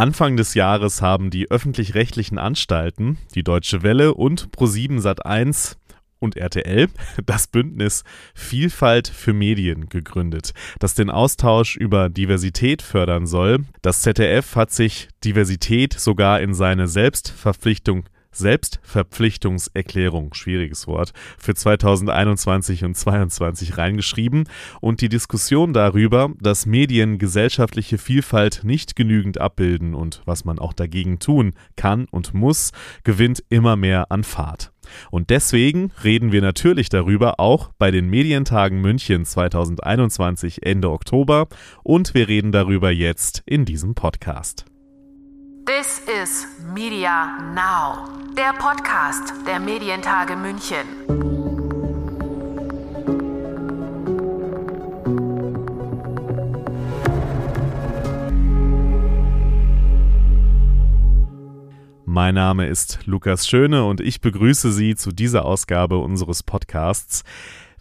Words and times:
Anfang 0.00 0.38
des 0.38 0.54
Jahres 0.54 1.02
haben 1.02 1.28
die 1.28 1.50
öffentlich-rechtlichen 1.50 2.38
Anstalten, 2.38 3.18
die 3.34 3.42
Deutsche 3.42 3.82
Welle 3.82 4.14
und 4.14 4.48
Pro7 4.48 4.98
Sat1 4.98 5.76
und 6.18 6.38
RTL 6.38 6.88
das 7.26 7.48
Bündnis 7.48 8.04
Vielfalt 8.34 9.08
für 9.08 9.34
Medien 9.34 9.90
gegründet, 9.90 10.54
das 10.78 10.94
den 10.94 11.10
Austausch 11.10 11.76
über 11.76 12.08
Diversität 12.08 12.80
fördern 12.80 13.26
soll. 13.26 13.66
Das 13.82 14.00
ZDF 14.00 14.56
hat 14.56 14.70
sich 14.70 15.10
Diversität 15.22 15.92
sogar 15.92 16.40
in 16.40 16.54
seine 16.54 16.88
Selbstverpflichtung 16.88 18.04
Selbstverpflichtungserklärung, 18.32 20.34
schwieriges 20.34 20.86
Wort, 20.86 21.12
für 21.38 21.54
2021 21.54 22.84
und 22.84 22.96
2022 22.96 23.78
reingeschrieben 23.78 24.44
und 24.80 25.00
die 25.00 25.08
Diskussion 25.08 25.72
darüber, 25.72 26.30
dass 26.40 26.66
Medien 26.66 27.18
gesellschaftliche 27.18 27.98
Vielfalt 27.98 28.62
nicht 28.64 28.96
genügend 28.96 29.40
abbilden 29.40 29.94
und 29.94 30.22
was 30.24 30.44
man 30.44 30.58
auch 30.58 30.72
dagegen 30.72 31.18
tun 31.18 31.54
kann 31.76 32.06
und 32.10 32.34
muss, 32.34 32.72
gewinnt 33.04 33.42
immer 33.48 33.76
mehr 33.76 34.10
an 34.10 34.24
Fahrt. 34.24 34.72
Und 35.10 35.30
deswegen 35.30 35.92
reden 36.02 36.32
wir 36.32 36.42
natürlich 36.42 36.88
darüber 36.88 37.38
auch 37.38 37.70
bei 37.78 37.90
den 37.90 38.08
Medientagen 38.08 38.80
München 38.80 39.24
2021 39.24 40.64
Ende 40.64 40.90
Oktober 40.90 41.48
und 41.82 42.14
wir 42.14 42.28
reden 42.28 42.52
darüber 42.52 42.90
jetzt 42.90 43.42
in 43.46 43.64
diesem 43.64 43.94
Podcast. 43.94 44.69
This 45.66 46.00
is 46.06 46.46
Media 46.74 47.38
Now, 47.54 48.08
der 48.36 48.52
Podcast 48.54 49.34
der 49.46 49.60
Medientage 49.60 50.34
München. 50.34 50.86
Mein 62.06 62.34
Name 62.34 62.66
ist 62.66 63.00
Lukas 63.06 63.46
Schöne 63.46 63.84
und 63.84 64.00
ich 64.00 64.20
begrüße 64.20 64.72
Sie 64.72 64.96
zu 64.96 65.12
dieser 65.12 65.44
Ausgabe 65.44 65.98
unseres 65.98 66.42
Podcasts. 66.42 67.22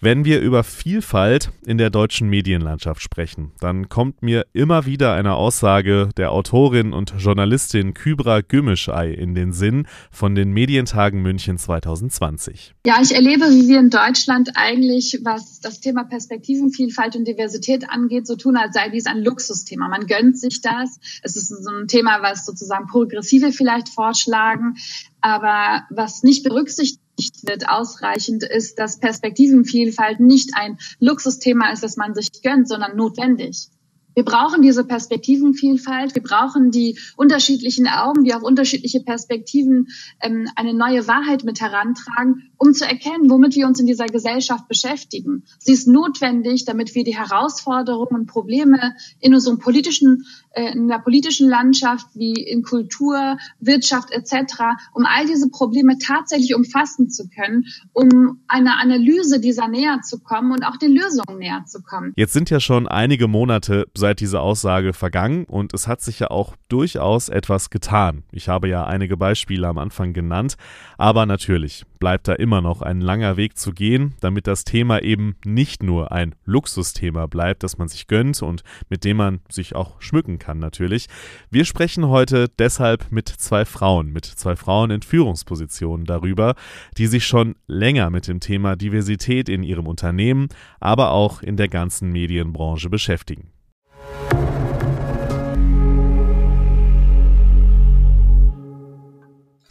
Wenn 0.01 0.23
wir 0.23 0.39
über 0.39 0.63
Vielfalt 0.63 1.51
in 1.65 1.77
der 1.77 1.89
deutschen 1.89 2.29
Medienlandschaft 2.29 3.01
sprechen, 3.01 3.51
dann 3.59 3.89
kommt 3.89 4.23
mir 4.23 4.45
immer 4.53 4.85
wieder 4.85 5.13
eine 5.13 5.35
Aussage 5.35 6.07
der 6.15 6.31
Autorin 6.31 6.93
und 6.93 7.15
Journalistin 7.17 7.93
Kybra 7.93 8.39
Gümüşay 8.39 9.13
in 9.13 9.35
den 9.35 9.51
Sinn 9.51 9.87
von 10.09 10.35
den 10.35 10.53
Medientagen 10.53 11.21
München 11.21 11.57
2020. 11.57 12.75
Ja, 12.85 13.01
ich 13.01 13.13
erlebe, 13.13 13.43
wie 13.47 13.67
wir 13.67 13.79
in 13.81 13.89
Deutschland 13.89 14.51
eigentlich, 14.55 15.19
was 15.23 15.59
das 15.59 15.81
Thema 15.81 16.05
Perspektivenvielfalt 16.05 17.17
und 17.17 17.27
Diversität 17.27 17.89
angeht, 17.89 18.25
so 18.25 18.37
tun, 18.37 18.55
als 18.55 18.75
sei 18.75 18.87
dies 18.87 19.05
ein 19.05 19.21
Luxusthema. 19.21 19.89
Man 19.89 20.07
gönnt 20.07 20.39
sich 20.39 20.61
das. 20.61 20.97
Es 21.23 21.35
ist 21.35 21.49
so 21.49 21.71
ein 21.71 21.87
Thema, 21.89 22.21
was 22.21 22.45
sozusagen 22.45 22.87
Progressive 22.87 23.51
vielleicht 23.51 23.89
vorschlagen, 23.89 24.77
aber 25.19 25.83
was 25.89 26.23
nicht 26.23 26.45
berücksichtigt 26.45 27.01
wird. 27.43 27.67
Ausreichend, 27.69 28.43
ist, 28.43 28.79
dass 28.79 28.99
Perspektivenvielfalt 28.99 30.19
nicht 30.19 30.51
ein 30.55 30.77
Luxusthema 30.99 31.71
ist, 31.71 31.83
das 31.83 31.97
man 31.97 32.13
sich 32.13 32.29
gönnt, 32.41 32.67
sondern 32.67 32.95
notwendig. 32.95 33.69
Wir 34.15 34.25
brauchen 34.25 34.61
diese 34.61 34.83
Perspektivenvielfalt, 34.83 36.15
wir 36.15 36.23
brauchen 36.23 36.71
die 36.71 36.99
unterschiedlichen 37.15 37.87
Augen, 37.87 38.23
die 38.23 38.33
auf 38.33 38.43
unterschiedliche 38.43 39.01
Perspektiven 39.01 39.87
ähm, 40.21 40.49
eine 40.55 40.73
neue 40.73 41.07
Wahrheit 41.07 41.43
mit 41.43 41.61
herantragen, 41.61 42.48
um 42.59 42.73
zu 42.73 42.85
erkennen, 42.85 43.29
womit 43.29 43.55
wir 43.55 43.65
uns 43.65 43.79
in 43.79 43.87
dieser 43.87 44.05
Gesellschaft 44.05 44.67
beschäftigen. 44.67 45.45
Sie 45.57 45.71
ist 45.71 45.87
notwendig, 45.87 46.65
damit 46.65 46.93
wir 46.93 47.03
die 47.03 47.17
Herausforderungen 47.17 48.21
und 48.21 48.25
Probleme 48.27 48.93
in 49.19 49.33
unserem 49.33 49.57
politischen, 49.57 50.25
äh, 50.51 50.73
in 50.73 50.87
der 50.87 50.99
politischen 50.99 51.49
Landschaft 51.49 52.07
wie 52.13 52.33
in 52.33 52.61
Kultur, 52.61 53.37
Wirtschaft 53.59 54.11
etc., 54.11 54.61
um 54.93 55.05
all 55.05 55.25
diese 55.25 55.49
Probleme 55.49 55.97
tatsächlich 55.97 56.53
umfassen 56.53 57.09
zu 57.09 57.29
können, 57.29 57.65
um 57.93 58.41
einer 58.47 58.79
Analyse 58.79 59.39
dieser 59.39 59.67
näher 59.67 60.01
zu 60.03 60.19
kommen 60.19 60.51
und 60.51 60.63
auch 60.63 60.77
den 60.77 60.93
Lösungen 60.93 61.39
näher 61.39 61.63
zu 61.65 61.81
kommen. 61.81 62.13
Jetzt 62.15 62.33
sind 62.33 62.49
ja 62.49 62.59
schon 62.59 62.87
einige 62.87 63.27
Monate 63.27 63.87
seit 63.95 64.09
seit 64.09 64.21
dieser 64.21 64.41
Aussage 64.41 64.93
vergangen 64.93 65.45
und 65.45 65.71
es 65.75 65.87
hat 65.87 66.01
sich 66.01 66.19
ja 66.19 66.31
auch 66.31 66.55
durchaus 66.67 67.29
etwas 67.29 67.69
getan. 67.69 68.23
Ich 68.31 68.49
habe 68.49 68.67
ja 68.67 68.85
einige 68.85 69.17
Beispiele 69.17 69.67
am 69.67 69.77
Anfang 69.77 70.13
genannt, 70.13 70.55
aber 70.97 71.27
natürlich 71.27 71.85
bleibt 71.99 72.27
da 72.27 72.33
immer 72.33 72.48
noch 72.49 72.81
ein 72.81 72.99
langer 72.99 73.37
Weg 73.37 73.57
zu 73.57 73.71
gehen, 73.71 74.15
damit 74.19 74.47
das 74.47 74.63
Thema 74.63 75.01
eben 75.01 75.35
nicht 75.45 75.83
nur 75.83 76.11
ein 76.11 76.35
Luxusthema 76.45 77.27
bleibt, 77.27 77.63
das 77.63 77.77
man 77.77 77.87
sich 77.87 78.07
gönnt 78.07 78.41
und 78.41 78.63
mit 78.89 79.05
dem 79.05 79.17
man 79.17 79.39
sich 79.49 79.75
auch 79.75 80.01
schmücken 80.01 80.39
kann 80.39 80.59
natürlich. 80.59 81.07
Wir 81.49 81.65
sprechen 81.65 82.07
heute 82.07 82.47
deshalb 82.59 83.11
mit 83.11 83.29
zwei 83.29 83.65
Frauen, 83.65 84.11
mit 84.11 84.25
zwei 84.25 84.55
Frauen 84.55 84.91
in 84.91 85.01
Führungspositionen 85.01 86.05
darüber, 86.05 86.55
die 86.97 87.07
sich 87.07 87.25
schon 87.25 87.55
länger 87.67 88.09
mit 88.09 88.27
dem 88.27 88.39
Thema 88.39 88.75
Diversität 88.75 89.47
in 89.47 89.63
ihrem 89.63 89.87
Unternehmen, 89.87 90.49
aber 90.79 91.11
auch 91.11 91.41
in 91.41 91.55
der 91.55 91.69
ganzen 91.69 92.11
Medienbranche 92.11 92.89
beschäftigen. 92.89 93.51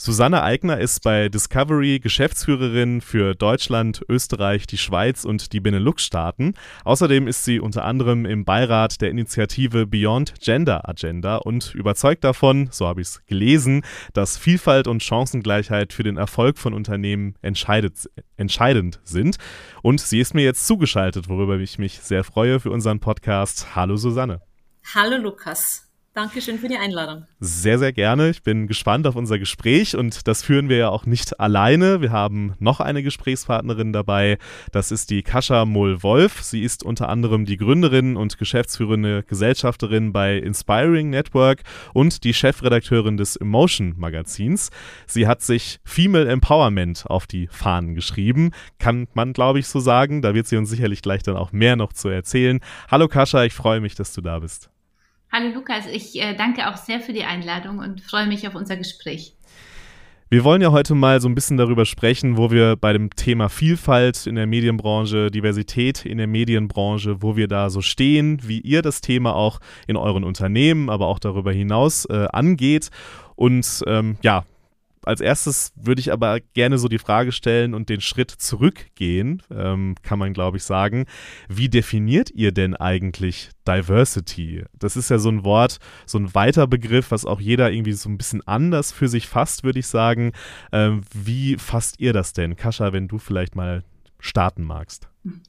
Susanne 0.09 0.43
Eigner 0.43 0.81
ist 0.81 1.03
bei 1.03 1.29
Discovery 1.29 1.99
Geschäftsführerin 1.99 3.03
für 3.03 3.35
Deutschland, 3.35 4.03
Österreich, 4.09 4.67
die 4.67 4.79
Schweiz 4.79 5.27
und 5.27 5.53
die 5.53 5.61
Benelux-Staaten. 5.61 6.55
Außerdem 6.85 7.29
ist 7.29 7.45
sie 7.45 7.61
unter 7.61 7.85
anderem 7.85 8.25
im 8.25 8.47
Beirat 8.47 9.03
der 9.03 9.11
Initiative 9.11 9.87
Beyond 9.87 10.41
Gender 10.41 10.89
Agenda 10.89 11.37
und 11.37 11.75
überzeugt 11.75 12.25
davon, 12.25 12.71
so 12.73 12.87
habe 12.87 13.03
ich 13.03 13.09
es 13.09 13.27
gelesen, 13.27 13.83
dass 14.15 14.39
Vielfalt 14.39 14.89
und 14.89 15.03
Chancengleichheit 15.03 15.93
für 15.93 16.05
den 16.05 16.17
Erfolg 16.17 16.57
von 16.57 16.73
Unternehmen 16.73 17.35
entscheidend 17.43 19.01
sind. 19.05 19.37
Und 19.83 20.01
sie 20.01 20.21
ist 20.21 20.33
mir 20.33 20.43
jetzt 20.43 20.67
zugeschaltet, 20.67 21.29
worüber 21.29 21.59
ich 21.59 21.79
mich 21.79 22.01
sehr 22.01 22.25
freue 22.25 22.61
für 22.61 22.71
unseren 22.71 23.01
Podcast. 23.01 23.77
Hallo 23.77 23.99
Susanne. 23.99 24.41
Hallo 24.95 25.19
Lukas. 25.19 25.88
Dankeschön 26.19 26.59
für 26.59 26.67
die 26.67 26.77
Einladung. 26.77 27.27
Sehr, 27.39 27.79
sehr 27.79 27.93
gerne. 27.93 28.31
Ich 28.31 28.43
bin 28.43 28.67
gespannt 28.67 29.07
auf 29.07 29.15
unser 29.15 29.39
Gespräch 29.39 29.95
und 29.95 30.27
das 30.27 30.43
führen 30.43 30.69
wir 30.69 30.77
ja 30.77 30.89
auch 30.89 31.07
nicht 31.07 31.39
alleine. 31.39 32.01
Wir 32.01 32.11
haben 32.11 32.55
noch 32.59 32.81
eine 32.81 33.05
Gesprächspartnerin 33.05 33.93
dabei. 33.93 34.39
Das 34.73 34.91
ist 34.91 35.11
die 35.11 35.23
Kascha 35.23 35.65
Moll-Wolf. 35.65 36.43
Sie 36.43 36.65
ist 36.65 36.83
unter 36.83 37.09
anderem 37.09 37.45
die 37.45 37.57
Gründerin 37.57 38.17
und 38.17 38.37
geschäftsführende 38.37 39.23
Gesellschafterin 39.23 40.13
bei 40.13 40.39
Inspiring 40.39 41.11
Network 41.11 41.63
und 41.95 42.25
die 42.25 42.35
Chefredakteurin 42.35 43.17
des 43.17 43.37
Emotion 43.37 43.95
Magazins. 43.97 44.71
Sie 45.07 45.29
hat 45.29 45.43
sich 45.43 45.79
Female 45.85 46.29
Empowerment 46.29 47.05
auf 47.07 47.29
die 47.29 47.47
Fahnen 47.47 47.95
geschrieben. 47.95 48.51
Kann 48.81 49.07
man, 49.15 49.35
glaube 49.35 49.61
ich, 49.61 49.69
so 49.69 49.79
sagen. 49.79 50.21
Da 50.21 50.35
wird 50.35 50.49
sie 50.49 50.57
uns 50.57 50.69
sicherlich 50.69 51.01
gleich 51.01 51.23
dann 51.23 51.37
auch 51.37 51.53
mehr 51.53 51.77
noch 51.77 51.93
zu 51.93 52.09
erzählen. 52.09 52.59
Hallo 52.91 53.07
Kascha, 53.07 53.45
ich 53.45 53.55
freue 53.55 53.81
mich, 53.81 53.95
dass 53.95 54.13
du 54.13 54.21
da 54.21 54.41
bist. 54.41 54.69
Hallo 55.31 55.55
Lukas, 55.55 55.87
ich 55.87 56.19
äh, 56.23 56.35
danke 56.35 56.71
auch 56.71 56.79
sehr 56.79 57.01
für 57.01 57.13
die 57.13 57.25
Einladung 57.25 57.81
und 57.81 58.01
freue 58.01 58.27
mich 58.27 58.49
auf 58.49 58.55
unser 58.55 58.79
Gespräch. 58.79 59.35
Wir 60.31 60.43
wollen 60.43 60.63
ja 60.63 60.73
heute 60.73 60.95
mal 60.95 61.21
so 61.21 61.29
ein 61.29 61.35
bisschen 61.35 61.59
darüber 61.59 61.85
sprechen, 61.85 62.39
wo 62.39 62.51
wir 62.51 62.77
bei 62.77 62.95
dem 62.95 63.11
Thema 63.11 63.51
Vielfalt 63.51 64.27
in 64.27 64.37
der 64.37 64.47
Medienbranche, 64.47 65.31
Diversität 65.31 66.07
in 66.07 66.17
der 66.17 66.27
Medienbranche, 66.27 67.23
wo 67.23 67.37
wir 67.37 67.47
da 67.47 67.69
so 67.69 67.83
stehen, 67.83 68.41
wie 68.43 68.61
ihr 68.61 68.81
das 68.81 69.03
Thema 69.03 69.35
auch 69.35 69.61
in 69.87 69.97
euren 69.97 70.25
Unternehmen, 70.25 70.89
aber 70.89 71.07
auch 71.07 71.19
darüber 71.19 71.53
hinaus 71.53 72.07
äh, 72.07 72.27
angeht. 72.33 72.89
Und 73.37 73.83
ähm, 73.87 74.17
ja, 74.23 74.45
als 75.09 75.23
erstes 75.23 75.73
würde 75.75 76.01
ich 76.01 76.13
aber 76.13 76.39
gerne 76.53 76.77
so 76.77 76.87
die 76.87 76.99
Frage 76.99 77.33
stellen 77.33 77.73
und 77.73 77.89
den 77.89 78.03
Schritt 78.03 78.31
zurückgehen, 78.31 79.43
ähm, 79.51 79.95
kann 80.03 80.19
man 80.19 80.35
glaube 80.35 80.59
ich 80.59 80.65
sagen. 80.65 81.07
Wie 81.49 81.71
definiert 81.71 82.31
ihr 82.31 82.53
denn 82.53 82.77
eigentlich 82.77 83.51
Diversity? 83.67 84.65
Das 84.79 84.97
ist 84.97 85.09
ja 85.09 85.19
so 85.19 85.31
ein 85.31 85.45
Wort, 85.45 85.79
so 86.05 86.19
ein 86.19 86.35
weiter 86.35 86.67
Begriff, 86.67 87.11
was 87.11 87.25
auch 87.25 87.41
jeder 87.41 87.73
irgendwie 87.73 87.95
so 87.95 88.11
ein 88.11 88.19
bisschen 88.19 88.47
anders 88.47 88.93
für 88.93 89.09
sich 89.09 89.29
fasst, 89.29 89.65
würde 89.65 89.79
ich 89.79 89.87
sagen. 89.87 90.33
Ähm, 90.73 91.01
wie 91.15 91.57
fasst 91.57 92.01
ihr 92.01 92.13
das 92.13 92.35
denn? 92.35 92.57
Kascha, 92.57 92.93
wenn 92.93 93.09
du 93.09 93.19
vielleicht 93.19 93.57
mal 93.57 93.85
starten 94.21 94.63
magst. 94.63 95.09
Mhm 95.23 95.41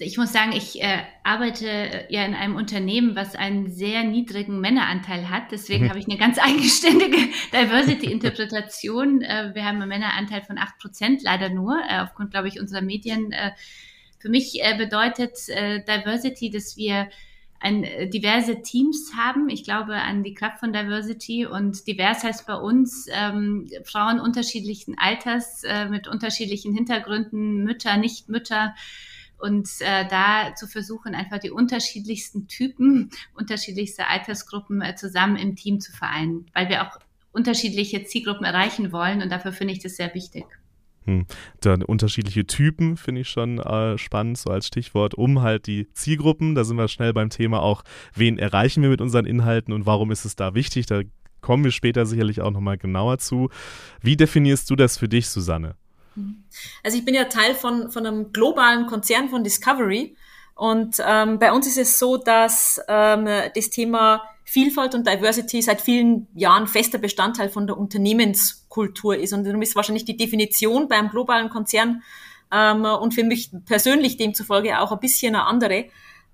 ich 0.00 0.16
muss 0.16 0.32
sagen, 0.32 0.52
ich 0.52 0.80
äh, 0.80 1.02
arbeite 1.24 1.68
äh, 1.68 2.12
ja 2.12 2.24
in 2.24 2.34
einem 2.34 2.54
Unternehmen, 2.54 3.16
was 3.16 3.34
einen 3.34 3.70
sehr 3.70 4.04
niedrigen 4.04 4.60
Männeranteil 4.60 5.28
hat. 5.28 5.50
Deswegen 5.50 5.84
mhm. 5.84 5.88
habe 5.88 5.98
ich 5.98 6.06
eine 6.08 6.16
ganz 6.16 6.38
eigenständige 6.40 7.18
Diversity-Interpretation. 7.52 9.22
Äh, 9.22 9.50
wir 9.54 9.64
haben 9.64 9.80
einen 9.80 9.88
Männeranteil 9.88 10.42
von 10.42 10.58
acht 10.58 10.78
Prozent, 10.78 11.22
leider 11.22 11.48
nur, 11.48 11.78
äh, 11.88 11.98
aufgrund, 12.00 12.30
glaube 12.30 12.48
ich, 12.48 12.60
unserer 12.60 12.82
Medien. 12.82 13.32
Äh, 13.32 13.52
für 14.20 14.28
mich 14.28 14.62
äh, 14.62 14.76
bedeutet 14.76 15.36
Diversity, 15.46 16.50
dass 16.50 16.76
wir 16.76 17.08
ein, 17.60 17.82
diverse 18.10 18.62
Teams 18.62 19.12
haben. 19.16 19.48
Ich 19.48 19.64
glaube 19.64 19.94
an 19.94 20.22
die 20.22 20.34
Kraft 20.34 20.60
von 20.60 20.72
Diversity 20.72 21.46
und 21.46 21.86
divers 21.86 22.22
heißt 22.24 22.46
bei 22.46 22.54
uns 22.54 23.06
ähm, 23.10 23.68
Frauen 23.84 24.20
unterschiedlichen 24.20 24.96
Alters, 24.98 25.64
äh, 25.64 25.88
mit 25.88 26.08
unterschiedlichen 26.08 26.74
Hintergründen, 26.74 27.64
Mütter, 27.64 27.96
Nichtmütter, 27.96 28.74
und 29.38 29.68
äh, 29.80 30.06
da 30.08 30.54
zu 30.54 30.66
versuchen, 30.66 31.14
einfach 31.14 31.38
die 31.38 31.50
unterschiedlichsten 31.50 32.48
Typen, 32.48 33.10
unterschiedlichste 33.34 34.06
Altersgruppen 34.06 34.82
äh, 34.82 34.94
zusammen 34.94 35.36
im 35.36 35.56
Team 35.56 35.80
zu 35.80 35.92
vereinen, 35.92 36.46
weil 36.54 36.68
wir 36.68 36.82
auch 36.82 36.98
unterschiedliche 37.32 38.04
Zielgruppen 38.04 38.44
erreichen 38.44 38.92
wollen 38.92 39.22
und 39.22 39.30
dafür 39.30 39.52
finde 39.52 39.72
ich 39.72 39.80
das 39.80 39.96
sehr 39.96 40.14
wichtig. 40.14 40.44
Hm. 41.04 41.24
Dann 41.60 41.82
unterschiedliche 41.82 42.46
Typen 42.46 42.98
finde 42.98 43.22
ich 43.22 43.30
schon 43.30 43.58
äh, 43.58 43.96
spannend, 43.96 44.36
so 44.36 44.50
als 44.50 44.66
Stichwort, 44.66 45.14
um 45.14 45.40
halt 45.40 45.66
die 45.66 45.90
Zielgruppen. 45.94 46.54
Da 46.54 46.64
sind 46.64 46.76
wir 46.76 46.88
schnell 46.88 47.14
beim 47.14 47.30
Thema 47.30 47.62
auch, 47.62 47.82
wen 48.14 48.38
erreichen 48.38 48.82
wir 48.82 48.90
mit 48.90 49.00
unseren 49.00 49.24
Inhalten 49.24 49.72
und 49.72 49.86
warum 49.86 50.10
ist 50.10 50.26
es 50.26 50.36
da 50.36 50.54
wichtig? 50.54 50.84
Da 50.84 51.00
kommen 51.40 51.64
wir 51.64 51.70
später 51.70 52.04
sicherlich 52.04 52.42
auch 52.42 52.50
nochmal 52.50 52.76
genauer 52.76 53.18
zu. 53.18 53.48
Wie 54.02 54.16
definierst 54.16 54.68
du 54.68 54.76
das 54.76 54.98
für 54.98 55.08
dich, 55.08 55.28
Susanne? 55.28 55.76
Also 56.82 56.98
ich 56.98 57.04
bin 57.04 57.14
ja 57.14 57.24
Teil 57.24 57.54
von, 57.54 57.90
von 57.90 58.06
einem 58.06 58.32
globalen 58.32 58.86
Konzern 58.86 59.28
von 59.28 59.44
Discovery 59.44 60.16
und 60.54 60.96
ähm, 61.06 61.38
bei 61.38 61.52
uns 61.52 61.66
ist 61.66 61.78
es 61.78 61.98
so, 61.98 62.16
dass 62.16 62.80
ähm, 62.88 63.26
das 63.54 63.70
Thema 63.70 64.22
Vielfalt 64.44 64.94
und 64.94 65.06
Diversity 65.06 65.60
seit 65.60 65.80
vielen 65.80 66.26
Jahren 66.34 66.66
fester 66.66 66.98
Bestandteil 66.98 67.50
von 67.50 67.66
der 67.66 67.76
Unternehmenskultur 67.76 69.16
ist 69.16 69.32
und 69.32 69.44
darum 69.44 69.62
ist 69.62 69.76
wahrscheinlich 69.76 70.04
die 70.04 70.16
Definition 70.16 70.88
beim 70.88 71.10
globalen 71.10 71.50
Konzern 71.50 72.02
ähm, 72.52 72.84
und 72.84 73.14
für 73.14 73.24
mich 73.24 73.50
persönlich 73.66 74.16
demzufolge 74.16 74.80
auch 74.80 74.90
ein 74.90 75.00
bisschen 75.00 75.34
eine 75.34 75.44
andere. 75.44 75.86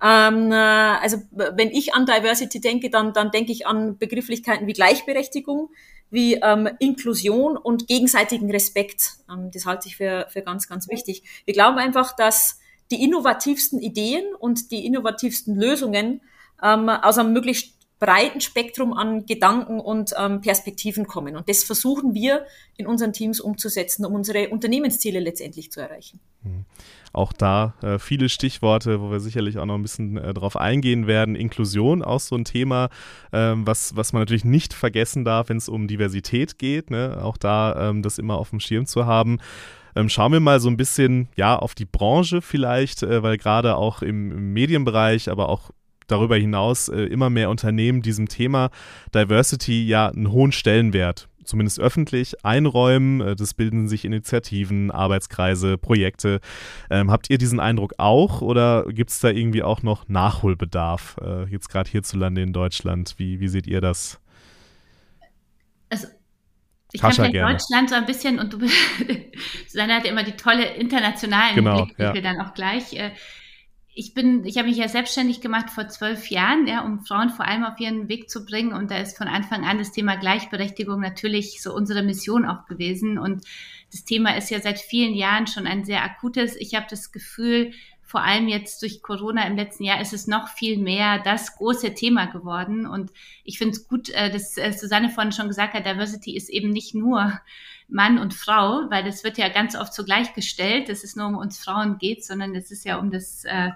Ähm, 0.02 0.52
äh, 0.52 0.54
also 0.54 1.18
wenn 1.30 1.70
ich 1.70 1.94
an 1.94 2.06
Diversity 2.06 2.60
denke, 2.60 2.90
dann, 2.90 3.12
dann 3.12 3.30
denke 3.30 3.52
ich 3.52 3.66
an 3.66 3.98
Begrifflichkeiten 3.98 4.66
wie 4.66 4.72
Gleichberechtigung, 4.72 5.70
wie 6.14 6.34
ähm, 6.34 6.68
Inklusion 6.78 7.56
und 7.56 7.88
gegenseitigen 7.88 8.50
Respekt. 8.50 9.18
Ähm, 9.30 9.50
das 9.52 9.66
halte 9.66 9.88
ich 9.88 9.96
für, 9.96 10.26
für 10.30 10.42
ganz, 10.42 10.68
ganz 10.68 10.88
wichtig. 10.88 11.22
Wir 11.44 11.54
glauben 11.54 11.78
einfach, 11.78 12.16
dass 12.16 12.58
die 12.90 13.02
innovativsten 13.02 13.80
Ideen 13.80 14.24
und 14.38 14.70
die 14.70 14.86
innovativsten 14.86 15.56
Lösungen 15.56 16.22
ähm, 16.62 16.88
aus 16.88 17.18
einem 17.18 17.32
möglichst 17.32 17.74
breiten 17.98 18.40
Spektrum 18.40 18.92
an 18.92 19.24
Gedanken 19.24 19.80
und 19.80 20.12
ähm, 20.18 20.40
Perspektiven 20.40 21.06
kommen. 21.06 21.36
Und 21.36 21.48
das 21.48 21.64
versuchen 21.64 22.14
wir 22.14 22.46
in 22.76 22.86
unseren 22.86 23.12
Teams 23.12 23.40
umzusetzen, 23.40 24.04
um 24.04 24.14
unsere 24.14 24.50
Unternehmensziele 24.50 25.20
letztendlich 25.20 25.72
zu 25.72 25.80
erreichen. 25.80 26.20
Mhm. 26.42 26.64
Auch 27.14 27.32
da 27.32 27.74
äh, 27.80 27.98
viele 27.98 28.28
Stichworte, 28.28 29.00
wo 29.00 29.10
wir 29.10 29.20
sicherlich 29.20 29.58
auch 29.58 29.66
noch 29.66 29.76
ein 29.76 29.82
bisschen 29.82 30.16
äh, 30.16 30.34
drauf 30.34 30.56
eingehen 30.56 31.06
werden. 31.06 31.36
Inklusion, 31.36 32.02
auch 32.02 32.20
so 32.20 32.36
ein 32.36 32.44
Thema, 32.44 32.88
ähm, 33.32 33.66
was, 33.66 33.96
was 33.96 34.12
man 34.12 34.22
natürlich 34.22 34.44
nicht 34.44 34.74
vergessen 34.74 35.24
darf, 35.24 35.48
wenn 35.48 35.58
es 35.58 35.68
um 35.68 35.86
Diversität 35.86 36.58
geht. 36.58 36.90
Ne? 36.90 37.20
Auch 37.22 37.36
da 37.36 37.90
ähm, 37.90 38.02
das 38.02 38.18
immer 38.18 38.36
auf 38.36 38.50
dem 38.50 38.60
Schirm 38.60 38.86
zu 38.86 39.06
haben. 39.06 39.38
Ähm, 39.94 40.08
schauen 40.08 40.32
wir 40.32 40.40
mal 40.40 40.58
so 40.58 40.68
ein 40.68 40.76
bisschen 40.76 41.28
ja 41.36 41.56
auf 41.56 41.76
die 41.76 41.84
Branche 41.84 42.42
vielleicht, 42.42 43.04
äh, 43.04 43.22
weil 43.22 43.38
gerade 43.38 43.76
auch 43.76 44.02
im, 44.02 44.32
im 44.32 44.52
Medienbereich, 44.52 45.30
aber 45.30 45.48
auch 45.48 45.70
darüber 46.08 46.36
hinaus 46.36 46.88
äh, 46.88 47.02
immer 47.02 47.30
mehr 47.30 47.48
Unternehmen 47.48 48.02
diesem 48.02 48.28
Thema 48.28 48.70
Diversity 49.14 49.86
ja 49.86 50.08
einen 50.08 50.32
hohen 50.32 50.52
Stellenwert 50.52 51.28
zumindest 51.44 51.80
öffentlich 51.80 52.44
einräumen. 52.44 53.20
Äh, 53.20 53.36
das 53.36 53.54
bilden 53.54 53.88
sich 53.88 54.04
Initiativen, 54.04 54.90
Arbeitskreise, 54.90 55.78
Projekte. 55.78 56.40
Ähm, 56.90 57.10
habt 57.10 57.30
ihr 57.30 57.38
diesen 57.38 57.60
Eindruck 57.60 57.94
auch 57.98 58.42
oder 58.42 58.84
gibt 58.88 59.10
es 59.10 59.20
da 59.20 59.28
irgendwie 59.28 59.62
auch 59.62 59.82
noch 59.82 60.08
Nachholbedarf, 60.08 61.16
äh, 61.22 61.44
jetzt 61.44 61.68
gerade 61.68 61.90
hierzulande 61.90 62.42
in 62.42 62.52
Deutschland? 62.52 63.14
Wie, 63.18 63.40
wie 63.40 63.48
seht 63.48 63.66
ihr 63.66 63.80
das? 63.80 64.20
Also 65.90 66.08
ich 66.92 67.00
Kascha 67.00 67.24
kann 67.24 67.32
vielleicht 67.32 67.62
Deutschland 67.62 67.90
so 67.90 67.96
ein 67.96 68.06
bisschen 68.06 68.38
und 68.38 68.52
du 68.52 68.58
Susanne 69.68 69.94
hat 69.96 70.04
ja 70.04 70.12
immer 70.12 70.22
die 70.22 70.36
tolle 70.36 70.64
internationalen 70.74 71.56
genau, 71.56 71.84
Blickwinkel 71.84 72.24
ja. 72.24 72.32
dann 72.32 72.40
auch 72.40 72.54
gleich. 72.54 72.92
Äh, 72.94 73.10
ich 73.96 74.12
bin, 74.12 74.44
ich 74.44 74.58
habe 74.58 74.68
mich 74.68 74.76
ja 74.76 74.88
selbstständig 74.88 75.40
gemacht 75.40 75.70
vor 75.70 75.86
zwölf 75.88 76.28
Jahren, 76.28 76.66
ja, 76.66 76.84
um 76.84 77.04
Frauen 77.04 77.30
vor 77.30 77.46
allem 77.46 77.62
auf 77.62 77.78
ihren 77.78 78.08
Weg 78.08 78.28
zu 78.28 78.44
bringen. 78.44 78.72
Und 78.72 78.90
da 78.90 78.98
ist 78.98 79.16
von 79.16 79.28
Anfang 79.28 79.64
an 79.64 79.78
das 79.78 79.92
Thema 79.92 80.16
Gleichberechtigung 80.16 81.00
natürlich 81.00 81.62
so 81.62 81.72
unsere 81.72 82.02
Mission 82.02 82.44
auch 82.44 82.66
gewesen. 82.66 83.18
Und 83.18 83.44
das 83.92 84.04
Thema 84.04 84.36
ist 84.36 84.50
ja 84.50 84.60
seit 84.60 84.80
vielen 84.80 85.14
Jahren 85.14 85.46
schon 85.46 85.68
ein 85.68 85.84
sehr 85.84 86.02
akutes. 86.02 86.56
Ich 86.56 86.74
habe 86.74 86.86
das 86.90 87.12
Gefühl, 87.12 87.72
vor 88.02 88.22
allem 88.22 88.48
jetzt 88.48 88.82
durch 88.82 89.00
Corona 89.00 89.46
im 89.46 89.56
letzten 89.56 89.84
Jahr 89.84 90.00
ist 90.00 90.12
es 90.12 90.26
noch 90.26 90.48
viel 90.48 90.76
mehr 90.78 91.20
das 91.20 91.56
große 91.56 91.94
Thema 91.94 92.26
geworden. 92.26 92.86
Und 92.86 93.12
ich 93.44 93.58
finde 93.58 93.76
es 93.76 93.86
gut, 93.86 94.10
äh, 94.10 94.30
dass 94.30 94.58
äh, 94.58 94.72
Susanne 94.72 95.08
vorhin 95.08 95.32
schon 95.32 95.48
gesagt 95.48 95.74
hat, 95.74 95.86
Diversity 95.86 96.36
ist 96.36 96.48
eben 96.48 96.70
nicht 96.70 96.96
nur 96.96 97.32
Mann 97.88 98.18
und 98.18 98.34
Frau, 98.34 98.90
weil 98.90 99.04
das 99.04 99.24
wird 99.24 99.38
ja 99.38 99.48
ganz 99.48 99.76
oft 99.76 99.94
so 99.94 100.04
gleichgestellt, 100.04 100.88
dass 100.88 101.04
es 101.04 101.16
nur 101.16 101.26
um 101.26 101.36
uns 101.36 101.58
Frauen 101.58 101.98
geht, 101.98 102.24
sondern 102.24 102.54
es 102.54 102.70
ist 102.70 102.84
ja 102.84 102.98
um 102.98 103.10
das 103.10 103.44
äh, 103.44 103.70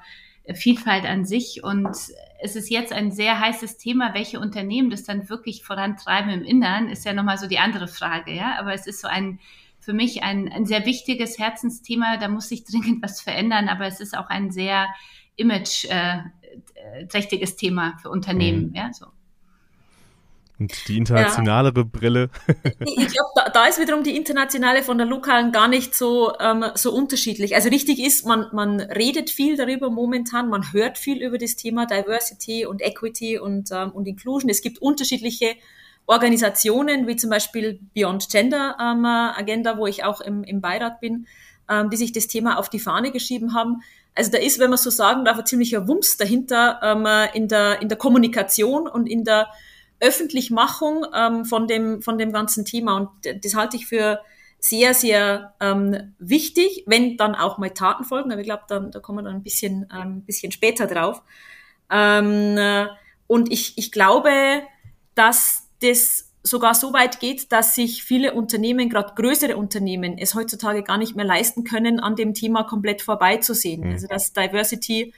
Vielfalt 0.55 1.05
an 1.05 1.25
sich. 1.25 1.63
Und 1.63 1.95
es 2.41 2.57
ist 2.57 2.71
jetzt 2.71 2.93
ein 2.93 3.13
sehr 3.13 3.39
heißes 3.39 3.77
Thema, 3.77 4.15
welche 4.15 4.41
Unternehmen 4.41 4.91
das 4.91 5.05
dann 5.05 5.29
wirklich 5.29 5.63
vorantreiben 5.63 6.31
im 6.31 6.43
Innern, 6.43 6.89
ist 6.89 7.05
ja 7.05 7.13
nochmal 7.13 7.39
so 7.39 7.47
die 7.47 7.59
andere 7.59 7.89
Frage, 7.89 8.33
ja. 8.33 8.59
Aber 8.59 8.73
es 8.73 8.87
ist 8.87 9.01
so 9.01 9.09
ein 9.09 9.39
für 9.81 9.93
mich 9.93 10.23
ein, 10.23 10.51
ein 10.53 10.67
sehr 10.67 10.87
wichtiges 10.87 11.39
Herzensthema. 11.39 12.19
Da 12.19 12.29
muss 12.29 12.49
sich 12.49 12.65
dringend 12.65 13.03
was 13.03 13.21
verändern, 13.21 13.69
aber 13.69 13.87
es 13.87 14.01
ist 14.01 14.17
auch 14.17 14.29
ein 14.29 14.51
sehr 14.51 14.89
image-trächtiges 15.37 17.53
äh, 17.53 17.57
Thema 17.57 17.97
für 18.03 18.11
Unternehmen. 18.11 18.69
Mhm. 18.69 18.75
Ja, 18.75 18.93
so. 18.93 19.07
Und 20.59 20.89
die 20.89 20.97
internationalere 20.97 21.81
ja. 21.81 21.85
Brille. 21.85 22.31
ich 22.81 23.09
glaube, 23.09 23.31
da, 23.37 23.49
da, 23.49 23.67
ist 23.67 23.81
wiederum 23.81 24.03
die 24.03 24.17
internationale 24.17 24.83
von 24.83 24.99
der 24.99 25.07
lokalen 25.07 25.53
gar 25.53 25.69
nicht 25.69 25.95
so, 25.95 26.33
ähm, 26.41 26.65
so 26.75 26.93
unterschiedlich. 26.93 27.55
Also 27.55 27.69
richtig 27.69 28.01
ist, 28.01 28.27
man, 28.27 28.47
man 28.53 28.81
redet 28.81 29.31
viel 29.31 29.57
darüber 29.57 29.89
momentan, 29.89 30.49
man 30.49 30.73
hört 30.73 30.99
viel 30.99 31.23
über 31.23 31.39
das 31.39 31.55
Thema 31.55 31.87
Diversity 31.87 32.67
und 32.67 32.83
Equity 32.83 33.39
und, 33.39 33.71
ähm, 33.71 33.93
und 33.93 34.09
Inclusion. 34.09 34.51
Es 34.51 34.61
gibt 34.61 34.83
unterschiedliche 34.83 35.55
Organisationen, 36.07 37.07
wie 37.07 37.17
zum 37.17 37.31
Beispiel 37.31 37.79
Beyond 37.95 38.29
Gender 38.31 38.77
ähm, 38.81 39.05
Agenda, 39.05 39.79
wo 39.79 39.87
ich 39.87 40.05
auch 40.05 40.21
im, 40.21 40.43
im 40.43 40.61
Beirat 40.61 41.01
bin, 41.01 41.27
ähm, 41.69 41.91
die 41.91 41.97
sich 41.97 42.13
das 42.13 42.27
Thema 42.27 42.59
auf 42.59 42.69
die 42.69 42.81
Fahne 42.81 43.13
geschrieben 43.13 43.55
haben. 43.55 43.83
Also 44.15 44.33
da 44.33 44.39
ist, 44.39 44.59
wenn 44.59 44.71
man 44.71 44.79
so 44.79 44.91
sagen 44.91 45.25
darf, 45.25 45.39
ein 45.39 45.47
ziemlicher 45.47 45.87
Wumms 45.87 46.17
dahinter 46.17 46.81
ähm, 46.83 47.07
in, 47.35 47.47
der, 47.47 47.81
in 47.81 47.89
der 47.89 47.99
Kommunikation 47.99 48.89
und 48.89 49.07
in 49.07 49.23
der 49.23 49.49
Öffentlichmachung 50.01 51.07
ähm, 51.15 51.45
von, 51.45 51.67
dem, 51.67 52.03
von 52.03 52.19
dem 52.19 52.33
ganzen 52.33 52.65
Thema. 52.65 52.97
Und 52.97 53.11
das 53.45 53.55
halte 53.55 53.77
ich 53.77 53.87
für 53.87 54.21
sehr, 54.61 54.95
sehr 54.95 55.55
ähm, 55.61 56.15
wichtig, 56.19 56.85
wenn 56.87 57.17
dann 57.17 57.35
auch 57.35 57.59
mal 57.59 57.71
Taten 57.71 58.05
folgen. 58.05 58.33
Aber 58.33 58.41
ich 58.41 58.47
glaube, 58.47 58.65
da, 58.69 58.81
da 58.81 59.01
kommen 59.01 59.19
wir 59.19 59.23
dann 59.23 59.37
ein 59.37 59.43
bisschen, 59.43 59.89
ähm, 59.95 60.23
bisschen 60.23 60.53
später 60.53 60.87
drauf. 60.87 61.23
Ähm, 61.91 62.57
äh, 62.57 62.87
und 63.27 63.53
ich, 63.53 63.79
ich 63.79 63.93
glaube, 63.93 64.63
dass 65.15 65.69
das 65.81 66.33
sogar 66.43 66.75
so 66.75 66.93
weit 66.93 67.21
geht, 67.21 67.53
dass 67.53 67.75
sich 67.75 68.03
viele 68.03 68.33
Unternehmen, 68.35 68.89
gerade 68.89 69.15
größere 69.15 69.57
Unternehmen, 69.57 70.19
es 70.19 70.35
heutzutage 70.35 70.83
gar 70.83 70.99
nicht 70.99 71.15
mehr 71.15 71.25
leisten 71.25 71.65
können, 71.65 72.01
an 72.01 72.17
dem 72.17 72.35
Thema 72.35 72.65
komplett 72.65 73.03
vorbeizusehen. 73.03 73.83
Mhm. 73.83 73.93
Also 73.93 74.07
dass 74.07 74.33
Diversity 74.33 75.13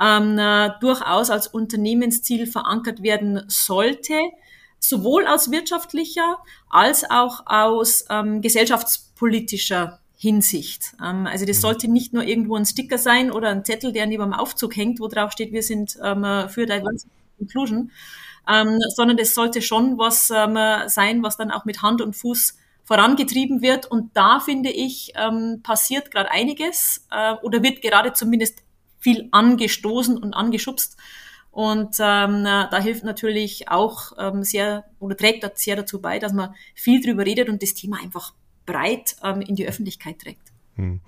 ähm, 0.00 0.38
äh, 0.38 0.70
durchaus 0.80 1.30
als 1.30 1.48
Unternehmensziel 1.48 2.46
verankert 2.46 3.02
werden 3.02 3.44
sollte, 3.48 4.14
sowohl 4.78 5.26
aus 5.26 5.50
wirtschaftlicher 5.50 6.38
als 6.70 7.08
auch 7.10 7.46
aus 7.46 8.04
ähm, 8.10 8.40
gesellschaftspolitischer 8.42 9.98
Hinsicht. 10.16 10.94
Ähm, 11.02 11.26
also 11.26 11.46
das 11.46 11.58
mhm. 11.58 11.62
sollte 11.62 11.88
nicht 11.88 12.12
nur 12.12 12.24
irgendwo 12.24 12.56
ein 12.56 12.66
Sticker 12.66 12.98
sein 12.98 13.30
oder 13.30 13.50
ein 13.50 13.64
Zettel, 13.64 13.92
der 13.92 14.06
neben 14.06 14.24
dem 14.24 14.34
Aufzug 14.34 14.76
hängt, 14.76 15.00
wo 15.00 15.08
drauf 15.08 15.32
steht, 15.32 15.52
wir 15.52 15.62
sind 15.62 15.98
ähm, 16.02 16.24
äh, 16.24 16.48
für 16.48 16.66
Diversity 16.66 17.10
Inclusion, 17.38 17.92
ähm, 18.48 18.78
sondern 18.96 19.16
das 19.16 19.34
sollte 19.34 19.62
schon 19.62 19.96
was 19.96 20.30
ähm, 20.34 20.58
sein, 20.88 21.22
was 21.22 21.36
dann 21.36 21.52
auch 21.52 21.64
mit 21.64 21.82
Hand 21.82 22.02
und 22.02 22.16
Fuß 22.16 22.56
vorangetrieben 22.82 23.62
wird. 23.62 23.86
Und 23.86 24.16
da 24.16 24.40
finde 24.40 24.70
ich, 24.70 25.12
ähm, 25.14 25.60
passiert 25.62 26.10
gerade 26.10 26.30
einiges 26.30 27.06
äh, 27.10 27.34
oder 27.42 27.62
wird 27.62 27.82
gerade 27.82 28.12
zumindest 28.12 28.62
viel 28.98 29.28
angestoßen 29.30 30.16
und 30.18 30.34
angeschubst. 30.34 30.96
Und 31.50 31.96
ähm, 31.98 32.44
da 32.44 32.78
hilft 32.80 33.04
natürlich 33.04 33.68
auch 33.68 34.12
ähm, 34.18 34.44
sehr 34.44 34.84
oder 35.00 35.16
trägt 35.16 35.42
das 35.42 35.52
sehr 35.56 35.76
dazu 35.76 36.00
bei, 36.00 36.18
dass 36.18 36.32
man 36.32 36.54
viel 36.74 37.02
drüber 37.02 37.26
redet 37.26 37.48
und 37.48 37.62
das 37.62 37.74
Thema 37.74 37.98
einfach 38.00 38.32
breit 38.64 39.16
ähm, 39.24 39.40
in 39.40 39.56
die 39.56 39.66
Öffentlichkeit 39.66 40.20
trägt. 40.20 40.52
Hm. 40.76 41.00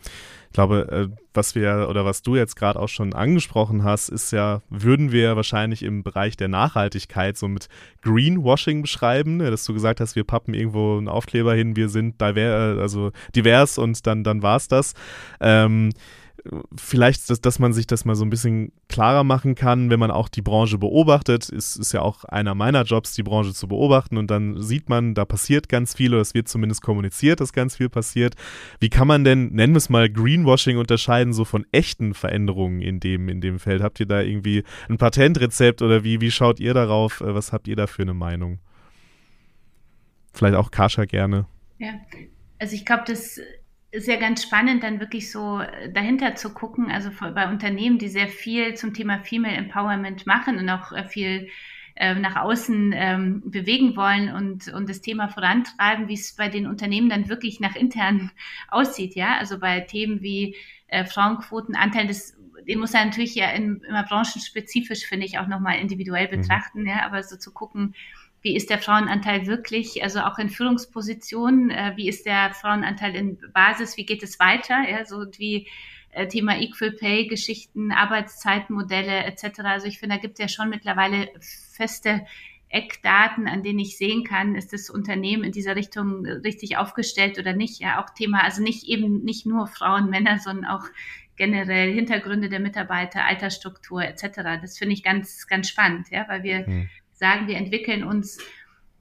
Ich 0.50 0.54
glaube, 0.54 0.88
äh, 0.90 1.16
was 1.32 1.54
wir 1.54 1.86
oder 1.88 2.04
was 2.04 2.22
du 2.22 2.34
jetzt 2.34 2.56
gerade 2.56 2.80
auch 2.80 2.88
schon 2.88 3.12
angesprochen 3.12 3.84
hast, 3.84 4.08
ist 4.08 4.32
ja, 4.32 4.62
würden 4.68 5.12
wir 5.12 5.36
wahrscheinlich 5.36 5.84
im 5.84 6.02
Bereich 6.02 6.36
der 6.36 6.48
Nachhaltigkeit 6.48 7.36
so 7.36 7.46
mit 7.46 7.68
Greenwashing 8.02 8.82
beschreiben, 8.82 9.36
ne? 9.36 9.52
dass 9.52 9.64
du 9.64 9.72
gesagt 9.72 10.00
hast, 10.00 10.16
wir 10.16 10.24
pappen 10.24 10.52
irgendwo 10.52 10.98
einen 10.98 11.06
Aufkleber 11.06 11.54
hin, 11.54 11.76
wir 11.76 11.88
sind 11.88 12.20
diver, 12.20 12.80
also 12.80 13.12
divers 13.36 13.78
und 13.78 14.04
dann, 14.08 14.24
dann 14.24 14.42
war 14.42 14.56
es 14.56 14.66
das. 14.66 14.94
Ähm, 15.38 15.90
vielleicht, 16.76 17.28
dass, 17.30 17.40
dass 17.40 17.58
man 17.58 17.72
sich 17.72 17.86
das 17.86 18.04
mal 18.04 18.14
so 18.14 18.24
ein 18.24 18.30
bisschen 18.30 18.72
klarer 18.88 19.24
machen 19.24 19.54
kann, 19.54 19.90
wenn 19.90 20.00
man 20.00 20.10
auch 20.10 20.28
die 20.28 20.42
Branche 20.42 20.78
beobachtet. 20.78 21.48
Ist, 21.48 21.76
ist 21.76 21.92
ja 21.92 22.02
auch 22.02 22.24
einer 22.24 22.54
meiner 22.54 22.82
Jobs, 22.82 23.14
die 23.14 23.22
Branche 23.22 23.52
zu 23.52 23.68
beobachten 23.68 24.16
und 24.16 24.30
dann 24.30 24.60
sieht 24.62 24.88
man, 24.88 25.14
da 25.14 25.24
passiert 25.24 25.68
ganz 25.68 25.94
viel 25.94 26.12
oder 26.12 26.22
es 26.22 26.34
wird 26.34 26.48
zumindest 26.48 26.82
kommuniziert, 26.82 27.40
dass 27.40 27.52
ganz 27.52 27.76
viel 27.76 27.88
passiert. 27.88 28.34
Wie 28.80 28.88
kann 28.88 29.06
man 29.06 29.24
denn, 29.24 29.48
nennen 29.52 29.74
wir 29.74 29.78
es 29.78 29.88
mal, 29.88 30.08
Greenwashing 30.10 30.78
unterscheiden, 30.78 31.32
so 31.32 31.44
von 31.44 31.66
echten 31.72 32.14
Veränderungen 32.14 32.80
in 32.80 33.00
dem, 33.00 33.28
in 33.28 33.40
dem 33.40 33.58
Feld? 33.58 33.82
Habt 33.82 34.00
ihr 34.00 34.06
da 34.06 34.20
irgendwie 34.20 34.64
ein 34.88 34.98
Patentrezept 34.98 35.82
oder 35.82 36.04
wie, 36.04 36.20
wie 36.20 36.30
schaut 36.30 36.60
ihr 36.60 36.74
darauf? 36.74 37.20
Äh, 37.20 37.34
was 37.34 37.52
habt 37.52 37.68
ihr 37.68 37.76
da 37.76 37.86
für 37.86 38.02
eine 38.02 38.14
Meinung? 38.14 38.58
Vielleicht 40.32 40.54
auch 40.54 40.70
Kascha 40.70 41.04
gerne. 41.04 41.46
Ja, 41.78 41.94
also 42.58 42.74
ich 42.74 42.84
glaube, 42.84 43.02
das 43.06 43.40
ist 43.92 44.06
ja 44.06 44.16
ganz 44.16 44.42
spannend, 44.42 44.82
dann 44.82 45.00
wirklich 45.00 45.30
so 45.30 45.60
äh, 45.60 45.92
dahinter 45.92 46.36
zu 46.36 46.54
gucken, 46.54 46.90
also 46.90 47.10
bei 47.34 47.48
Unternehmen, 47.48 47.98
die 47.98 48.08
sehr 48.08 48.28
viel 48.28 48.74
zum 48.74 48.94
Thema 48.94 49.20
Female 49.20 49.56
Empowerment 49.56 50.26
machen 50.26 50.58
und 50.58 50.68
auch 50.68 50.92
äh, 50.92 51.04
viel 51.04 51.48
äh, 51.96 52.14
nach 52.14 52.36
außen 52.36 52.92
ähm, 52.94 53.42
bewegen 53.44 53.96
wollen 53.96 54.32
und, 54.32 54.68
und 54.68 54.88
das 54.88 55.00
Thema 55.00 55.28
vorantreiben, 55.28 56.08
wie 56.08 56.14
es 56.14 56.34
bei 56.36 56.48
den 56.48 56.66
Unternehmen 56.66 57.10
dann 57.10 57.28
wirklich 57.28 57.60
nach 57.60 57.74
intern 57.74 58.30
aussieht, 58.68 59.14
ja, 59.14 59.36
also 59.38 59.58
bei 59.58 59.80
Themen 59.80 60.22
wie 60.22 60.56
äh, 60.86 61.04
Frauenquotenanteil, 61.04 62.06
das 62.06 62.36
den 62.68 62.78
muss 62.78 62.94
er 62.94 63.04
natürlich 63.04 63.34
ja 63.34 63.50
in, 63.50 63.80
immer 63.88 64.04
branchenspezifisch, 64.04 65.06
finde 65.06 65.26
ich, 65.26 65.38
auch 65.38 65.46
nochmal 65.46 65.78
individuell 65.78 66.26
mhm. 66.26 66.42
betrachten, 66.42 66.80
mhm. 66.82 66.88
ja, 66.88 67.06
aber 67.06 67.22
so 67.22 67.36
zu 67.36 67.52
gucken, 67.52 67.94
wie 68.42 68.56
ist 68.56 68.70
der 68.70 68.78
Frauenanteil 68.78 69.46
wirklich, 69.46 70.02
also 70.02 70.20
auch 70.20 70.38
in 70.38 70.48
Führungspositionen, 70.48 71.70
äh, 71.70 71.92
wie 71.96 72.08
ist 72.08 72.26
der 72.26 72.54
Frauenanteil 72.54 73.14
in 73.14 73.38
Basis, 73.52 73.96
wie 73.96 74.06
geht 74.06 74.22
es 74.22 74.40
weiter, 74.40 74.88
ja, 74.88 75.04
so 75.04 75.26
wie 75.36 75.68
äh, 76.12 76.26
Thema 76.26 76.58
Equal 76.58 76.92
Pay, 76.92 77.26
Geschichten, 77.26 77.92
Arbeitszeitmodelle 77.92 79.24
etc. 79.24 79.60
Also 79.64 79.86
ich 79.86 79.98
finde, 79.98 80.16
da 80.16 80.20
gibt 80.20 80.38
es 80.38 80.40
ja 80.40 80.48
schon 80.48 80.70
mittlerweile 80.70 81.28
feste 81.40 82.26
Eckdaten, 82.70 83.48
an 83.48 83.62
denen 83.62 83.80
ich 83.80 83.98
sehen 83.98 84.24
kann, 84.24 84.54
ist 84.54 84.72
das 84.72 84.90
Unternehmen 84.90 85.42
in 85.42 85.52
dieser 85.52 85.76
Richtung 85.76 86.24
richtig 86.24 86.76
aufgestellt 86.76 87.38
oder 87.38 87.52
nicht. 87.52 87.80
Ja, 87.80 88.02
auch 88.02 88.10
Thema, 88.10 88.44
also 88.44 88.62
nicht 88.62 88.84
eben 88.84 89.24
nicht 89.24 89.44
nur 89.44 89.66
Frauen, 89.66 90.08
Männer, 90.08 90.38
sondern 90.38 90.66
auch 90.66 90.84
generell 91.36 91.92
Hintergründe 91.92 92.48
der 92.48 92.60
Mitarbeiter, 92.60 93.24
Altersstruktur 93.24 94.02
etc. 94.02 94.60
Das 94.62 94.78
finde 94.78 94.94
ich 94.94 95.02
ganz, 95.02 95.46
ganz 95.48 95.68
spannend, 95.68 96.10
ja, 96.10 96.26
weil 96.28 96.42
wir 96.42 96.66
hm 96.66 96.88
sagen, 97.20 97.46
wir 97.46 97.56
entwickeln 97.56 98.02
uns 98.02 98.38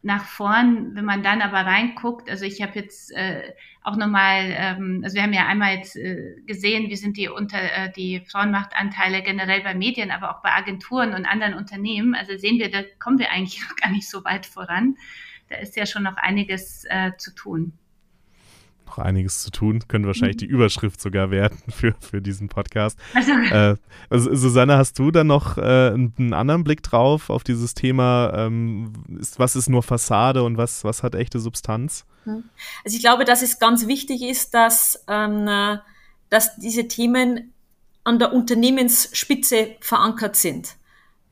nach 0.01 0.25
vorn, 0.25 0.95
wenn 0.95 1.03
man 1.03 1.23
dann 1.23 1.41
aber 1.41 1.57
reinguckt, 1.57 2.29
also 2.29 2.45
ich 2.45 2.61
habe 2.61 2.79
jetzt 2.79 3.11
äh, 3.11 3.53
auch 3.83 3.97
nochmal, 3.97 4.53
ähm, 4.55 5.01
also 5.03 5.15
wir 5.15 5.23
haben 5.23 5.33
ja 5.33 5.47
einmal 5.47 5.75
jetzt 5.75 5.97
äh, 5.97 6.35
gesehen, 6.45 6.89
wie 6.89 6.95
sind 6.95 7.17
die 7.17 7.27
unter 7.27 7.59
äh, 7.59 7.91
die 7.91 8.21
Frauenmachtanteile 8.21 9.23
generell 9.23 9.61
bei 9.61 9.73
Medien, 9.73 10.11
aber 10.11 10.31
auch 10.31 10.41
bei 10.41 10.51
Agenturen 10.51 11.13
und 11.13 11.25
anderen 11.25 11.53
Unternehmen. 11.53 12.15
Also 12.15 12.37
sehen 12.37 12.59
wir, 12.59 12.71
da 12.71 12.83
kommen 12.99 13.19
wir 13.19 13.31
eigentlich 13.31 13.61
noch 13.67 13.75
gar 13.75 13.91
nicht 13.91 14.09
so 14.09 14.23
weit 14.23 14.45
voran. 14.45 14.95
Da 15.49 15.57
ist 15.57 15.75
ja 15.75 15.85
schon 15.85 16.03
noch 16.03 16.15
einiges 16.15 16.85
äh, 16.85 17.11
zu 17.17 17.33
tun 17.35 17.73
noch 18.89 18.97
einiges 18.97 19.41
zu 19.41 19.51
tun. 19.51 19.83
Könnte 19.87 20.07
wahrscheinlich 20.07 20.37
mhm. 20.37 20.39
die 20.39 20.45
Überschrift 20.45 20.99
sogar 21.01 21.31
werden 21.31 21.57
für, 21.69 21.95
für 21.99 22.21
diesen 22.21 22.49
Podcast. 22.49 22.97
Also, 23.13 23.31
äh, 23.51 23.75
also, 24.09 24.35
Susanne, 24.35 24.77
hast 24.77 24.99
du 24.99 25.11
da 25.11 25.23
noch 25.23 25.57
äh, 25.57 25.61
einen, 25.61 26.33
anderen 26.33 26.63
Blick 26.63 26.83
drauf 26.83 27.29
auf 27.29 27.43
dieses 27.43 27.73
Thema? 27.73 28.31
Ähm, 28.35 28.93
ist, 29.19 29.39
was 29.39 29.55
ist 29.55 29.69
nur 29.69 29.83
Fassade 29.83 30.43
und 30.43 30.57
was, 30.57 30.83
was 30.83 31.03
hat 31.03 31.15
echte 31.15 31.39
Substanz? 31.39 32.05
Mhm. 32.25 32.43
Also 32.83 32.97
ich 32.97 33.01
glaube, 33.01 33.25
dass 33.25 33.41
es 33.41 33.59
ganz 33.59 33.87
wichtig 33.87 34.23
ist, 34.23 34.53
dass, 34.53 35.03
ähm, 35.07 35.47
dass 36.29 36.55
diese 36.57 36.87
Themen 36.87 37.53
an 38.03 38.19
der 38.19 38.33
Unternehmensspitze 38.33 39.75
verankert 39.81 40.35
sind. 40.35 40.75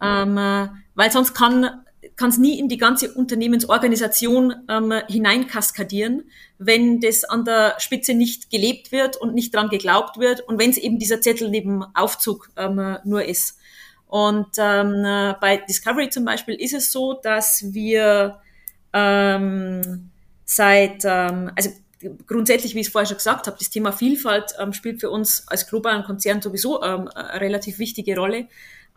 Ähm, 0.02 0.38
äh, 0.38 0.68
weil 0.96 1.12
sonst 1.12 1.34
kann 1.34 1.82
kann 2.18 2.30
es 2.30 2.38
nie 2.38 2.60
in 2.60 2.68
die 2.68 2.78
ganze 2.78 3.14
Unternehmensorganisation 3.14 4.56
ähm, 4.68 4.94
hineinkaskadieren, 5.08 6.24
wenn 6.58 7.00
das 7.00 7.24
an 7.24 7.46
der 7.46 7.76
Spitze 7.78 8.16
nicht 8.16 8.50
gelebt 8.50 8.92
wird 8.92 9.16
und 9.18 9.36
nicht 9.36 9.54
dran 9.54 9.70
geglaubt 9.70 10.18
wird 10.18 10.42
und 10.42 10.60
wenn 10.60 10.72
es 10.72 10.78
eben 10.78 11.00
dieser 11.00 11.22
Zettel 11.22 11.50
neben 11.50 11.84
Aufzug 11.96 12.50
ähm, 12.58 12.98
nur 13.06 13.24
ist. 13.24 13.58
Und 14.08 14.48
ähm, 14.58 15.04
bei 15.42 15.58
Discovery 15.70 16.10
zum 16.10 16.26
Beispiel 16.26 16.56
ist 16.56 16.74
es 16.74 16.92
so, 16.92 17.14
dass 17.14 17.74
wir 17.74 18.40
ähm, 18.94 20.10
seit, 20.46 21.04
ähm, 21.04 21.52
also 21.56 21.70
grundsätzlich, 22.26 22.74
wie 22.74 22.80
ich 22.80 22.88
es 22.88 22.92
vorher 22.92 23.08
schon 23.08 23.18
gesagt 23.18 23.48
habe, 23.48 23.58
das 23.60 23.70
Thema 23.70 23.92
Vielfalt 23.92 24.56
ähm, 24.60 24.74
spielt 24.74 25.02
für 25.02 25.10
uns 25.10 25.48
als 25.48 25.68
globalen 25.68 26.04
Konzern 26.04 26.42
sowieso 26.42 26.82
ähm, 26.84 27.08
eine 27.10 27.42
relativ 27.42 27.80
wichtige 27.80 28.16
Rolle. 28.16 28.48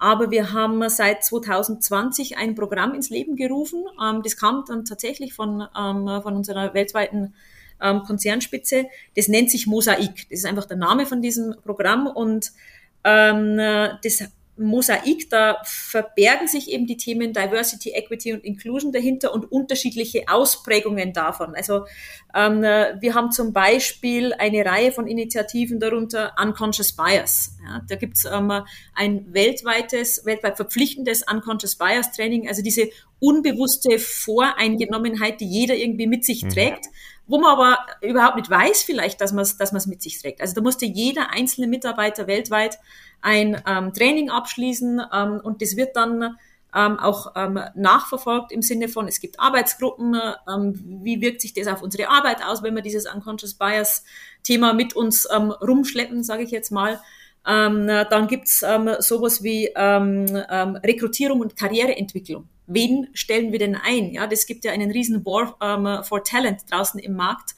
Aber 0.00 0.30
wir 0.30 0.52
haben 0.52 0.88
seit 0.88 1.22
2020 1.22 2.38
ein 2.38 2.54
Programm 2.54 2.94
ins 2.94 3.10
Leben 3.10 3.36
gerufen. 3.36 3.84
Ähm, 4.02 4.22
das 4.22 4.36
kam 4.36 4.64
dann 4.66 4.84
tatsächlich 4.84 5.34
von, 5.34 5.62
ähm, 5.78 6.22
von 6.22 6.34
unserer 6.34 6.74
weltweiten 6.74 7.34
ähm, 7.80 8.02
Konzernspitze. 8.02 8.86
Das 9.14 9.28
nennt 9.28 9.50
sich 9.50 9.66
Mosaik. 9.66 10.28
Das 10.30 10.40
ist 10.40 10.46
einfach 10.46 10.64
der 10.64 10.78
Name 10.78 11.06
von 11.06 11.22
diesem 11.22 11.54
Programm 11.62 12.06
und 12.08 12.50
das 13.02 14.30
Mosaik, 14.60 15.30
da 15.30 15.58
verbergen 15.64 16.46
sich 16.46 16.70
eben 16.70 16.86
die 16.86 16.96
Themen 16.96 17.32
Diversity, 17.32 17.90
Equity 17.90 18.32
und 18.32 18.44
Inclusion 18.44 18.92
dahinter 18.92 19.32
und 19.32 19.50
unterschiedliche 19.50 20.24
Ausprägungen 20.28 21.12
davon. 21.12 21.54
Also 21.54 21.86
ähm, 22.34 22.62
wir 22.62 23.14
haben 23.14 23.32
zum 23.32 23.52
Beispiel 23.52 24.32
eine 24.34 24.64
Reihe 24.64 24.92
von 24.92 25.06
Initiativen 25.06 25.80
darunter 25.80 26.34
Unconscious 26.40 26.92
Bias. 26.92 27.56
Ja, 27.64 27.82
da 27.88 27.96
gibt's 27.96 28.24
ähm, 28.24 28.52
ein 28.94 29.32
weltweites, 29.32 30.24
weltweit 30.24 30.56
verpflichtendes 30.56 31.24
Unconscious 31.30 31.76
Bias 31.76 32.12
Training, 32.12 32.48
also 32.48 32.62
diese 32.62 32.88
unbewusste 33.18 33.98
Voreingenommenheit, 33.98 35.40
die 35.40 35.46
jeder 35.46 35.74
irgendwie 35.74 36.06
mit 36.06 36.24
sich 36.24 36.42
mhm. 36.44 36.50
trägt, 36.50 36.86
wo 37.26 37.38
man 37.38 37.52
aber 37.52 37.78
überhaupt 38.02 38.36
nicht 38.36 38.50
weiß 38.50 38.82
vielleicht, 38.82 39.20
dass 39.20 39.32
man 39.32 39.42
es 39.42 39.56
dass 39.56 39.86
mit 39.86 40.02
sich 40.02 40.20
trägt. 40.20 40.40
Also 40.40 40.54
da 40.54 40.62
musste 40.62 40.84
jeder 40.86 41.30
einzelne 41.32 41.68
Mitarbeiter 41.68 42.26
weltweit 42.26 42.78
ein 43.22 43.62
ähm, 43.66 43.92
Training 43.92 44.30
abschließen 44.30 45.00
ähm, 45.12 45.40
und 45.42 45.62
das 45.62 45.76
wird 45.76 45.96
dann 45.96 46.36
ähm, 46.74 46.98
auch 46.98 47.32
ähm, 47.36 47.60
nachverfolgt 47.74 48.52
im 48.52 48.62
Sinne 48.62 48.88
von, 48.88 49.08
es 49.08 49.20
gibt 49.20 49.40
Arbeitsgruppen, 49.40 50.16
ähm, 50.48 51.00
wie 51.02 51.20
wirkt 51.20 51.40
sich 51.40 51.52
das 51.52 51.66
auf 51.66 51.82
unsere 51.82 52.08
Arbeit 52.08 52.44
aus, 52.44 52.62
wenn 52.62 52.74
wir 52.74 52.82
dieses 52.82 53.12
Unconscious 53.12 53.54
Bias 53.54 54.04
Thema 54.42 54.72
mit 54.72 54.94
uns 54.94 55.26
ähm, 55.34 55.50
rumschleppen, 55.50 56.22
sage 56.22 56.44
ich 56.44 56.50
jetzt 56.50 56.70
mal. 56.70 57.00
Ähm, 57.46 57.86
dann 57.86 58.28
gibt's 58.28 58.62
ähm, 58.62 58.90
sowas 58.98 59.42
wie 59.42 59.70
ähm, 59.74 60.26
ähm, 60.50 60.76
Rekrutierung 60.76 61.40
und 61.40 61.56
Karriereentwicklung. 61.56 62.48
Wen 62.66 63.08
stellen 63.14 63.50
wir 63.50 63.58
denn 63.58 63.74
ein? 63.74 64.12
Ja, 64.12 64.26
das 64.26 64.46
gibt 64.46 64.64
ja 64.64 64.72
einen 64.72 64.90
riesen 64.90 65.24
War 65.24 65.56
ähm, 65.60 66.04
for 66.04 66.22
Talent 66.22 66.60
draußen 66.70 67.00
im 67.00 67.14
Markt. 67.14 67.54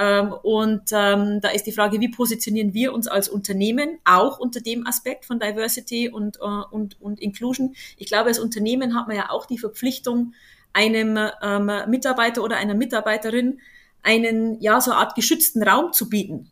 Ähm, 0.00 0.32
und 0.32 0.90
ähm, 0.92 1.40
da 1.42 1.50
ist 1.50 1.66
die 1.66 1.72
Frage, 1.72 2.00
wie 2.00 2.08
positionieren 2.08 2.72
wir 2.72 2.94
uns 2.94 3.06
als 3.06 3.28
Unternehmen 3.28 3.98
auch 4.06 4.38
unter 4.38 4.60
dem 4.60 4.86
Aspekt 4.86 5.26
von 5.26 5.38
Diversity 5.38 6.08
und, 6.08 6.38
äh, 6.38 6.64
und, 6.70 6.98
und 7.02 7.20
Inclusion. 7.20 7.74
Ich 7.98 8.06
glaube, 8.06 8.28
als 8.28 8.38
Unternehmen 8.38 8.94
hat 8.94 9.08
man 9.08 9.16
ja 9.16 9.28
auch 9.28 9.44
die 9.44 9.58
Verpflichtung, 9.58 10.32
einem 10.72 11.18
ähm, 11.42 11.70
Mitarbeiter 11.88 12.42
oder 12.42 12.56
einer 12.56 12.74
Mitarbeiterin 12.74 13.60
einen, 14.02 14.60
ja, 14.60 14.80
so 14.80 14.92
eine 14.92 15.00
Art 15.00 15.16
geschützten 15.16 15.62
Raum 15.62 15.92
zu 15.92 16.08
bieten. 16.08 16.50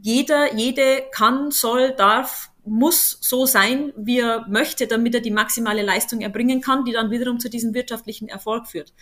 Jeder, 0.00 0.54
jede 0.54 1.02
kann, 1.10 1.50
soll, 1.50 1.90
darf, 1.90 2.50
muss 2.64 3.18
so 3.20 3.44
sein, 3.44 3.92
wie 3.96 4.20
er 4.20 4.46
möchte, 4.48 4.86
damit 4.86 5.14
er 5.14 5.20
die 5.20 5.32
maximale 5.32 5.82
Leistung 5.82 6.20
erbringen 6.20 6.60
kann, 6.60 6.84
die 6.84 6.92
dann 6.92 7.10
wiederum 7.10 7.40
zu 7.40 7.50
diesem 7.50 7.74
wirtschaftlichen 7.74 8.28
Erfolg 8.28 8.68
führt. 8.68 8.92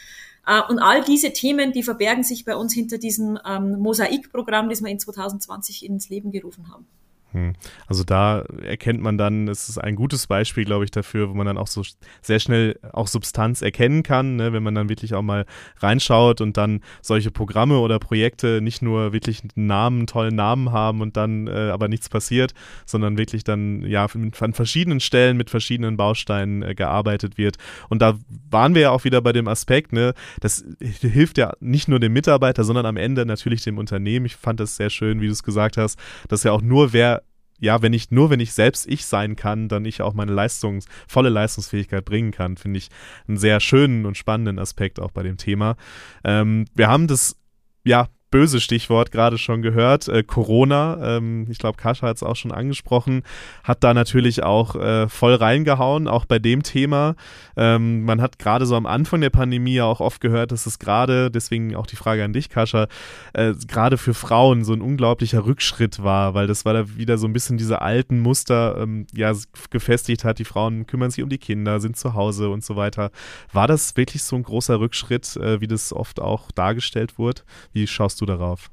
Äh, 0.46 0.60
und 0.68 0.78
all 0.78 1.02
diese 1.02 1.32
Themen, 1.32 1.72
die 1.72 1.82
verbergen 1.82 2.24
sich 2.24 2.44
bei 2.44 2.56
uns 2.56 2.74
hinter 2.74 2.98
diesem 2.98 3.38
ähm, 3.46 3.78
Mosaikprogramm, 3.78 4.68
das 4.68 4.82
wir 4.82 4.90
in 4.90 4.98
2020 4.98 5.84
ins 5.84 6.08
Leben 6.08 6.30
gerufen 6.30 6.68
haben. 6.70 6.86
Hm. 7.34 7.54
Also 7.88 8.04
da 8.04 8.44
erkennt 8.62 9.02
man 9.02 9.18
dann, 9.18 9.48
es 9.48 9.68
ist 9.68 9.78
ein 9.78 9.96
gutes 9.96 10.28
Beispiel, 10.28 10.64
glaube 10.64 10.84
ich, 10.84 10.92
dafür, 10.92 11.28
wo 11.28 11.34
man 11.34 11.46
dann 11.46 11.58
auch 11.58 11.66
so 11.66 11.82
sehr 12.22 12.38
schnell 12.38 12.78
auch 12.92 13.08
Substanz 13.08 13.60
erkennen 13.60 14.04
kann, 14.04 14.36
ne, 14.36 14.52
wenn 14.52 14.62
man 14.62 14.76
dann 14.76 14.88
wirklich 14.88 15.14
auch 15.14 15.22
mal 15.22 15.44
reinschaut 15.78 16.40
und 16.40 16.56
dann 16.56 16.80
solche 17.02 17.32
Programme 17.32 17.78
oder 17.80 17.98
Projekte 17.98 18.60
nicht 18.62 18.82
nur 18.82 19.12
wirklich 19.12 19.42
einen 19.42 19.66
Namen, 19.66 20.06
tollen 20.06 20.36
Namen 20.36 20.70
haben 20.70 21.00
und 21.00 21.16
dann 21.16 21.48
äh, 21.48 21.70
aber 21.70 21.88
nichts 21.88 22.08
passiert, 22.08 22.54
sondern 22.86 23.18
wirklich 23.18 23.42
dann 23.42 23.82
ja 23.82 24.06
an 24.38 24.52
verschiedenen 24.52 25.00
Stellen 25.00 25.36
mit 25.36 25.50
verschiedenen 25.50 25.96
Bausteinen 25.96 26.62
äh, 26.62 26.76
gearbeitet 26.76 27.36
wird. 27.36 27.56
Und 27.88 28.00
da 28.00 28.14
waren 28.48 28.76
wir 28.76 28.82
ja 28.82 28.90
auch 28.92 29.02
wieder 29.02 29.20
bei 29.20 29.32
dem 29.32 29.48
Aspekt, 29.48 29.92
ne, 29.92 30.14
das 30.38 30.64
hilft 30.78 31.36
ja 31.38 31.52
nicht 31.58 31.88
nur 31.88 31.98
dem 31.98 32.12
Mitarbeiter, 32.12 32.62
sondern 32.62 32.86
am 32.86 32.96
Ende 32.96 33.26
natürlich 33.26 33.64
dem 33.64 33.78
Unternehmen. 33.78 34.26
Ich 34.26 34.36
fand 34.36 34.60
das 34.60 34.76
sehr 34.76 34.90
schön, 34.90 35.20
wie 35.20 35.26
du 35.26 35.32
es 35.32 35.42
gesagt 35.42 35.76
hast, 35.76 35.98
dass 36.28 36.44
ja 36.44 36.52
auch 36.52 36.62
nur 36.62 36.92
wer 36.92 37.24
ja, 37.58 37.82
wenn 37.82 37.92
ich, 37.92 38.11
nur 38.11 38.30
wenn 38.30 38.40
ich 38.40 38.52
selbst 38.52 38.87
ich 38.87 39.06
sein 39.06 39.37
kann, 39.37 39.68
dann 39.68 39.84
ich 39.84 40.02
auch 40.02 40.14
meine 40.14 40.32
Leistungs-, 40.32 40.87
volle 41.06 41.28
Leistungsfähigkeit 41.28 42.04
bringen 42.04 42.30
kann, 42.30 42.56
finde 42.56 42.78
ich 42.78 42.88
einen 43.28 43.37
sehr 43.37 43.61
schönen 43.61 44.06
und 44.06 44.16
spannenden 44.16 44.58
Aspekt 44.58 45.00
auch 45.00 45.11
bei 45.11 45.23
dem 45.23 45.37
Thema. 45.37 45.76
Ähm, 46.25 46.66
wir 46.75 46.88
haben 46.88 47.06
das 47.06 47.37
ja 47.84 48.08
böse 48.31 48.61
Stichwort 48.61 49.12
gerade 49.12 49.38
schon 49.38 49.62
gehört, 49.62 50.09
äh, 50.09 50.25
Corona. 50.25 51.16
Ähm, 51.16 51.47
ich 51.49 51.59
glaube, 51.59 51.76
Kascha 51.76 52.09
hat 52.09 52.16
es 52.16 52.23
auch 52.23 52.35
schon 52.35 52.50
angesprochen, 52.50 53.23
hat 53.62 53.85
da 53.85 53.95
natürlich 53.95 54.43
auch 54.43 54.75
äh, 54.75 55.09
voll 55.09 55.35
reingehauen, 55.35 56.09
auch 56.09 56.25
bei 56.25 56.40
dem 56.40 56.64
Thema. 56.64 57.14
Ähm, 57.57 58.04
man 58.04 58.21
hat 58.21 58.40
gerade 58.40 58.66
so 58.66 58.75
am 58.75 58.87
Anfang 58.87 59.21
der 59.21 59.31
Pandemie 59.31 59.75
ja 59.75 59.85
auch 59.85 60.00
oft 60.00 60.21
gehört, 60.21 60.50
dass 60.50 60.66
es 60.66 60.81
gerade, 60.81 61.31
deswegen 61.31 61.76
auch 61.76 61.87
die 61.87 61.97
Frage 61.97 62.25
an 62.25 62.33
dich, 62.33 62.49
Kascha, 62.49 62.88
äh, 63.35 63.54
gerade 63.69 63.99
für 63.99 64.14
Frauen 64.14 64.64
so 64.64 64.73
ein 64.73 64.81
unglaublicher 64.81 65.47
Rückschritt 65.47 66.02
war, 66.02 66.35
weil 66.35 66.49
das 66.49 66.64
war 66.64 66.73
da 66.73 66.97
wieder 66.97 67.19
so 67.19 67.28
ein 67.28 67.33
bisschen 67.33 67.57
diese 67.57 67.83
alten 67.83 68.19
Muster 68.19 68.78
ähm, 68.81 69.07
ja 69.14 69.33
gefestigt 69.71 70.25
hat. 70.25 70.38
Die 70.40 70.45
Frauen 70.45 70.87
kümmern 70.87 71.11
sich 71.11 71.23
um 71.23 71.28
die 71.28 71.38
Kinder, 71.38 71.78
sind 71.78 71.97
zu 71.97 72.14
Hause 72.14 72.49
und 72.49 72.64
so 72.64 72.75
weiter. 72.76 73.11
War 73.52 73.69
das 73.69 73.97
wirklich 73.97 74.23
so 74.25 74.35
ein 74.37 74.43
großer 74.43 74.81
Rückschritt, 74.81 75.37
äh, 75.37 75.61
wie 75.61 75.69
das 75.69 75.93
oft 75.93 76.21
auch 76.21 76.50
dargestellt 76.50 77.19
wurde? 77.19 77.43
Wie 77.73 77.87
schaust 77.87 78.21
du 78.21 78.24
darauf? 78.26 78.71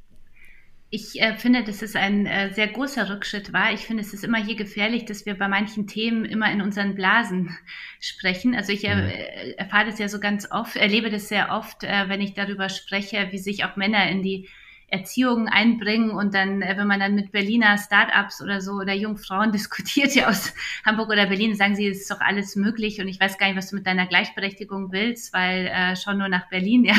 Ich 0.93 1.22
äh, 1.22 1.38
finde, 1.38 1.63
dass 1.63 1.81
es 1.81 1.96
ein 1.96 2.25
äh, 2.25 2.53
sehr 2.53 2.67
großer 2.67 3.10
Rückschritt 3.10 3.53
war. 3.53 3.72
Ich 3.72 3.86
finde, 3.86 4.03
es 4.03 4.13
ist 4.13 4.25
immer 4.25 4.43
hier 4.43 4.55
gefährlich, 4.55 5.05
dass 5.05 5.25
wir 5.25 5.38
bei 5.38 5.48
manchen 5.48 5.88
Themen 5.88 6.25
immer 6.25 6.51
in 6.51 6.62
unseren 6.62 6.96
Blasen 6.96 7.58
sprechen. 8.01 8.55
Also 8.55 8.74
ich 8.74 8.84
äh, 8.84 9.53
erfahre 9.53 9.86
das 9.86 10.00
ja 10.00 10.10
so 10.10 10.20
ganz 10.20 10.51
oft, 10.51 10.75
erlebe 10.75 11.10
das 11.10 11.29
sehr 11.29 11.51
oft, 11.51 11.86
äh, 11.86 12.10
wenn 12.10 12.20
ich 12.20 12.34
darüber 12.34 12.67
spreche, 12.67 13.29
wie 13.31 13.38
sich 13.38 13.63
auch 13.63 13.77
Männer 13.77 14.10
in 14.10 14.22
die 14.22 14.50
Erziehung 14.91 15.48
einbringen 15.48 16.12
und 16.12 16.34
dann, 16.34 16.62
äh, 16.62 16.75
wenn 16.75 16.88
man 16.88 17.00
dann 17.00 17.15
mit 17.15 17.31
Berliner 17.31 17.77
Startups 17.77 18.41
oder 18.41 18.60
so 18.60 18.74
oder 18.74 18.93
Jungfrauen 18.93 19.51
diskutiert, 19.53 20.13
ja 20.13 20.27
aus 20.27 20.53
Hamburg 20.86 21.10
oder 21.10 21.27
Berlin, 21.27 21.55
sagen 21.55 21.75
sie, 21.75 21.88
es 21.88 22.01
ist 22.01 22.12
doch 22.12 22.20
alles 22.20 22.58
möglich 22.58 23.00
und 23.00 23.08
ich 23.08 23.20
weiß 23.20 23.38
gar 23.38 23.48
nicht, 23.48 23.55
was 23.55 23.70
du 23.70 23.77
mit 23.77 23.88
deiner 23.88 24.08
Gleichberechtigung 24.08 24.91
willst, 24.91 25.34
weil 25.34 25.67
äh, 25.67 25.96
schon 25.96 26.17
nur 26.17 26.27
nach 26.27 26.50
Berlin, 26.50 26.84
ja, 26.84 26.96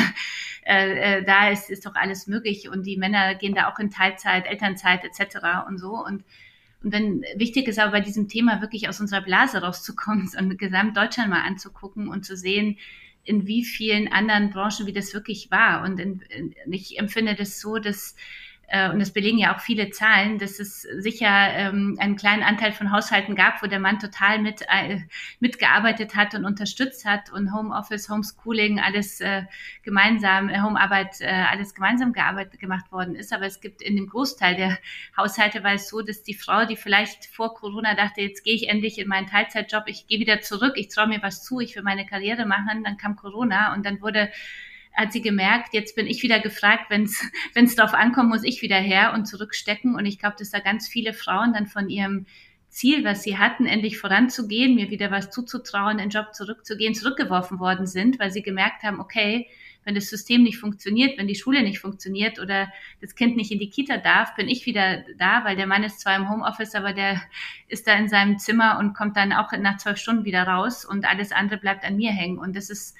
äh, 0.65 1.19
äh, 1.19 1.23
da 1.23 1.49
ist, 1.49 1.69
ist 1.69 1.85
doch 1.85 1.95
alles 1.95 2.27
möglich 2.27 2.69
und 2.69 2.85
die 2.85 2.97
Männer 2.97 3.35
gehen 3.35 3.55
da 3.55 3.69
auch 3.69 3.79
in 3.79 3.91
Teilzeit, 3.91 4.45
Elternzeit 4.45 5.03
etc. 5.03 5.67
und 5.67 5.77
so 5.77 6.03
und 6.03 6.23
und 6.83 6.91
wenn 6.91 7.23
wichtig 7.35 7.69
ist 7.69 7.79
aber 7.79 7.93
bei 7.93 8.01
diesem 8.01 8.27
Thema 8.27 8.59
wirklich 8.61 8.89
aus 8.89 8.99
unserer 8.99 9.21
Blase 9.21 9.61
rauszukommen 9.61 10.29
und 10.37 10.59
gesamt 10.59 10.97
Deutschland 10.97 11.29
mal 11.29 11.41
anzugucken 11.41 12.09
und 12.09 12.25
zu 12.25 12.35
sehen, 12.35 12.77
in 13.23 13.47
wie 13.47 13.63
vielen 13.63 14.11
anderen 14.11 14.49
Branchen, 14.49 14.85
wie 14.85 14.93
das 14.93 15.13
wirklich 15.13 15.49
war. 15.49 15.83
Und 15.83 15.99
in, 15.99 16.21
in, 16.29 16.53
ich 16.73 16.99
empfinde 16.99 17.35
das 17.35 17.61
so, 17.61 17.77
dass 17.77 18.15
und 18.91 18.99
das 18.99 19.11
belegen 19.11 19.37
ja 19.37 19.55
auch 19.55 19.59
viele 19.59 19.91
Zahlen, 19.91 20.39
dass 20.39 20.57
es 20.59 20.81
sicher 20.81 21.27
ähm, 21.27 21.97
einen 21.99 22.15
kleinen 22.15 22.43
Anteil 22.43 22.71
von 22.71 22.91
Haushalten 22.91 23.35
gab, 23.35 23.61
wo 23.61 23.67
der 23.67 23.79
Mann 23.79 23.99
total 23.99 24.39
mit, 24.39 24.61
äh, 24.67 25.01
mitgearbeitet 25.39 26.15
hat 26.15 26.33
und 26.33 26.45
unterstützt 26.45 27.05
hat 27.05 27.31
und 27.31 27.53
Homeoffice, 27.53 28.09
Homeschooling, 28.09 28.79
alles 28.79 29.21
äh, 29.21 29.43
gemeinsam, 29.83 30.49
äh, 30.49 30.61
Homearbeit, 30.61 31.19
äh, 31.19 31.27
alles 31.27 31.75
gemeinsam 31.75 32.13
gearbeitet, 32.13 32.59
gemacht 32.59 32.91
worden 32.91 33.15
ist. 33.15 33.33
Aber 33.33 33.45
es 33.45 33.61
gibt 33.61 33.81
in 33.81 33.95
dem 33.95 34.07
Großteil 34.07 34.55
der 34.55 34.79
Haushalte 35.17 35.63
war 35.63 35.73
es 35.73 35.89
so, 35.89 36.01
dass 36.01 36.23
die 36.23 36.33
Frau, 36.33 36.65
die 36.65 36.77
vielleicht 36.77 37.25
vor 37.25 37.53
Corona 37.53 37.95
dachte, 37.95 38.21
jetzt 38.21 38.43
gehe 38.43 38.55
ich 38.55 38.69
endlich 38.69 38.97
in 38.97 39.07
meinen 39.07 39.27
Teilzeitjob, 39.27 39.83
ich 39.87 40.07
gehe 40.07 40.19
wieder 40.19 40.41
zurück, 40.41 40.73
ich 40.77 40.87
traue 40.87 41.07
mir 41.07 41.21
was 41.21 41.43
zu, 41.43 41.59
ich 41.59 41.75
will 41.75 41.83
meine 41.83 42.05
Karriere 42.05 42.45
machen, 42.45 42.83
dann 42.83 42.97
kam 42.97 43.15
Corona 43.15 43.73
und 43.73 43.85
dann 43.85 44.01
wurde 44.01 44.31
hat 44.93 45.11
sie 45.11 45.21
gemerkt, 45.21 45.73
jetzt 45.73 45.95
bin 45.95 46.07
ich 46.07 46.23
wieder 46.23 46.39
gefragt, 46.39 46.89
wenn 46.89 47.03
es 47.55 47.75
darauf 47.75 47.93
ankommt, 47.93 48.29
muss 48.29 48.43
ich 48.43 48.61
wieder 48.61 48.77
her 48.77 49.13
und 49.13 49.25
zurückstecken. 49.25 49.95
Und 49.95 50.05
ich 50.05 50.19
glaube, 50.19 50.35
dass 50.37 50.51
da 50.51 50.59
ganz 50.59 50.87
viele 50.87 51.13
Frauen 51.13 51.53
dann 51.53 51.67
von 51.67 51.89
ihrem 51.89 52.25
Ziel, 52.69 53.03
was 53.03 53.21
sie 53.21 53.37
hatten, 53.37 53.67
endlich 53.67 53.99
voranzugehen, 53.99 54.75
mir 54.75 54.89
wieder 54.89 55.11
was 55.11 55.29
zuzutrauen, 55.29 55.99
in 55.99 56.05
den 56.05 56.09
Job 56.09 56.33
zurückzugehen, 56.33 56.95
zurückgeworfen 56.95 57.59
worden 57.59 57.85
sind, 57.85 58.19
weil 58.19 58.31
sie 58.31 58.41
gemerkt 58.41 58.81
haben, 58.81 58.99
okay, 58.99 59.47
wenn 59.85 59.95
das 59.95 60.09
System 60.09 60.43
nicht 60.43 60.57
funktioniert, 60.57 61.17
wenn 61.17 61.27
die 61.27 61.35
Schule 61.35 61.61
nicht 61.61 61.79
funktioniert 61.79 62.39
oder 62.39 62.71
das 63.01 63.15
Kind 63.15 63.35
nicht 63.35 63.51
in 63.51 63.59
die 63.59 63.69
Kita 63.69 63.97
darf, 63.97 64.35
bin 64.35 64.47
ich 64.47 64.65
wieder 64.65 65.03
da, 65.17 65.43
weil 65.43 65.55
der 65.55 65.67
Mann 65.67 65.83
ist 65.83 65.99
zwar 65.99 66.15
im 66.15 66.29
Homeoffice, 66.29 66.73
aber 66.73 66.93
der 66.93 67.21
ist 67.67 67.85
da 67.85 67.93
in 67.93 68.07
seinem 68.07 68.39
Zimmer 68.39 68.79
und 68.79 68.93
kommt 68.93 69.17
dann 69.17 69.33
auch 69.33 69.51
nach 69.51 69.77
zwölf 69.77 69.97
Stunden 69.97 70.25
wieder 70.25 70.43
raus 70.43 70.85
und 70.85 71.05
alles 71.05 71.31
andere 71.31 71.59
bleibt 71.59 71.83
an 71.83 71.97
mir 71.97 72.11
hängen. 72.11 72.39
Und 72.39 72.55
das 72.55 72.69
ist 72.69 72.95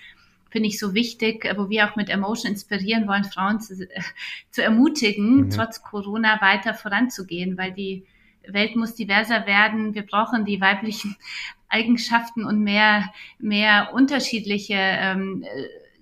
finde 0.54 0.70
ich 0.70 0.78
so 0.78 0.94
wichtig, 0.94 1.52
wo 1.58 1.68
wir 1.68 1.90
auch 1.90 1.96
mit 1.96 2.10
Emotion 2.10 2.52
inspirieren 2.52 3.08
wollen, 3.08 3.24
Frauen 3.24 3.60
zu, 3.60 3.88
zu 4.52 4.64
ermutigen, 4.64 5.46
mhm. 5.46 5.50
trotz 5.50 5.82
Corona 5.82 6.40
weiter 6.42 6.76
voranzugehen, 6.76 7.58
weil 7.58 7.72
die 7.72 8.06
Welt 8.48 8.76
muss 8.76 8.94
diverser 8.94 9.48
werden. 9.48 9.96
Wir 9.96 10.04
brauchen 10.04 10.46
die 10.46 10.62
weiblichen 10.62 11.16
Eigenschaften 11.70 12.46
und 12.46 12.62
mehr, 12.62 13.12
mehr 13.40 13.90
unterschiedliche, 13.96 14.76
ähm, 14.78 15.44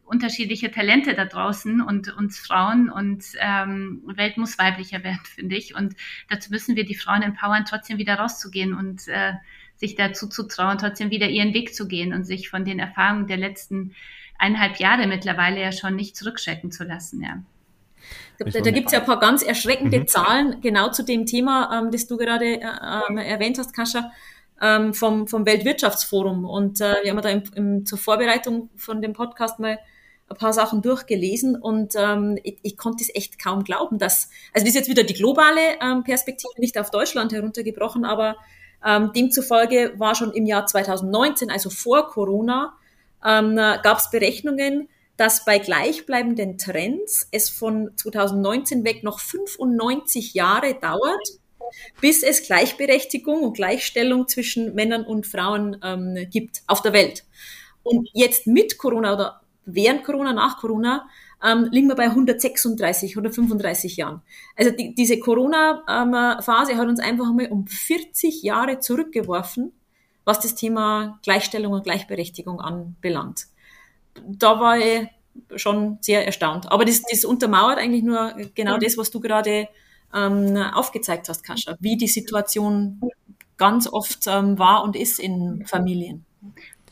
unterschiedliche 0.04 0.70
Talente 0.70 1.14
da 1.14 1.24
draußen 1.24 1.80
und 1.80 2.14
uns 2.18 2.38
Frauen 2.38 2.90
und 2.90 3.24
ähm, 3.40 4.02
Welt 4.06 4.36
muss 4.36 4.60
weiblicher 4.60 5.02
werden, 5.06 5.22
finde 5.36 5.56
ich. 5.56 5.76
Und 5.76 5.96
dazu 6.30 6.52
müssen 6.52 6.76
wir 6.76 6.84
die 6.84 6.96
Frauen 6.96 7.22
empowern, 7.22 7.64
trotzdem 7.64 8.00
wieder 8.00 8.16
rauszugehen 8.16 8.74
und 8.74 9.08
äh, 9.08 9.32
sich 9.78 9.96
dazu 9.96 10.28
zu 10.28 10.46
trauen, 10.46 10.78
trotzdem 10.78 11.10
wieder 11.10 11.30
ihren 11.30 11.54
Weg 11.54 11.74
zu 11.74 11.88
gehen 11.88 12.12
und 12.14 12.26
sich 12.26 12.50
von 12.50 12.66
den 12.66 12.80
Erfahrungen 12.80 13.28
der 13.28 13.38
letzten 13.38 13.96
eineinhalb 14.42 14.78
Jahre 14.78 15.08
mittlerweile 15.08 15.62
ja 15.62 15.72
schon 15.72 15.96
nicht 15.96 16.18
zurückschrecken 16.18 16.72
zu 16.72 16.84
lassen, 16.84 17.22
ja. 17.22 17.42
Da, 18.40 18.60
da 18.60 18.72
gibt 18.72 18.88
es 18.88 18.94
ja 18.94 19.00
ein 19.00 19.06
paar 19.06 19.20
ganz 19.20 19.44
erschreckende 19.44 20.00
mhm. 20.00 20.08
Zahlen 20.08 20.62
genau 20.62 20.90
zu 20.90 21.04
dem 21.04 21.28
Thema, 21.28 21.80
ähm, 21.80 21.92
das 21.92 22.08
du 22.08 22.18
gerade 22.18 22.60
äh, 22.60 22.60
ähm, 23.10 23.18
erwähnt 23.18 23.60
hast, 23.60 23.74
Kascha, 23.74 24.12
ähm, 24.60 24.96
vom, 24.96 25.28
vom 25.28 25.46
Weltwirtschaftsforum. 25.46 26.46
Und 26.46 26.82
äh, 26.82 26.96
wir 27.04 27.12
haben 27.12 27.22
da 27.22 27.30
im, 27.30 27.44
im, 27.56 27.86
zur 27.86 28.00
Vorbereitung 28.00 28.70
von 28.76 29.02
dem 29.02 29.14
Podcast 29.14 29.60
mal 29.60 29.78
ein 30.28 30.38
paar 30.38 30.54
Sachen 30.54 30.82
durchgelesen 30.82 31.56
und 31.56 31.94
ähm, 31.96 32.40
ich, 32.44 32.58
ich 32.64 32.78
konnte 32.78 33.04
es 33.04 33.14
echt 33.14 33.38
kaum 33.38 33.64
glauben, 33.64 34.00
dass, 34.00 34.30
also 34.54 34.66
das 34.66 34.70
ist 34.70 34.76
jetzt 34.76 34.90
wieder 34.90 35.04
die 35.04 35.14
globale 35.14 35.78
ähm, 35.82 36.04
Perspektive, 36.04 36.54
nicht 36.58 36.78
auf 36.80 36.90
Deutschland 36.90 37.34
heruntergebrochen, 37.34 38.06
aber 38.06 38.38
ähm, 38.84 39.12
demzufolge 39.14 39.94
war 39.98 40.16
schon 40.16 40.32
im 40.32 40.46
Jahr 40.46 40.66
2019, 40.66 41.52
also 41.52 41.70
vor 41.70 42.08
Corona, 42.08 42.74
ähm, 43.26 43.56
gab 43.56 43.98
es 43.98 44.10
Berechnungen, 44.10 44.88
dass 45.18 45.46
bei 45.46 45.60
gleichbleibenden 45.60 46.58
Trends 46.58 47.28
es 47.32 47.50
von 47.50 47.92
2019 47.96 48.84
weg 48.84 49.04
noch 49.04 49.20
95 49.20 50.34
Jahre 50.34 50.74
dauert, 50.74 51.28
bis 52.02 52.24
es 52.24 52.44
Gleichberechtigung 52.44 53.44
und 53.44 53.54
Gleichstellung 53.54 54.28
zwischen 54.28 54.74
Männern 54.74 55.06
und 55.06 55.28
Frauen 55.28 55.78
ähm, 55.84 56.28
gibt 56.32 56.64
auf 56.66 56.82
der 56.82 56.94
Welt. 56.94 57.24
Und 57.84 58.10
jetzt 58.14 58.48
mit 58.48 58.78
Corona 58.78 59.14
oder 59.14 59.42
während 59.66 60.04
Corona, 60.04 60.34
nach 60.34 60.58
Corona, 60.58 61.08
ähm, 61.44 61.70
liegen 61.72 61.88
wir 61.88 61.96
bei 61.96 62.06
136, 62.06 63.12
135 63.12 63.98
Jahren. 63.98 64.22
Also 64.56 64.72
die, 64.72 64.94
diese 64.94 65.20
Corona-Phase 65.20 66.72
ähm, 66.72 66.78
hat 66.78 66.88
uns 66.88 67.00
einfach 67.00 67.30
einmal 67.30 67.52
um 67.52 67.68
40 67.68 68.44
Jahre 68.44 68.80
zurückgeworfen 68.80 69.72
was 70.32 70.40
das 70.40 70.56
Thema 70.56 71.20
Gleichstellung 71.24 71.74
und 71.74 71.84
Gleichberechtigung 71.84 72.62
anbelangt. 72.62 73.48
Da 74.26 74.62
war 74.62 74.78
ich 74.78 75.08
schon 75.58 75.98
sehr 76.00 76.26
erstaunt. 76.26 76.72
Aber 76.72 76.86
das, 76.86 77.02
das 77.04 77.26
untermauert 77.26 77.78
eigentlich 77.78 78.04
nur 78.04 78.34
genau 78.56 78.78
das, 78.78 78.98
was 78.98 79.12
du 79.12 79.20
gerade 79.20 79.68
ähm, 80.14 80.56
aufgezeigt 80.56 81.28
hast, 81.28 81.44
Kascha, 81.44 81.76
wie 81.82 81.98
die 81.98 82.08
Situation 82.08 83.02
ganz 83.58 83.88
oft 83.92 84.26
ähm, 84.28 84.58
war 84.58 84.84
und 84.84 84.96
ist 84.96 85.20
in 85.20 85.66
Familien. 85.66 86.26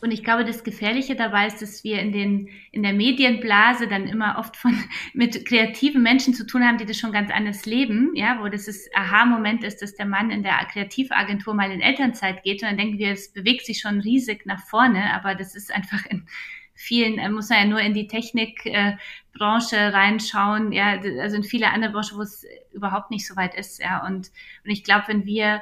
Und 0.01 0.11
ich 0.11 0.23
glaube, 0.23 0.45
das 0.45 0.63
Gefährliche 0.63 1.15
dabei 1.15 1.47
ist, 1.47 1.61
dass 1.61 1.83
wir 1.83 1.99
in, 1.99 2.11
den, 2.11 2.49
in 2.71 2.83
der 2.83 2.93
Medienblase 2.93 3.87
dann 3.87 4.07
immer 4.07 4.37
oft 4.37 4.55
von, 4.55 4.77
mit 5.13 5.45
kreativen 5.45 6.01
Menschen 6.01 6.33
zu 6.33 6.45
tun 6.45 6.63
haben, 6.63 6.77
die 6.77 6.85
das 6.85 6.97
schon 6.97 7.11
ganz 7.11 7.31
anders 7.31 7.65
leben, 7.65 8.11
ja, 8.15 8.39
wo 8.41 8.47
das 8.47 8.65
das 8.65 8.87
Aha-Moment 8.95 9.63
ist, 9.63 9.81
dass 9.81 9.95
der 9.95 10.05
Mann 10.05 10.31
in 10.31 10.43
der 10.43 10.57
Kreativagentur 10.71 11.53
mal 11.53 11.71
in 11.71 11.81
Elternzeit 11.81 12.43
geht 12.43 12.61
und 12.61 12.69
dann 12.69 12.77
denken 12.77 12.97
wir, 12.97 13.11
es 13.11 13.33
bewegt 13.33 13.65
sich 13.65 13.81
schon 13.81 13.99
riesig 13.99 14.45
nach 14.45 14.63
vorne, 14.65 15.13
aber 15.13 15.35
das 15.35 15.55
ist 15.55 15.73
einfach 15.73 16.05
in 16.05 16.27
vielen, 16.73 17.19
äh, 17.19 17.29
muss 17.29 17.49
man 17.49 17.59
ja 17.59 17.65
nur 17.65 17.81
in 17.81 17.93
die 17.93 18.07
Technikbranche 18.07 19.75
äh, 19.75 19.87
reinschauen, 19.87 20.71
ja, 20.71 20.99
also 21.19 21.35
in 21.35 21.43
viele 21.43 21.71
andere 21.71 21.91
Branchen, 21.91 22.17
wo 22.17 22.21
es 22.21 22.45
überhaupt 22.71 23.11
nicht 23.11 23.27
so 23.27 23.35
weit 23.35 23.53
ist, 23.53 23.79
ja, 23.79 24.05
und, 24.05 24.31
und 24.63 24.71
ich 24.71 24.85
glaube, 24.85 25.05
wenn 25.07 25.25
wir 25.25 25.61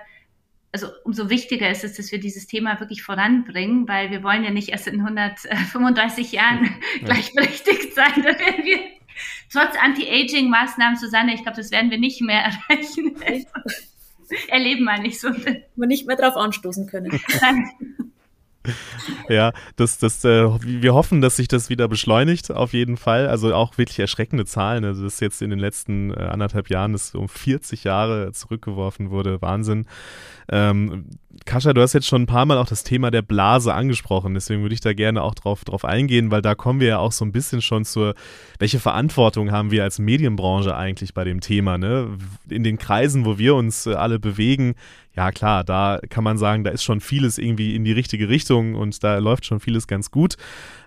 also 0.77 0.93
umso 1.03 1.29
wichtiger 1.31 1.71
ist 1.71 1.83
es, 1.83 1.97
dass 1.97 2.11
wir 2.11 2.19
dieses 2.19 2.45
Thema 2.45 2.79
wirklich 2.79 3.01
voranbringen, 3.01 3.87
weil 3.87 4.11
wir 4.11 4.21
wollen 4.21 4.43
ja 4.43 4.51
nicht 4.51 4.69
erst 4.69 4.87
in 4.87 5.01
135 5.01 6.31
Jahren 6.31 6.65
ja. 6.65 7.05
gleichberechtigt 7.05 7.95
sein. 7.95 8.13
Da 8.17 8.37
werden 8.37 8.63
wir 8.63 8.79
trotz 9.51 9.75
Anti-Aging-Maßnahmen, 9.81 10.97
Susanne, 10.97 11.33
ich 11.33 11.41
glaube, 11.41 11.57
das 11.57 11.71
werden 11.71 11.89
wir 11.89 11.97
nicht 11.97 12.21
mehr 12.21 12.41
erreichen. 12.69 13.15
Erleben 14.49 14.83
wir 14.83 14.99
nicht 14.99 15.19
so. 15.19 15.29
Wir 15.29 15.87
nicht 15.87 16.05
mehr 16.05 16.15
darauf 16.15 16.35
anstoßen 16.35 16.85
können. 16.85 17.19
ja, 19.29 19.53
das, 19.75 19.97
das, 19.97 20.23
äh, 20.23 20.47
wir 20.61 20.93
hoffen, 20.93 21.21
dass 21.21 21.37
sich 21.37 21.47
das 21.47 21.69
wieder 21.69 21.87
beschleunigt, 21.87 22.51
auf 22.51 22.73
jeden 22.73 22.97
Fall. 22.97 23.27
Also 23.27 23.53
auch 23.53 23.77
wirklich 23.77 23.99
erschreckende 23.99 24.45
Zahlen. 24.45 24.85
Also 24.85 25.03
das 25.03 25.19
jetzt 25.19 25.41
in 25.41 25.49
den 25.49 25.59
letzten 25.59 26.11
äh, 26.11 26.17
anderthalb 26.17 26.69
Jahren, 26.69 26.93
das 26.93 27.13
um 27.15 27.29
40 27.29 27.83
Jahre 27.83 28.31
zurückgeworfen 28.31 29.09
wurde. 29.09 29.41
Wahnsinn. 29.41 29.85
Ähm, 30.49 31.05
Kascha, 31.45 31.73
du 31.73 31.81
hast 31.81 31.93
jetzt 31.93 32.07
schon 32.07 32.23
ein 32.23 32.27
paar 32.27 32.45
Mal 32.45 32.57
auch 32.57 32.67
das 32.67 32.83
Thema 32.83 33.11
der 33.11 33.21
Blase 33.21 33.73
angesprochen, 33.73 34.33
deswegen 34.33 34.61
würde 34.61 34.73
ich 34.73 34.81
da 34.81 34.93
gerne 34.93 35.21
auch 35.21 35.35
drauf, 35.35 35.65
drauf 35.65 35.83
eingehen, 35.85 36.31
weil 36.31 36.41
da 36.41 36.55
kommen 36.55 36.79
wir 36.79 36.87
ja 36.87 36.99
auch 36.99 37.11
so 37.11 37.25
ein 37.25 37.31
bisschen 37.31 37.61
schon 37.61 37.85
zur, 37.85 38.15
welche 38.59 38.79
Verantwortung 38.79 39.51
haben 39.51 39.71
wir 39.71 39.83
als 39.83 39.99
Medienbranche 39.99 40.75
eigentlich 40.75 41.13
bei 41.13 41.25
dem 41.25 41.41
Thema, 41.41 41.77
ne? 41.77 42.17
In 42.49 42.63
den 42.63 42.77
Kreisen, 42.77 43.25
wo 43.25 43.37
wir 43.37 43.55
uns 43.55 43.85
äh, 43.85 43.93
alle 43.93 44.19
bewegen, 44.19 44.75
ja 45.17 45.31
klar, 45.31 45.63
da 45.63 45.99
kann 46.09 46.23
man 46.23 46.37
sagen, 46.37 46.63
da 46.63 46.69
ist 46.69 46.83
schon 46.83 47.01
vieles 47.01 47.39
irgendwie 47.39 47.75
in 47.75 47.83
die 47.83 47.91
richtige 47.91 48.29
Richtung 48.29 48.75
und 48.75 49.03
da 49.03 49.17
läuft 49.17 49.47
schon 49.47 49.59
vieles 49.59 49.87
ganz 49.87 50.11
gut. 50.11 50.35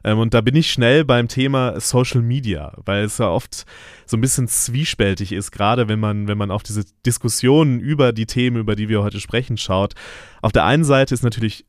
Ähm, 0.05 0.21
und 0.21 0.35
da 0.35 0.41
bin 0.41 0.55
ich 0.55 0.71
schnell 0.71 1.05
beim 1.05 1.27
Thema 1.27 1.81
Social 1.81 2.23
Media, 2.23 2.73
weil 2.85 3.03
es 3.03 3.19
ja 3.19 3.29
oft 3.29 3.65
so 4.07 4.17
ein 4.17 4.21
bisschen 4.21 4.47
zwiespältig 4.47 5.33
ist, 5.33 5.51
gerade 5.51 5.89
wenn 5.89 5.99
man, 5.99 6.29
wenn 6.29 6.39
man 6.39 6.53
auf 6.53 6.63
diese 6.63 6.85
Diskussionen 7.05 7.81
über 7.81 8.13
die 8.13 8.27
Themen, 8.27 8.59
über 8.59 8.77
die 8.77 8.89
wir 8.89 9.03
heute 9.03 9.19
sprechen, 9.19 9.57
schaut. 9.57 9.95
Auf 10.43 10.53
der 10.53 10.65
einen 10.65 10.85
Seite 10.85 11.13
ist 11.13 11.25
natürlich 11.25 11.67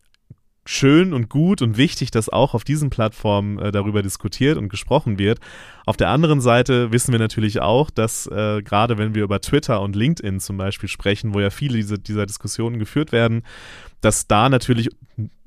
schön 0.65 1.13
und 1.13 1.27
gut 1.29 1.61
und 1.61 1.77
wichtig, 1.77 2.11
dass 2.11 2.29
auch 2.29 2.53
auf 2.53 2.63
diesen 2.63 2.89
Plattformen 2.89 3.57
äh, 3.57 3.71
darüber 3.71 4.03
diskutiert 4.03 4.57
und 4.57 4.69
gesprochen 4.69 5.17
wird. 5.17 5.39
Auf 5.85 5.97
der 5.97 6.09
anderen 6.09 6.39
Seite 6.39 6.91
wissen 6.91 7.11
wir 7.11 7.19
natürlich 7.19 7.61
auch, 7.61 7.89
dass 7.89 8.27
äh, 8.27 8.61
gerade 8.61 8.97
wenn 8.97 9.15
wir 9.15 9.23
über 9.23 9.41
Twitter 9.41 9.81
und 9.81 9.95
LinkedIn 9.95 10.39
zum 10.39 10.57
Beispiel 10.57 10.87
sprechen, 10.87 11.33
wo 11.33 11.39
ja 11.39 11.49
viele 11.49 11.77
diese, 11.77 11.97
dieser 11.97 12.27
Diskussionen 12.27 12.77
geführt 12.77 13.11
werden, 13.11 13.41
dass 14.01 14.27
da 14.27 14.49
natürlich 14.49 14.89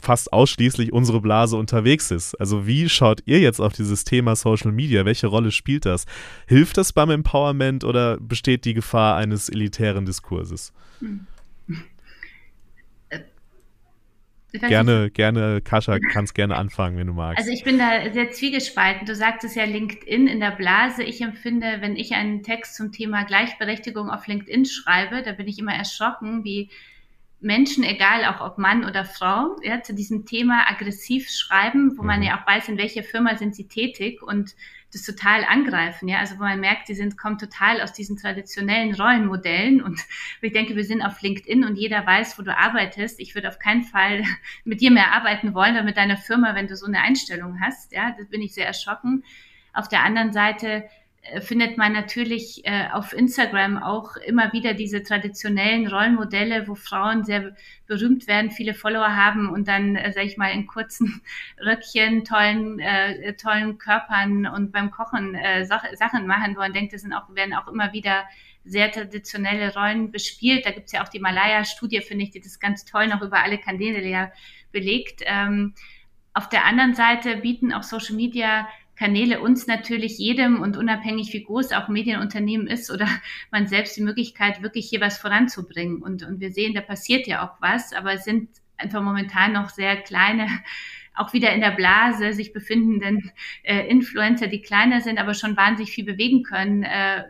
fast 0.00 0.33
ausschließlich 0.33 0.92
unsere 0.92 1.20
Blase 1.20 1.57
unterwegs 1.57 2.11
ist. 2.11 2.35
Also 2.40 2.66
wie 2.66 2.88
schaut 2.88 3.22
ihr 3.24 3.40
jetzt 3.40 3.61
auf 3.61 3.72
dieses 3.72 4.05
Thema 4.05 4.37
Social 4.37 4.72
Media? 4.72 5.05
Welche 5.05 5.29
Rolle 5.29 5.53
spielt 5.53 5.87
das? 5.87 6.07
Hilft 6.46 6.77
das 6.77 6.92
beim 6.92 7.11
Empowerment 7.11 7.85
oder 7.85 8.18
besteht 8.18 8.64
die 8.64 8.74
Gefahr 8.74 9.16
eines 9.16 9.48
elitären 9.48 10.07
Diskurses? 10.07 10.72
Hm. 11.00 11.27
Gerne, 14.60 15.10
gerne, 15.10 15.60
Kascha, 15.60 15.98
kannst 16.12 16.34
gerne 16.34 16.56
anfangen, 16.56 16.96
wenn 16.96 17.06
du 17.06 17.12
magst. 17.12 17.38
Also 17.38 17.50
ich 17.50 17.64
bin 17.64 17.78
da 17.78 18.10
sehr 18.12 18.30
zwiegespalten. 18.30 19.06
Du 19.06 19.14
sagtest 19.14 19.56
ja 19.56 19.64
LinkedIn 19.64 20.26
in 20.28 20.40
der 20.40 20.52
Blase. 20.52 21.02
Ich 21.02 21.20
empfinde, 21.20 21.78
wenn 21.80 21.96
ich 21.96 22.14
einen 22.14 22.42
Text 22.42 22.76
zum 22.76 22.92
Thema 22.92 23.24
Gleichberechtigung 23.24 24.10
auf 24.10 24.26
LinkedIn 24.26 24.64
schreibe, 24.64 25.22
da 25.22 25.32
bin 25.32 25.48
ich 25.48 25.58
immer 25.58 25.74
erschrocken, 25.74 26.44
wie 26.44 26.70
Menschen, 27.44 27.85
egal 27.85 28.24
auch 28.24 28.40
ob 28.40 28.59
Mann 28.59 28.85
oder 28.85 29.04
Frau, 29.04 29.57
ja, 29.62 29.83
zu 29.83 29.94
diesem 29.94 30.26
Thema 30.26 30.68
aggressiv 30.68 31.30
schreiben, 31.30 31.96
wo 31.96 32.02
man 32.02 32.20
mhm. 32.20 32.26
ja 32.26 32.40
auch 32.40 32.46
weiß, 32.46 32.68
in 32.68 32.78
welcher 32.78 33.02
Firma 33.02 33.37
sind 33.37 33.54
sie 33.54 33.68
tätig 33.68 34.22
und 34.22 34.54
das 34.92 35.02
total 35.02 35.44
angreifen, 35.44 36.09
ja, 36.09 36.18
also 36.18 36.37
wo 36.37 36.44
man 36.44 36.61
merkt, 36.61 36.88
die 36.88 36.94
sind, 36.94 37.18
kommen 37.18 37.37
total 37.37 37.83
aus 37.83 37.92
diesen 37.92 38.16
traditionellen 38.16 38.94
Rollenmodellen 38.94 39.83
und 39.83 40.00
ich 40.40 40.52
denke, 40.52 40.76
wir 40.76 40.85
sind 40.85 41.02
auf 41.02 41.20
LinkedIn 41.20 41.64
und 41.64 41.76
jeder 41.76 42.07
weiß, 42.07 42.38
wo 42.38 42.42
du 42.42 42.57
arbeitest. 42.57 43.20
Ich 43.20 43.35
würde 43.35 43.48
auf 43.48 43.59
keinen 43.59 43.83
Fall 43.83 44.22
mit 44.64 44.80
dir 44.80 44.90
mehr 44.90 45.12
arbeiten 45.12 45.52
wollen 45.54 45.74
oder 45.74 45.85
mit 45.85 45.96
deiner 45.96 46.16
Firma, 46.16 46.54
wenn 46.54 46.68
du 46.68 46.76
so 46.76 46.87
eine 46.87 47.00
Einstellung 47.00 47.61
hast, 47.61 47.92
ja, 47.92 48.14
das 48.16 48.28
bin 48.28 48.40
ich 48.40 48.54
sehr 48.54 48.66
erschrocken. 48.66 49.24
Auf 49.72 49.88
der 49.88 50.04
anderen 50.04 50.33
Seite 50.33 50.85
findet 51.40 51.78
man 51.78 51.92
natürlich 51.92 52.66
äh, 52.66 52.88
auf 52.92 53.12
Instagram 53.12 53.82
auch 53.82 54.16
immer 54.16 54.52
wieder 54.52 54.74
diese 54.74 55.02
traditionellen 55.02 55.87
Rollenmodelle, 55.87 56.68
wo 56.68 56.74
Frauen 56.74 57.24
sehr 57.24 57.56
berühmt 57.87 58.26
werden, 58.26 58.50
viele 58.50 58.74
Follower 58.74 59.16
haben 59.16 59.48
und 59.48 59.66
dann, 59.66 59.96
äh, 59.96 60.12
sag 60.12 60.24
ich 60.24 60.37
mal, 60.37 60.52
in 60.52 60.66
kurzen 60.66 61.22
Röckchen, 61.60 62.24
tollen, 62.24 62.78
äh, 62.78 63.34
tollen 63.34 63.78
Körpern 63.78 64.46
und 64.46 64.72
beim 64.72 64.90
Kochen 64.90 65.34
äh, 65.34 65.64
Sach 65.64 65.84
Sachen 65.94 66.26
machen, 66.26 66.54
wo 66.54 66.60
man 66.60 66.72
denkt, 66.72 66.92
das 66.92 67.02
sind 67.02 67.14
auch, 67.14 67.34
werden 67.34 67.54
auch 67.54 67.68
immer 67.68 67.92
wieder 67.92 68.24
sehr 68.64 68.90
traditionelle 68.90 69.74
Rollen 69.74 70.10
bespielt. 70.10 70.66
Da 70.66 70.70
gibt's 70.70 70.92
ja 70.92 71.02
auch 71.02 71.08
die 71.08 71.20
Malaya-Studie, 71.20 72.00
finde 72.00 72.24
ich, 72.24 72.30
die 72.30 72.40
das 72.40 72.60
ganz 72.60 72.84
toll 72.84 73.06
noch 73.06 73.22
über 73.22 73.42
alle 73.42 73.58
Kanäle 73.58 74.32
belegt. 74.72 75.22
Ähm, 75.24 75.74
auf 76.34 76.48
der 76.48 76.64
anderen 76.64 76.94
Seite 76.94 77.37
bieten 77.37 77.72
auch 77.72 77.84
Social 77.84 78.16
Media 78.16 78.68
Kanäle 78.96 79.40
uns 79.40 79.66
natürlich 79.66 80.18
jedem 80.18 80.61
und 80.61 80.76
unabhängig 80.76 81.33
wie 81.33 81.42
groß 81.42 81.72
auch 81.72 81.88
Medienunternehmen 81.88 82.66
ist 82.66 82.90
oder 82.90 83.09
man 83.50 83.66
selbst 83.66 83.96
die 83.96 84.02
Möglichkeit, 84.02 84.62
wirklich 84.62 84.88
hier 84.88 85.00
was 85.00 85.18
voranzubringen. 85.18 86.02
Und, 86.02 86.22
und 86.22 86.40
wir 86.40 86.52
sehen, 86.52 86.74
da 86.74 86.80
passiert 86.80 87.26
ja 87.26 87.46
auch 87.46 87.61
was, 87.61 87.92
aber 87.92 88.14
es 88.14 88.24
sind 88.24 88.48
einfach 88.76 89.02
momentan 89.02 89.52
noch 89.52 89.70
sehr 89.70 89.96
kleine, 89.96 90.48
auch 91.16 91.33
wieder 91.33 91.52
in 91.52 91.61
der 91.61 91.70
Blase 91.70 92.33
sich 92.33 92.52
befindenden 92.52 93.30
äh, 93.62 93.87
Influencer, 93.87 94.48
die 94.48 94.62
kleiner 94.62 95.00
sind, 95.00 95.18
aber 95.18 95.35
schon 95.35 95.57
wahnsinnig 95.57 95.92
viel 95.92 96.04
bewegen 96.04 96.42
können. 96.42 96.83
Äh, 96.83 97.24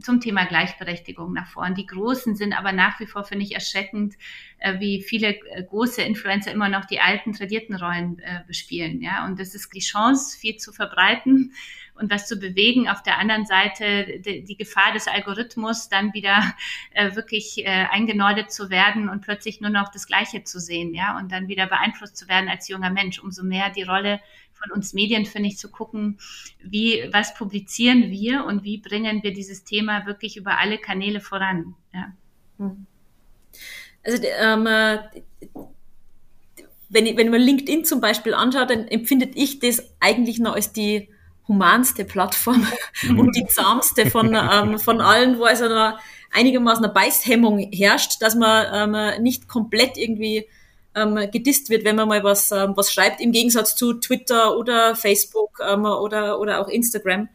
zum 0.00 0.20
Thema 0.20 0.44
Gleichberechtigung 0.44 1.32
nach 1.32 1.48
vorn. 1.48 1.74
Die 1.74 1.86
Großen 1.86 2.36
sind 2.36 2.52
aber 2.52 2.72
nach 2.72 2.98
wie 3.00 3.06
vor, 3.06 3.24
finde 3.24 3.44
ich, 3.44 3.54
erschreckend, 3.54 4.14
äh, 4.58 4.78
wie 4.80 5.02
viele 5.02 5.28
äh, 5.28 5.62
große 5.62 6.02
Influencer 6.02 6.52
immer 6.52 6.68
noch 6.68 6.84
die 6.84 7.00
alten, 7.00 7.32
tradierten 7.32 7.76
Rollen 7.76 8.18
äh, 8.20 8.40
bespielen. 8.46 9.00
Ja? 9.02 9.26
Und 9.26 9.38
das 9.38 9.54
ist 9.54 9.74
die 9.74 9.80
Chance, 9.80 10.38
viel 10.38 10.56
zu 10.56 10.72
verbreiten 10.72 11.52
und 12.00 12.10
was 12.10 12.26
zu 12.26 12.38
bewegen. 12.38 12.88
Auf 12.88 13.02
der 13.02 13.18
anderen 13.18 13.46
Seite 13.46 14.20
die, 14.20 14.44
die 14.44 14.56
Gefahr 14.56 14.92
des 14.92 15.06
Algorithmus, 15.06 15.88
dann 15.88 16.12
wieder 16.14 16.54
äh, 16.92 17.14
wirklich 17.14 17.58
äh, 17.58 17.86
eingenordet 17.90 18.50
zu 18.50 18.70
werden 18.70 19.08
und 19.08 19.20
plötzlich 19.20 19.60
nur 19.60 19.70
noch 19.70 19.90
das 19.90 20.06
Gleiche 20.06 20.42
zu 20.44 20.58
sehen, 20.58 20.94
ja, 20.94 21.18
und 21.18 21.30
dann 21.30 21.48
wieder 21.48 21.66
beeinflusst 21.66 22.16
zu 22.16 22.28
werden 22.28 22.48
als 22.48 22.68
junger 22.68 22.90
Mensch. 22.90 23.18
Umso 23.18 23.44
mehr 23.44 23.70
die 23.70 23.82
Rolle 23.82 24.20
von 24.60 24.72
uns 24.72 24.92
Medien, 24.92 25.26
finde 25.26 25.48
ich, 25.48 25.58
zu 25.58 25.70
gucken, 25.70 26.18
wie, 26.62 27.08
was 27.12 27.34
publizieren 27.34 28.10
wir 28.10 28.44
und 28.44 28.64
wie 28.64 28.78
bringen 28.78 29.22
wir 29.22 29.32
dieses 29.32 29.64
Thema 29.64 30.06
wirklich 30.06 30.36
über 30.36 30.58
alle 30.58 30.78
Kanäle 30.78 31.20
voran. 31.20 31.74
Ja. 31.92 32.12
Hm. 32.58 32.86
Also 34.04 34.22
ähm, 34.22 34.66
äh, 34.66 34.98
wenn, 36.88 37.16
wenn 37.16 37.30
man 37.30 37.40
LinkedIn 37.40 37.84
zum 37.84 38.00
Beispiel 38.00 38.34
anschaut, 38.34 38.70
dann 38.70 38.88
empfindet 38.88 39.36
ich 39.36 39.60
das 39.60 39.82
eigentlich 40.00 40.38
noch 40.38 40.54
als 40.54 40.72
die 40.72 41.08
humanste 41.48 42.04
Plattform 42.04 42.66
und 43.16 43.34
die 43.36 43.46
zahmste 43.46 44.10
von, 44.10 44.34
ähm, 44.34 44.78
von 44.78 45.00
allen, 45.00 45.38
wo 45.38 45.44
also 45.44 45.68
noch 45.68 45.98
einigermaßen 46.32 46.84
eine 46.84 46.92
Beißhemmung 46.92 47.58
herrscht, 47.72 48.22
dass 48.22 48.34
man 48.34 48.94
ähm, 48.94 49.22
nicht 49.22 49.48
komplett 49.48 49.96
irgendwie 49.96 50.46
ähm, 50.94 51.30
gedisst 51.30 51.70
wird, 51.70 51.84
wenn 51.84 51.96
man 51.96 52.08
mal 52.08 52.22
was, 52.24 52.50
ähm, 52.52 52.72
was 52.76 52.92
schreibt, 52.92 53.20
im 53.20 53.32
Gegensatz 53.32 53.76
zu 53.76 53.94
Twitter 53.94 54.56
oder 54.56 54.96
Facebook 54.96 55.60
ähm, 55.66 55.84
oder, 55.84 56.40
oder 56.40 56.60
auch 56.60 56.68
Instagram. 56.68 57.28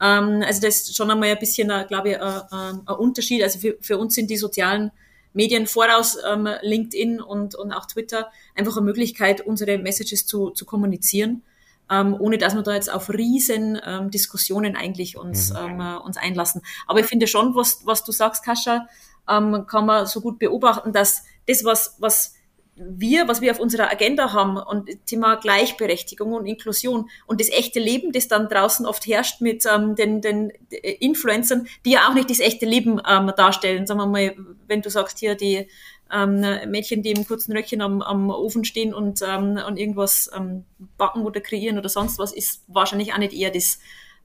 Ähm, 0.00 0.42
also 0.46 0.60
das 0.60 0.82
ist 0.82 0.96
schon 0.96 1.10
einmal 1.10 1.30
ein 1.30 1.38
bisschen, 1.38 1.70
äh, 1.70 1.84
glaube 1.88 2.10
ich, 2.10 2.14
äh, 2.16 2.18
äh, 2.18 2.72
ein 2.86 2.96
Unterschied. 2.98 3.42
Also 3.42 3.58
für, 3.58 3.76
für 3.80 3.98
uns 3.98 4.14
sind 4.14 4.30
die 4.30 4.36
sozialen 4.36 4.92
Medien 5.32 5.66
voraus, 5.66 6.18
ähm, 6.28 6.48
LinkedIn 6.62 7.20
und, 7.20 7.54
und 7.54 7.72
auch 7.72 7.86
Twitter, 7.86 8.30
einfach 8.54 8.76
eine 8.76 8.84
Möglichkeit, 8.84 9.40
unsere 9.40 9.78
Messages 9.78 10.26
zu, 10.26 10.50
zu 10.50 10.64
kommunizieren, 10.64 11.42
ähm, 11.90 12.16
ohne 12.18 12.38
dass 12.38 12.54
wir 12.54 12.62
da 12.62 12.74
jetzt 12.74 12.90
auf 12.90 13.10
riesen 13.10 13.78
ähm, 13.86 14.10
Diskussionen 14.10 14.76
eigentlich 14.76 15.16
uns, 15.16 15.50
mhm. 15.50 15.56
ähm, 15.56 15.80
äh, 15.80 15.96
uns 15.96 16.16
einlassen. 16.16 16.62
Aber 16.86 17.00
ich 17.00 17.06
finde 17.06 17.26
schon, 17.26 17.54
was, 17.54 17.80
was 17.84 18.04
du 18.04 18.12
sagst, 18.12 18.44
Kascha, 18.44 18.88
ähm, 19.28 19.66
kann 19.66 19.86
man 19.86 20.06
so 20.06 20.20
gut 20.20 20.38
beobachten, 20.38 20.92
dass 20.92 21.24
das, 21.46 21.64
was, 21.64 21.96
was 21.98 22.34
wir, 22.80 23.28
was 23.28 23.40
wir 23.40 23.50
auf 23.50 23.60
unserer 23.60 23.90
Agenda 23.90 24.32
haben 24.32 24.56
und 24.56 24.88
Thema 25.06 25.36
Gleichberechtigung 25.36 26.32
und 26.32 26.46
Inklusion 26.46 27.10
und 27.26 27.40
das 27.40 27.50
echte 27.50 27.80
Leben, 27.80 28.12
das 28.12 28.28
dann 28.28 28.48
draußen 28.48 28.86
oft 28.86 29.06
herrscht 29.06 29.40
mit 29.40 29.64
ähm, 29.66 29.94
den, 29.94 30.20
den 30.20 30.52
Influencern, 30.70 31.66
die 31.84 31.92
ja 31.92 32.08
auch 32.08 32.14
nicht 32.14 32.30
das 32.30 32.40
echte 32.40 32.66
Leben 32.66 33.00
ähm, 33.08 33.32
darstellen. 33.36 33.86
Sagen 33.86 34.00
wir 34.00 34.06
mal, 34.06 34.36
wenn 34.66 34.82
du 34.82 34.90
sagst 34.90 35.18
hier 35.18 35.34
die 35.34 35.68
ähm, 36.12 36.40
Mädchen, 36.70 37.02
die 37.02 37.10
im 37.10 37.26
kurzen 37.26 37.52
Röckchen 37.52 37.80
am, 37.80 38.02
am 38.02 38.30
Ofen 38.30 38.64
stehen 38.64 38.94
und, 38.94 39.20
ähm, 39.26 39.58
und 39.66 39.78
irgendwas 39.78 40.30
ähm, 40.34 40.64
backen 40.96 41.22
oder 41.22 41.40
kreieren 41.40 41.78
oder 41.78 41.88
sonst 41.88 42.18
was, 42.18 42.32
ist 42.32 42.62
wahrscheinlich 42.66 43.12
auch 43.12 43.18
nicht 43.18 43.34
eher 43.34 43.50
das, 43.50 43.78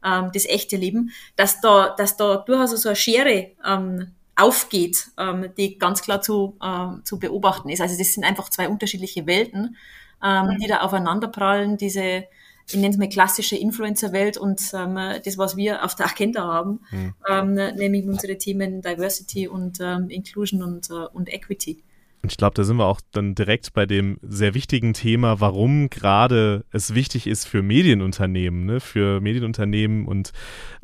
ähm, 0.03 0.31
das 0.33 0.45
echte 0.45 0.77
Leben, 0.77 1.11
dass 1.35 1.61
da, 1.61 1.93
dass 1.97 2.17
da 2.17 2.37
durchaus 2.37 2.71
so 2.71 2.89
eine 2.89 2.95
Schere 2.95 3.51
ähm, 3.65 4.11
aufgeht, 4.35 5.09
ähm, 5.17 5.49
die 5.57 5.77
ganz 5.77 6.01
klar 6.01 6.21
zu, 6.21 6.57
äh, 6.61 7.01
zu 7.03 7.19
beobachten 7.19 7.69
ist. 7.69 7.81
Also 7.81 7.97
das 7.97 8.13
sind 8.13 8.23
einfach 8.23 8.49
zwei 8.49 8.67
unterschiedliche 8.67 9.25
Welten, 9.27 9.77
ähm, 10.23 10.47
mhm. 10.47 10.59
die 10.59 10.67
da 10.67 10.81
aufeinanderprallen, 10.81 11.77
diese, 11.77 12.25
ich 12.67 12.75
nenne 12.75 12.89
es 12.89 12.97
mal 12.97 13.09
klassische 13.09 13.55
Influencer-Welt 13.55 14.37
und 14.37 14.61
ähm, 14.73 14.95
das, 15.23 15.37
was 15.37 15.55
wir 15.55 15.83
auf 15.83 15.95
der 15.95 16.07
Agenda 16.07 16.43
haben, 16.43 16.79
mhm. 16.91 17.13
ähm, 17.29 17.53
nämlich 17.53 18.05
unsere 18.05 18.37
Themen 18.37 18.81
Diversity 18.81 19.47
und 19.47 19.79
ähm, 19.81 20.09
Inclusion 20.09 20.63
und, 20.63 20.89
äh, 20.89 21.07
und 21.13 21.31
Equity. 21.31 21.83
Ich 22.25 22.37
glaube, 22.37 22.53
da 22.55 22.63
sind 22.63 22.77
wir 22.77 22.85
auch 22.85 23.01
dann 23.11 23.35
direkt 23.35 23.73
bei 23.73 23.85
dem 23.85 24.17
sehr 24.21 24.53
wichtigen 24.53 24.93
Thema, 24.93 25.41
warum 25.41 25.89
gerade 25.89 26.63
es 26.71 26.95
wichtig 26.95 27.27
ist 27.27 27.45
für 27.45 27.61
Medienunternehmen, 27.61 28.65
ne? 28.65 28.79
für 28.79 29.19
Medienunternehmen 29.19 30.07
und 30.07 30.31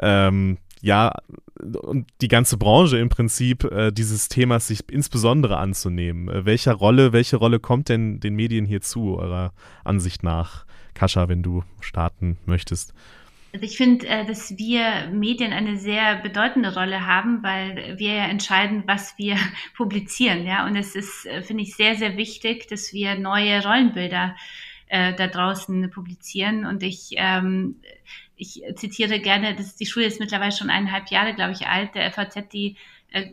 ähm, 0.02 0.58
ja, 0.82 1.14
und 1.60 2.08
die 2.22 2.28
ganze 2.28 2.58
Branche 2.58 2.98
im 2.98 3.10
Prinzip 3.10 3.64
äh, 3.66 3.92
dieses 3.92 4.30
Themas 4.30 4.68
sich 4.68 4.82
insbesondere 4.90 5.58
anzunehmen. 5.58 6.30
Äh, 6.30 6.46
welcher 6.46 6.74
Rolle, 6.74 7.14
welche 7.14 7.38
Rolle 7.38 7.60
kommt 7.60 7.90
denn 7.90 8.20
den 8.20 8.36
Medien 8.36 8.66
hier 8.66 8.82
zu, 8.82 9.18
eurer 9.18 9.54
Ansicht 9.84 10.24
nach? 10.24 10.66
Kascha, 10.94 11.30
wenn 11.30 11.44
du 11.44 11.64
starten 11.80 12.38
möchtest. 12.46 12.94
Also 13.52 13.66
ich 13.66 13.78
finde, 13.78 14.08
äh, 14.08 14.26
dass 14.26 14.58
wir 14.58 15.10
Medien 15.12 15.54
eine 15.54 15.78
sehr 15.78 16.18
bedeutende 16.18 16.74
Rolle 16.76 17.08
haben, 17.08 17.42
weil 17.42 17.98
wir 17.98 18.14
ja 18.14 18.26
entscheiden, 18.26 18.84
was 18.86 19.18
wir 19.18 19.38
publizieren. 19.78 20.46
Ja, 20.46 20.66
und 20.68 20.76
es 20.76 20.96
ist, 20.96 21.26
äh, 21.26 21.42
finde 21.42 21.64
ich, 21.64 21.76
sehr, 21.76 21.96
sehr 21.96 22.16
wichtig, 22.16 22.68
dass 22.68 22.94
wir 22.94 23.18
neue 23.18 23.64
Rollenbilder 23.64 24.36
äh, 24.88 25.14
da 25.16 25.28
draußen 25.28 25.90
publizieren. 25.90 26.66
Und 26.66 26.84
ich, 26.84 27.12
ähm, 27.16 27.76
ich 28.40 28.64
zitiere 28.76 29.20
gerne, 29.20 29.54
dass 29.54 29.76
die 29.76 29.86
Schule 29.86 30.06
ist 30.06 30.20
mittlerweile 30.20 30.52
schon 30.52 30.70
eineinhalb 30.70 31.10
Jahre, 31.10 31.36
glaube 31.36 31.52
ich, 31.52 31.68
alt, 31.68 31.94
der 31.94 32.12
FAZ, 32.12 32.48
die 32.52 32.78
äh, 33.12 33.26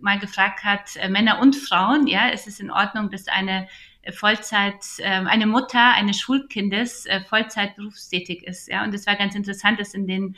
mal 0.00 0.18
gefragt 0.18 0.64
hat, 0.64 0.96
äh, 0.96 1.08
Männer 1.08 1.40
und 1.40 1.54
Frauen, 1.54 2.06
ja, 2.06 2.28
ist 2.28 2.46
es 2.46 2.60
in 2.60 2.70
Ordnung, 2.70 3.10
dass 3.10 3.28
eine 3.28 3.68
Vollzeit, 4.12 4.82
äh, 4.98 5.04
eine 5.04 5.46
Mutter 5.46 5.92
eines 5.94 6.18
Schulkindes 6.18 7.06
äh, 7.06 7.20
Vollzeit 7.20 7.76
berufstätig 7.76 8.42
ist. 8.42 8.68
Ja, 8.68 8.84
und 8.84 8.94
es 8.94 9.06
war 9.06 9.16
ganz 9.16 9.34
interessant, 9.34 9.78
dass 9.78 9.94
in 9.94 10.06
den, 10.06 10.36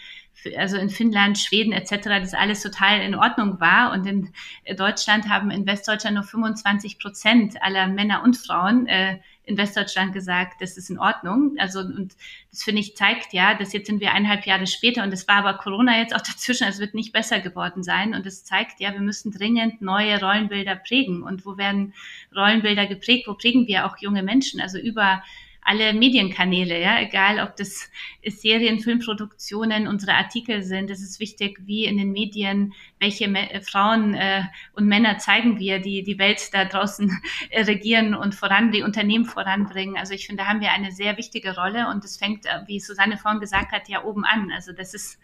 also 0.57 0.77
in 0.77 0.91
Finnland, 0.91 1.39
Schweden 1.39 1.73
etc. 1.73 2.09
das 2.21 2.35
alles 2.35 2.63
total 2.63 3.01
in 3.01 3.15
Ordnung 3.15 3.61
war. 3.61 3.93
Und 3.93 4.07
in 4.07 4.33
Deutschland 4.77 5.29
haben 5.29 5.51
in 5.51 5.67
Westdeutschland 5.67 6.17
nur 6.17 6.25
25 6.25 6.99
Prozent 6.99 7.63
aller 7.63 7.87
Männer 7.87 8.23
und 8.23 8.37
Frauen 8.37 8.87
äh, 8.87 9.19
in 9.51 9.59
Westdeutschland 9.59 10.13
gesagt, 10.13 10.63
das 10.63 10.77
ist 10.77 10.91
in 10.91 10.99
Ordnung. 10.99 11.57
Also, 11.59 11.81
und 11.81 12.15
das 12.51 12.63
finde 12.63 12.81
ich 12.81 12.97
zeigt 12.97 13.33
ja, 13.33 13.55
dass 13.55 13.73
jetzt 13.73 13.87
sind 13.87 14.01
wir 14.01 14.13
eineinhalb 14.13 14.47
Jahre 14.47 14.67
später 14.67 15.03
und 15.03 15.13
es 15.13 15.27
war 15.27 15.37
aber 15.37 15.55
Corona 15.55 15.99
jetzt 15.99 16.15
auch 16.15 16.21
dazwischen, 16.27 16.69
es 16.69 16.79
wird 16.79 16.95
nicht 16.95 17.13
besser 17.13 17.41
geworden 17.41 17.83
sein. 17.83 18.15
Und 18.15 18.25
es 18.27 18.45
zeigt 18.45 18.81
ja, 18.81 18.93
wir 18.93 19.01
müssen 19.01 19.33
dringend 19.33 19.83
neue 19.83 20.21
Rollenbilder 20.21 20.77
prägen. 20.77 21.23
Und 21.23 21.45
wo 21.45 21.57
werden 21.59 21.93
Rollenbilder 22.35 22.87
geprägt? 22.87 23.27
Wo 23.27 23.35
prägen 23.35 23.67
wir 23.67 23.87
auch 23.87 23.99
junge 23.99 24.23
Menschen? 24.23 24.61
Also 24.61 24.79
über 24.79 25.23
alle 25.63 25.93
Medienkanäle, 25.93 26.81
ja, 26.81 27.01
egal 27.01 27.41
ob 27.41 27.57
das 27.57 27.91
Serien, 28.25 28.81
Filmproduktionen, 28.81 29.87
unsere 29.87 30.15
Artikel 30.15 30.63
sind. 30.63 30.91
Es 30.91 31.01
ist 31.01 31.21
wichtig, 31.21 31.59
wie 31.65 31.85
in 31.85 31.99
den 31.99 32.13
Medien, 32.13 32.73
welche 32.99 33.29
Me 33.29 33.49
Frauen 33.63 34.15
äh, 34.15 34.43
und 34.73 34.87
Männer 34.87 35.19
zeigen 35.19 35.59
wir, 35.59 35.79
die 35.79 36.03
die 36.03 36.19
Welt 36.19 36.53
da 36.53 36.65
draußen 36.65 37.21
äh, 37.51 37.63
regieren 37.65 38.15
und 38.15 38.35
voran, 38.35 38.73
die 38.73 38.83
Unternehmen 38.83 39.25
voranbringen. 39.25 39.97
Also 39.97 40.15
ich 40.15 40.27
finde, 40.27 40.43
da 40.43 40.49
haben 40.49 40.61
wir 40.61 40.73
eine 40.73 40.93
sehr 40.93 41.17
wichtige 41.19 41.55
Rolle 41.55 41.89
und 41.89 42.05
das 42.05 42.17
fängt, 42.17 42.47
äh, 42.47 42.61
wie 42.67 42.81
Susanne 42.81 43.19
vorhin 43.19 43.41
gesagt 43.41 43.73
hat, 43.73 43.89
ja 43.89 44.05
oben 44.05 44.25
an. 44.25 44.51
Also 44.53 44.73
das 44.73 44.95
ist 44.95 45.19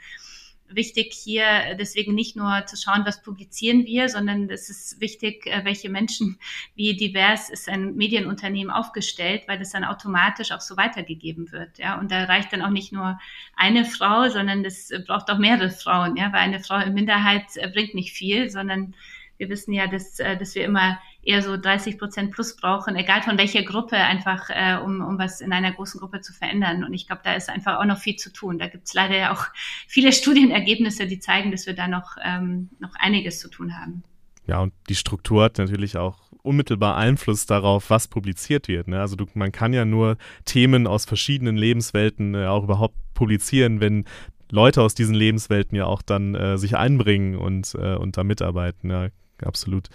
wichtig 0.69 1.13
hier 1.13 1.77
deswegen 1.79 2.15
nicht 2.15 2.37
nur 2.37 2.67
zu 2.67 2.77
schauen, 2.77 3.03
was 3.05 3.23
publizieren 3.23 3.87
wir, 3.87 4.09
sondern 4.09 4.51
es 4.51 4.69
ist 4.69 5.01
wichtig, 5.01 5.47
äh, 5.47 5.65
welche 5.65 5.89
Menschen, 5.89 6.39
wie 6.75 6.97
divers 6.97 7.51
ist 7.51 7.69
ein 7.69 7.95
Medienunternehmen 7.97 8.73
aufgestellt, 8.73 9.45
weil 9.47 9.59
das 9.59 9.71
dann 9.71 9.85
automatisch 9.85 10.53
auch 10.53 10.61
so 10.61 10.77
weitergegeben 10.77 11.53
wird. 11.53 11.79
Ja, 11.79 11.99
und 11.99 12.11
da 12.11 12.25
reicht 12.25 12.53
dann 12.53 12.63
auch 12.63 12.71
nicht 12.71 12.93
nur 12.93 13.19
eine 13.57 13.85
Frau, 13.85 14.29
sondern 14.29 14.63
das 14.63 14.91
braucht 15.07 15.31
auch 15.31 15.39
mehrere 15.39 15.71
Frauen. 15.71 16.17
Ja, 16.17 16.33
weil 16.33 16.41
eine 16.41 16.61
Frau 16.61 16.79
in 16.79 16.95
Minderheit 16.95 17.57
äh, 17.57 17.69
bringt 17.69 17.95
nicht 17.95 18.13
viel, 18.13 18.51
sondern 18.51 18.95
wir 19.39 19.49
wissen 19.49 19.73
ja, 19.73 19.87
dass, 19.87 20.19
äh, 20.19 20.37
dass 20.37 20.55
wir 20.55 20.65
immer 20.65 20.99
eher 21.27 21.43
so 21.43 21.57
30 21.57 21.99
Prozent 21.99 22.31
plus 22.31 22.57
brauchen, 22.57 22.97
egal 22.97 23.23
von 23.23 23.37
welcher 23.37 23.63
Gruppe, 23.63 23.97
einfach 23.97 24.49
äh, 24.49 24.79
um, 24.83 25.01
um 25.01 25.19
was 25.19 25.41
in 25.41 25.53
einer 25.53 25.73
großen 25.73 26.01
Gruppe 26.01 26.21
zu 26.21 26.33
verändern. 26.33 26.85
Und 26.85 26.95
ich 26.95 27.07
glaube, 27.07 27.23
da 27.25 27.35
ist 27.35 27.49
einfach 27.51 27.79
auch 27.79 27.85
noch 27.85 27.99
viel 27.99 28.17
zu 28.17 28.33
tun. 28.33 28.59
Da 28.59 28.69
gibt 28.69 28.87
es 28.87 28.95
leider 28.95 29.17
ja 29.17 29.33
auch 29.33 29.47
viele 29.89 30.13
Studienergebnisse, 30.13 31.07
die 31.07 31.19
zeigen, 31.19 31.51
dass 31.51 31.67
wir 31.67 31.75
da 31.75 31.89
noch, 31.89 32.17
ähm, 32.25 32.71
noch 32.79 32.95
einiges 32.95 33.41
zu 33.41 33.49
tun 33.49 33.77
haben. 33.77 34.05
Ja, 34.47 34.61
und 34.61 34.73
die 34.89 34.95
Struktur 34.95 35.43
hat 35.43 35.59
natürlich 35.59 35.97
auch 35.97 36.19
unmittelbar 36.43 36.97
Einfluss 36.97 37.47
darauf, 37.47 37.91
was 37.91 38.07
publiziert 38.07 38.69
wird. 38.69 38.87
Ne? 38.87 39.01
Also 39.01 39.17
du, 39.17 39.27
man 39.35 39.51
kann 39.51 39.73
ja 39.73 39.85
nur 39.85 40.17
Themen 40.45 40.87
aus 40.87 41.05
verschiedenen 41.05 41.57
Lebenswelten 41.57 42.37
äh, 42.37 42.47
auch 42.47 42.63
überhaupt 42.63 42.95
publizieren, 43.15 43.81
wenn 43.81 44.05
Leute 44.53 44.83
aus 44.83 44.95
diesen 44.95 45.17
Lebenswelten 45.17 45.77
ja 45.77 45.87
auch 45.87 46.03
dann 46.03 46.37
äh, 46.37 46.57
sich 46.57 46.77
einbringen 46.77 47.35
und, 47.37 47.75
äh, 47.75 47.97
und 47.97 48.17
da 48.17 48.23
mitarbeiten. 48.23 48.91
Ja, 48.91 49.09
absolut. 49.43 49.89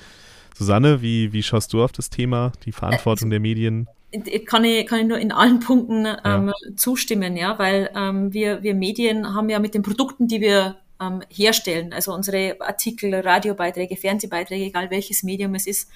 Susanne, 0.62 1.02
wie, 1.02 1.34
wie 1.34 1.42
schaust 1.42 1.74
du 1.74 1.84
auf 1.84 1.92
das 1.92 2.12
Thema, 2.12 2.52
die 2.66 2.72
Verantwortung 2.72 3.32
der 3.32 3.40
Medien? 3.40 3.88
Kann 4.46 4.64
ich, 4.64 4.86
kann 4.86 5.00
ich 5.00 5.08
nur 5.08 5.18
in 5.18 5.32
allen 5.32 5.60
Punkten 5.60 6.06
ähm, 6.06 6.48
ja. 6.50 6.54
zustimmen, 6.76 7.36
ja, 7.36 7.58
weil 7.58 7.90
ähm, 7.96 8.32
wir, 8.32 8.62
wir 8.62 8.76
Medien 8.76 9.34
haben 9.34 9.50
ja 9.50 9.58
mit 9.58 9.74
den 9.74 9.82
Produkten, 9.82 10.28
die 10.28 10.40
wir 10.40 10.78
ähm, 11.02 11.24
herstellen, 11.30 11.94
also 11.94 12.14
unsere 12.14 12.58
Artikel, 12.60 13.16
Radiobeiträge, 13.16 13.96
Fernsehbeiträge, 13.96 14.66
egal 14.66 14.92
welches 14.92 15.24
Medium 15.24 15.56
es 15.56 15.66
ist, 15.66 15.90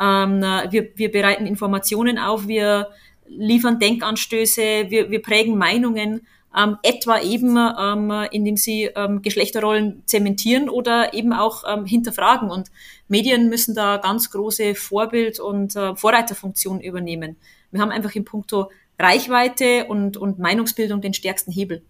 ähm, 0.00 0.40
wir, 0.40 0.88
wir 0.94 1.12
bereiten 1.12 1.46
Informationen 1.46 2.18
auf, 2.18 2.48
wir 2.48 2.88
liefern 3.26 3.78
Denkanstöße, 3.78 4.86
wir, 4.88 5.10
wir 5.10 5.20
prägen 5.20 5.58
Meinungen 5.58 6.26
ähm, 6.58 6.76
etwa 6.82 7.20
eben, 7.20 7.56
ähm, 7.56 8.26
indem 8.32 8.56
sie 8.56 8.90
ähm, 8.96 9.22
Geschlechterrollen 9.22 10.02
zementieren 10.06 10.68
oder 10.68 11.14
eben 11.14 11.32
auch 11.32 11.62
ähm, 11.68 11.84
hinterfragen. 11.84 12.50
Und 12.50 12.70
Medien 13.06 13.48
müssen 13.48 13.74
da 13.74 13.98
ganz 13.98 14.30
große 14.30 14.74
Vorbild- 14.74 15.38
und 15.40 15.76
äh, 15.76 15.94
Vorreiterfunktion 15.94 16.80
übernehmen. 16.80 17.36
Wir 17.70 17.80
haben 17.80 17.90
einfach 17.90 18.14
in 18.14 18.24
puncto 18.24 18.70
Reichweite 18.98 19.86
und, 19.86 20.16
und 20.16 20.38
Meinungsbildung 20.38 21.00
den 21.00 21.14
stärksten 21.14 21.52
Hebel. 21.52 21.82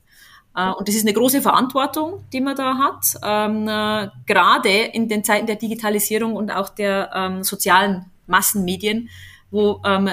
Äh, 0.55 0.71
und 0.73 0.87
das 0.87 0.95
ist 0.95 1.07
eine 1.07 1.15
große 1.15 1.41
Verantwortung, 1.41 2.25
die 2.33 2.41
man 2.41 2.57
da 2.57 2.77
hat, 2.77 3.15
ähm, 3.25 3.69
äh, 3.69 4.09
gerade 4.27 4.69
in 4.93 5.09
den 5.09 5.25
Zeiten 5.25 5.47
der 5.47 5.57
Digitalisierung 5.57 6.37
und 6.37 6.51
auch 6.51 6.69
der 6.69 7.11
ähm, 7.15 7.43
sozialen 7.43 8.07
Massenmedien, 8.27 9.09
wo 9.51 9.81
ähm, 9.85 10.11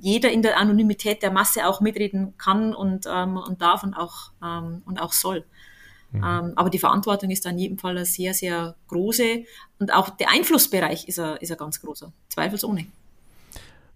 jeder 0.00 0.30
in 0.30 0.42
der 0.42 0.58
Anonymität 0.58 1.22
der 1.22 1.30
Masse 1.30 1.66
auch 1.66 1.80
mitreden 1.80 2.34
kann 2.38 2.74
und, 2.74 3.06
ähm, 3.10 3.36
und 3.36 3.60
darf 3.60 3.82
und 3.82 3.94
auch, 3.94 4.30
ähm, 4.42 4.82
und 4.86 5.00
auch 5.00 5.12
soll. 5.12 5.44
Mhm. 6.12 6.24
Ähm, 6.24 6.52
aber 6.56 6.70
die 6.70 6.78
Verantwortung 6.78 7.30
ist 7.30 7.44
da 7.44 7.50
in 7.50 7.58
jedem 7.58 7.78
Fall 7.78 7.96
eine 7.96 8.06
sehr, 8.06 8.34
sehr 8.34 8.76
große 8.88 9.44
und 9.78 9.92
auch 9.92 10.10
der 10.10 10.30
Einflussbereich 10.30 11.08
ist 11.08 11.18
ein, 11.18 11.36
ist 11.38 11.50
ein 11.50 11.58
ganz 11.58 11.80
großer, 11.80 12.12
zweifelsohne. 12.28 12.86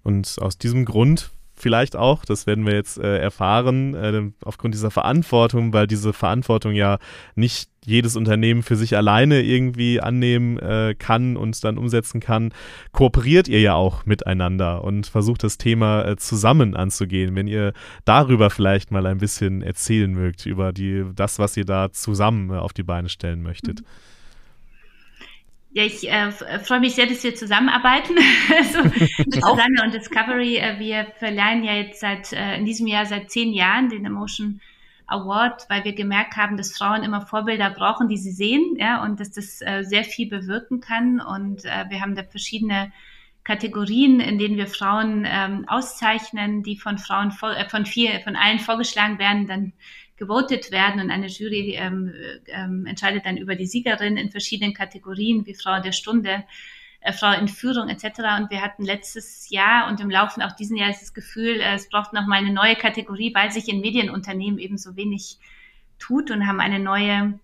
Und 0.03 0.37
aus 0.41 0.59
diesem 0.59 0.85
Grund 0.85 1.31
vielleicht 1.63 1.97
auch, 1.97 2.25
das 2.25 2.47
werden 2.47 2.67
wir 2.67 2.75
jetzt 2.75 2.99
äh, 2.99 3.19
erfahren, 3.19 3.95
äh, 3.95 4.31
aufgrund 4.45 4.75
dieser 4.75 4.91
Verantwortung, 4.91 5.73
weil 5.73 5.87
diese 5.87 6.13
Verantwortung 6.13 6.73
ja 6.73 6.99
nicht 7.35 7.71
jedes 7.85 8.17
Unternehmen 8.17 8.63
für 8.63 8.77
sich 8.77 8.97
alleine 8.97 9.43
irgendwie 9.43 10.01
annehmen 10.01 10.59
äh, 10.59 10.95
kann 10.99 11.37
und 11.37 11.63
dann 11.65 11.79
umsetzen 11.79 12.21
kann, 12.21 12.53
kooperiert 12.93 13.49
ihr 13.49 13.61
ja 13.61 13.75
auch 13.75 14.07
miteinander 14.07 14.85
und 14.85 15.07
versucht 15.07 15.43
das 15.43 15.59
Thema 15.59 16.05
äh, 16.05 16.17
zusammen 16.17 16.77
anzugehen. 16.77 17.35
Wenn 17.35 17.47
ihr 17.47 17.73
darüber 18.05 18.51
vielleicht 18.51 18.91
mal 18.91 19.07
ein 19.07 19.19
bisschen 19.19 19.63
erzählen 19.63 20.13
mögt, 20.13 20.47
über 20.47 20.73
die, 20.73 21.05
das, 21.15 21.39
was 21.39 21.57
ihr 21.57 21.65
da 21.65 21.91
zusammen 21.93 22.51
äh, 22.51 22.55
auf 22.55 22.73
die 22.73 22.85
Beine 22.85 23.09
stellen 23.09 23.43
möchtet. 23.43 23.81
Mhm. 23.81 23.87
Ja, 25.75 25.85
ich 25.85 26.07
äh, 26.07 26.31
freue 26.31 26.81
mich 26.81 26.95
sehr, 26.95 27.07
dass 27.07 27.25
wir 27.25 27.35
zusammenarbeiten. 27.35 28.15
also, 28.57 28.83
mit 29.19 29.35
Susanne 29.35 29.83
und 29.85 29.95
Discovery. 29.95 30.57
Äh, 30.57 30.79
wir 30.79 31.07
verleihen 31.19 31.65
ja 31.65 31.75
jetzt 31.75 32.01
seit 32.01 32.33
äh, 32.33 32.57
in 32.57 32.67
diesem 32.67 32.87
Jahr 32.87 33.07
seit 33.07 33.31
zehn 33.31 33.53
Jahren 33.53 33.89
den 33.89 34.05
Emotion 34.05 34.61
Award, 35.07 35.67
weil 35.69 35.85
wir 35.85 35.95
gemerkt 35.95 36.37
haben, 36.37 36.57
dass 36.57 36.77
Frauen 36.77 37.03
immer 37.03 37.23
Vorbilder 37.23 37.71
brauchen, 37.71 38.09
die 38.09 38.17
sie 38.17 38.33
sehen, 38.33 38.77
ja, 38.79 39.03
und 39.03 39.21
dass 39.21 39.31
das 39.31 39.61
äh, 39.61 39.83
sehr 39.83 40.05
viel 40.05 40.29
bewirken 40.29 40.81
kann. 40.81 41.21
Und 41.21 41.65
äh, 41.65 41.85
wir 41.89 42.01
haben 42.01 42.15
da 42.15 42.23
verschiedene 42.23 42.93
Kategorien, 43.45 44.21
in 44.21 44.39
denen 44.39 44.57
wir 44.57 44.69
Frauen 44.69 45.27
ähm, 45.27 45.65
auszeichnen, 45.69 46.63
die 46.63 46.77
von 46.77 46.99
Frauen 46.99 47.33
äh, 47.43 47.69
von 47.69 47.87
vier, 47.87 48.21
von 48.21 48.37
allen 48.37 48.59
vorgeschlagen 48.59 49.19
werden, 49.19 49.47
dann 49.47 49.73
gewotet 50.23 50.71
werden 50.71 51.01
und 51.01 51.11
eine 51.11 51.27
Jury 51.27 51.75
ähm, 51.77 52.15
ähm, 52.47 52.87
entscheidet 52.87 53.27
dann 53.27 53.37
über 53.37 53.57
die 53.57 53.67
Siegerin 53.67 54.17
in 54.17 54.31
verschiedenen 54.31 54.73
Kategorien 54.73 55.45
wie 55.47 55.55
Frau 55.55 55.81
der 55.81 55.91
Stunde, 55.91 56.45
äh, 57.01 57.13
Frau 57.13 57.33
in 57.33 57.49
Führung 57.49 57.89
etc. 57.89 58.05
Und 58.39 58.49
wir 58.53 58.63
hatten 58.63 58.85
letztes 58.85 59.51
Jahr 59.51 59.89
und 59.89 59.99
im 59.99 60.11
Laufe 60.11 60.47
auch 60.47 60.53
diesen 60.53 60.77
Jahres 60.77 61.01
das 61.01 61.13
Gefühl, 61.13 61.61
äh, 61.61 61.75
es 61.75 61.89
braucht 61.89 62.13
noch 62.13 62.29
mal 62.29 62.39
eine 62.39 62.53
neue 62.53 62.77
Kategorie, 62.77 63.35
weil 63.35 63.51
sich 63.51 63.69
in 63.69 63.81
Medienunternehmen 63.81 64.61
eben 64.61 64.79
so 64.79 64.95
wenig 64.95 65.39
tut 65.99 66.31
und 66.31 66.47
haben 66.47 66.61
eine 66.61 66.79
neue 66.79 67.41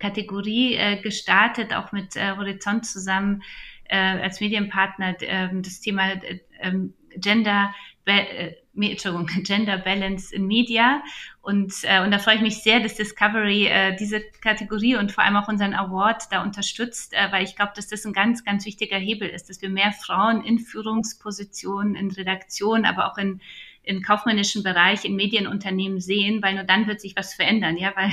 Kategorie 0.00 0.74
äh, 0.74 1.00
gestartet, 1.00 1.72
auch 1.72 1.92
mit 1.92 2.16
äh, 2.16 2.34
Horizont 2.36 2.84
zusammen 2.84 3.44
äh, 3.84 3.96
als 3.96 4.40
Medienpartner 4.40 5.22
äh, 5.22 5.50
das 5.52 5.78
Thema 5.78 6.14
äh, 6.14 6.40
ähm, 6.60 6.94
Gender 7.16 7.72
Entschuldigung, 8.08 9.26
Gender 9.44 9.78
Balance 9.78 10.34
in 10.34 10.46
Media. 10.46 11.02
Und, 11.42 11.72
äh, 11.82 12.02
und 12.02 12.10
da 12.10 12.18
freue 12.18 12.36
ich 12.36 12.40
mich 12.40 12.62
sehr, 12.62 12.80
dass 12.80 12.94
Discovery 12.94 13.66
äh, 13.66 13.96
diese 13.96 14.20
Kategorie 14.40 14.96
und 14.96 15.12
vor 15.12 15.24
allem 15.24 15.36
auch 15.36 15.48
unseren 15.48 15.74
Award 15.74 16.24
da 16.30 16.42
unterstützt, 16.42 17.14
äh, 17.14 17.30
weil 17.30 17.44
ich 17.44 17.56
glaube, 17.56 17.72
dass 17.74 17.88
das 17.88 18.04
ein 18.04 18.12
ganz, 18.12 18.44
ganz 18.44 18.66
wichtiger 18.66 18.98
Hebel 18.98 19.28
ist, 19.28 19.48
dass 19.48 19.62
wir 19.62 19.70
mehr 19.70 19.92
Frauen 19.92 20.44
in 20.44 20.58
Führungspositionen, 20.58 21.94
in 21.94 22.10
Redaktion, 22.10 22.84
aber 22.84 23.10
auch 23.10 23.18
in 23.18 23.40
im 23.88 24.02
kaufmännischen 24.02 24.62
Bereich 24.62 25.06
in 25.06 25.16
Medienunternehmen 25.16 25.98
sehen, 25.98 26.42
weil 26.42 26.54
nur 26.54 26.64
dann 26.64 26.86
wird 26.86 27.00
sich 27.00 27.16
was 27.16 27.32
verändern, 27.32 27.78
ja, 27.78 27.92
weil 27.96 28.10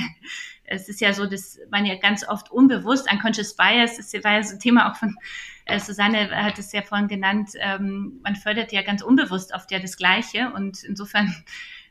es 0.66 0.88
ist 0.88 1.00
ja 1.00 1.12
so, 1.12 1.26
dass 1.26 1.58
man 1.70 1.86
ja 1.86 1.96
ganz 1.96 2.26
oft 2.28 2.50
unbewusst, 2.50 3.10
unconscious 3.10 3.54
bias, 3.54 3.96
das 3.96 4.12
war 4.24 4.34
ja 4.34 4.42
so 4.42 4.54
ein 4.54 4.60
Thema 4.60 4.90
auch 4.90 4.96
von 4.96 5.16
äh, 5.64 5.80
Susanne 5.80 6.30
hat 6.30 6.58
es 6.58 6.72
ja 6.72 6.82
vorhin 6.82 7.08
genannt, 7.08 7.50
ähm, 7.58 8.20
man 8.22 8.36
fördert 8.36 8.72
ja 8.72 8.82
ganz 8.82 9.02
unbewusst 9.02 9.54
oft 9.54 9.70
ja 9.70 9.78
das 9.78 9.96
Gleiche 9.96 10.52
und 10.54 10.82
insofern, 10.84 11.34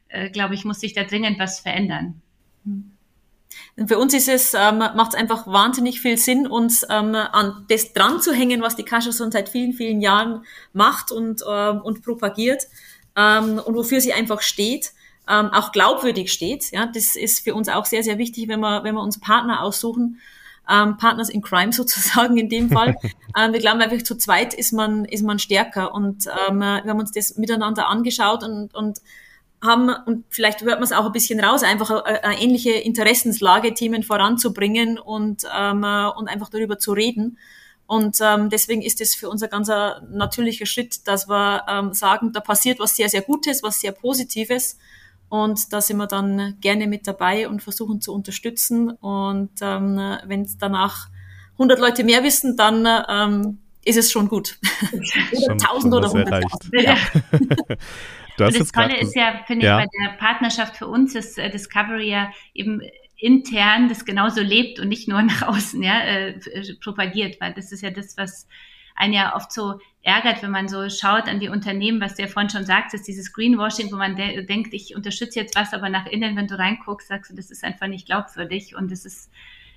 äh, 0.08 0.30
glaube 0.30 0.56
ich, 0.56 0.66
muss 0.66 0.80
sich 0.80 0.94
da 0.94 1.04
dringend 1.04 1.40
was 1.40 1.60
verändern. 1.60 2.22
Für 3.88 3.98
uns 3.98 4.14
ist 4.14 4.28
es, 4.28 4.54
ähm, 4.54 4.80
macht 4.80 5.14
es 5.14 5.20
einfach 5.20 5.48
wahnsinnig 5.48 6.02
viel 6.02 6.18
Sinn, 6.18 6.48
uns 6.48 6.84
ähm, 6.90 7.16
an 7.16 7.66
das 7.70 7.94
dran 7.94 8.22
zu 8.22 8.34
hängen, 8.34 8.62
was 8.62 8.76
die 8.76 8.84
Kascha 8.84 9.12
schon 9.12 9.32
seit 9.32 9.50
vielen, 9.50 9.74
vielen 9.74 10.02
Jahren 10.02 10.46
macht 10.74 11.12
und, 11.12 11.42
ähm, 11.50 11.82
und 11.82 12.02
propagiert 12.02 12.68
ähm, 13.16 13.60
und 13.60 13.76
wofür 13.76 14.02
sie 14.02 14.14
einfach 14.14 14.42
steht 14.42 14.94
ähm, 15.30 15.50
auch 15.52 15.72
glaubwürdig 15.72 16.32
steht. 16.32 16.72
Ja, 16.72 16.86
das 16.86 17.16
ist 17.16 17.44
für 17.44 17.56
uns 17.56 17.70
auch 17.70 17.86
sehr, 17.86 18.04
sehr 18.04 18.18
wichtig, 18.18 18.48
wenn 18.48 18.60
wir, 18.60 18.84
wenn 18.84 18.96
wir 18.96 19.02
uns 19.02 19.20
Partner 19.20 19.64
aussuchen, 19.64 20.20
ähm, 20.70 20.98
Partners 20.98 21.30
in 21.30 21.42
Crime 21.42 21.74
sozusagen 21.74 22.38
in 22.38 22.50
dem 22.50 22.70
Fall. 22.70 22.96
ähm, 23.38 23.54
wir 23.54 23.60
glauben 23.60 23.82
einfach, 23.82 24.02
zu 24.04 24.16
zweit 24.16 24.54
ist 24.54 24.74
man, 24.74 25.06
ist 25.06 25.24
man 25.24 25.40
stärker. 25.40 25.94
Und 25.94 26.28
ähm, 26.50 26.60
wir 26.60 26.84
haben 26.86 27.00
uns 27.00 27.12
das 27.12 27.38
miteinander 27.38 27.88
angeschaut 27.88 28.44
und, 28.44 28.74
und 28.74 29.00
haben, 29.64 29.90
und 30.06 30.26
vielleicht 30.30 30.62
hört 30.62 30.76
man 30.76 30.84
es 30.84 30.92
auch 30.92 31.06
ein 31.06 31.12
bisschen 31.12 31.40
raus, 31.40 31.64
einfach 31.64 31.90
eine, 31.90 32.24
eine 32.24 32.42
ähnliche 32.42 32.72
Interessenslage, 32.72 33.74
Themen 33.74 34.04
voranzubringen 34.04 35.00
und, 35.00 35.44
ähm, 35.58 35.84
und 36.16 36.28
einfach 36.28 36.50
darüber 36.50 36.78
zu 36.78 36.94
reden. 36.94 37.38
Und 37.88 38.18
ähm, 38.20 38.50
deswegen 38.50 38.82
ist 38.82 39.00
es 39.00 39.14
für 39.14 39.30
uns 39.30 39.44
ein 39.44 39.50
ganz 39.50 39.70
natürlicher 40.10 40.66
Schritt, 40.66 41.08
dass 41.08 41.30
wir 41.30 41.64
ähm, 41.68 41.94
sagen, 41.94 42.34
da 42.34 42.40
passiert 42.40 42.80
was 42.80 42.96
sehr, 42.96 43.10
sehr 43.10 43.22
Gutes, 43.22 43.62
was 43.62 43.80
sehr 43.80 43.92
Positives. 43.92 44.78
Und 45.30 45.74
da 45.74 45.82
sind 45.82 45.98
wir 45.98 46.08
dann 46.08 46.58
gerne 46.62 46.88
mit 46.88 47.08
dabei 47.08 47.48
und 47.48 47.64
versuchen 47.64 48.02
zu 48.02 48.14
unterstützen. 48.14 48.92
Und 48.92 49.52
ähm, 49.62 49.98
wenn 50.26 50.44
es 50.44 50.58
danach 50.58 51.10
100 51.54 51.80
Leute 51.80 52.04
mehr 52.04 52.24
wissen, 52.24 52.56
dann 52.58 52.88
ähm, 53.10 53.60
ist 53.84 53.98
es 53.98 54.12
schon 54.12 54.28
gut. 54.28 54.58
oder 55.44 55.54
1000 55.54 55.94
oder 55.94 56.08
100. 56.08 56.44
Ja. 56.74 56.98
das 58.38 58.72
Tolle 58.72 59.00
ist 59.00 59.16
ja, 59.16 59.42
finde 59.46 59.66
ja. 59.66 59.80
ich, 59.80 59.86
bei 59.86 59.90
der 60.04 60.18
Partnerschaft 60.18 60.78
für 60.78 60.88
uns 60.88 61.16
ist 61.16 61.38
äh, 61.38 61.50
Discovery 61.50 62.10
ja 62.10 62.32
eben 62.54 62.82
intern 63.18 63.88
das 63.88 64.06
genauso 64.06 64.42
lebt 64.42 64.80
und 64.80 64.90
nicht 64.90 65.08
nur 65.08 65.22
nach 65.22 65.44
außen 65.44 65.82
ja, 65.82 66.02
äh, 66.02 66.40
propagiert, 66.84 67.40
weil 67.40 67.54
das 67.54 67.72
ist 67.72 67.82
ja 67.82 67.92
das, 67.92 68.18
was 68.18 68.48
einen 68.96 69.14
ja 69.14 69.36
oft 69.36 69.52
so 69.52 69.80
ärgert, 70.02 70.42
wenn 70.42 70.52
man 70.52 70.68
so 70.68 70.90
schaut 70.90 71.28
an 71.28 71.40
die 71.40 71.50
Unternehmen, 71.50 72.00
was 72.00 72.16
du 72.16 72.24
ja 72.24 72.28
vorhin 72.28 72.50
schon 72.50 72.66
sagst, 72.66 72.94
ist 72.94 73.08
dieses 73.08 73.34
Greenwashing, 73.34 73.92
wo 73.92 73.98
man 73.98 74.16
de 74.16 74.46
denkt, 74.46 74.74
ich 74.74 74.96
unterstütze 74.96 75.40
jetzt 75.40 75.56
was, 75.56 75.74
aber 75.74 75.90
nach 75.90 76.06
innen, 76.06 76.36
wenn 76.36 76.48
du 76.48 76.58
reinguckst, 76.58 77.08
sagst 77.08 77.32
du, 77.32 77.36
das 77.36 77.52
ist 77.52 77.64
einfach 77.64 77.88
nicht 77.88 78.06
glaubwürdig 78.06 78.76
und 78.76 78.92
das 78.92 79.06
ist 79.06 79.30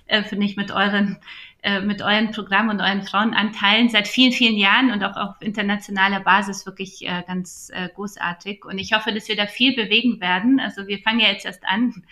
äh, 0.09 0.23
finde 0.23 0.45
ich 0.47 0.57
mit 0.57 0.71
euren 0.71 1.17
äh, 1.61 1.81
mit 1.81 2.01
euren 2.01 2.31
Programmen 2.31 2.71
und 2.71 2.81
euren 2.81 3.03
Frauenanteilen 3.03 3.89
seit 3.89 4.07
vielen 4.07 4.31
vielen 4.31 4.55
Jahren 4.55 4.91
und 4.91 5.03
auch 5.03 5.15
auf 5.15 5.35
internationaler 5.41 6.21
Basis 6.21 6.65
wirklich 6.65 7.05
äh, 7.07 7.23
ganz 7.27 7.71
großartig 7.95 8.65
und 8.65 8.79
ich 8.79 8.93
hoffe, 8.93 9.13
dass 9.13 9.27
wir 9.27 9.35
da 9.35 9.45
viel 9.45 9.75
bewegen 9.75 10.19
werden. 10.19 10.59
Also 10.59 10.87
wir 10.87 10.99
fangen 10.99 11.19
ja 11.19 11.27
jetzt 11.27 11.45
erst 11.45 11.63
an 11.67 12.03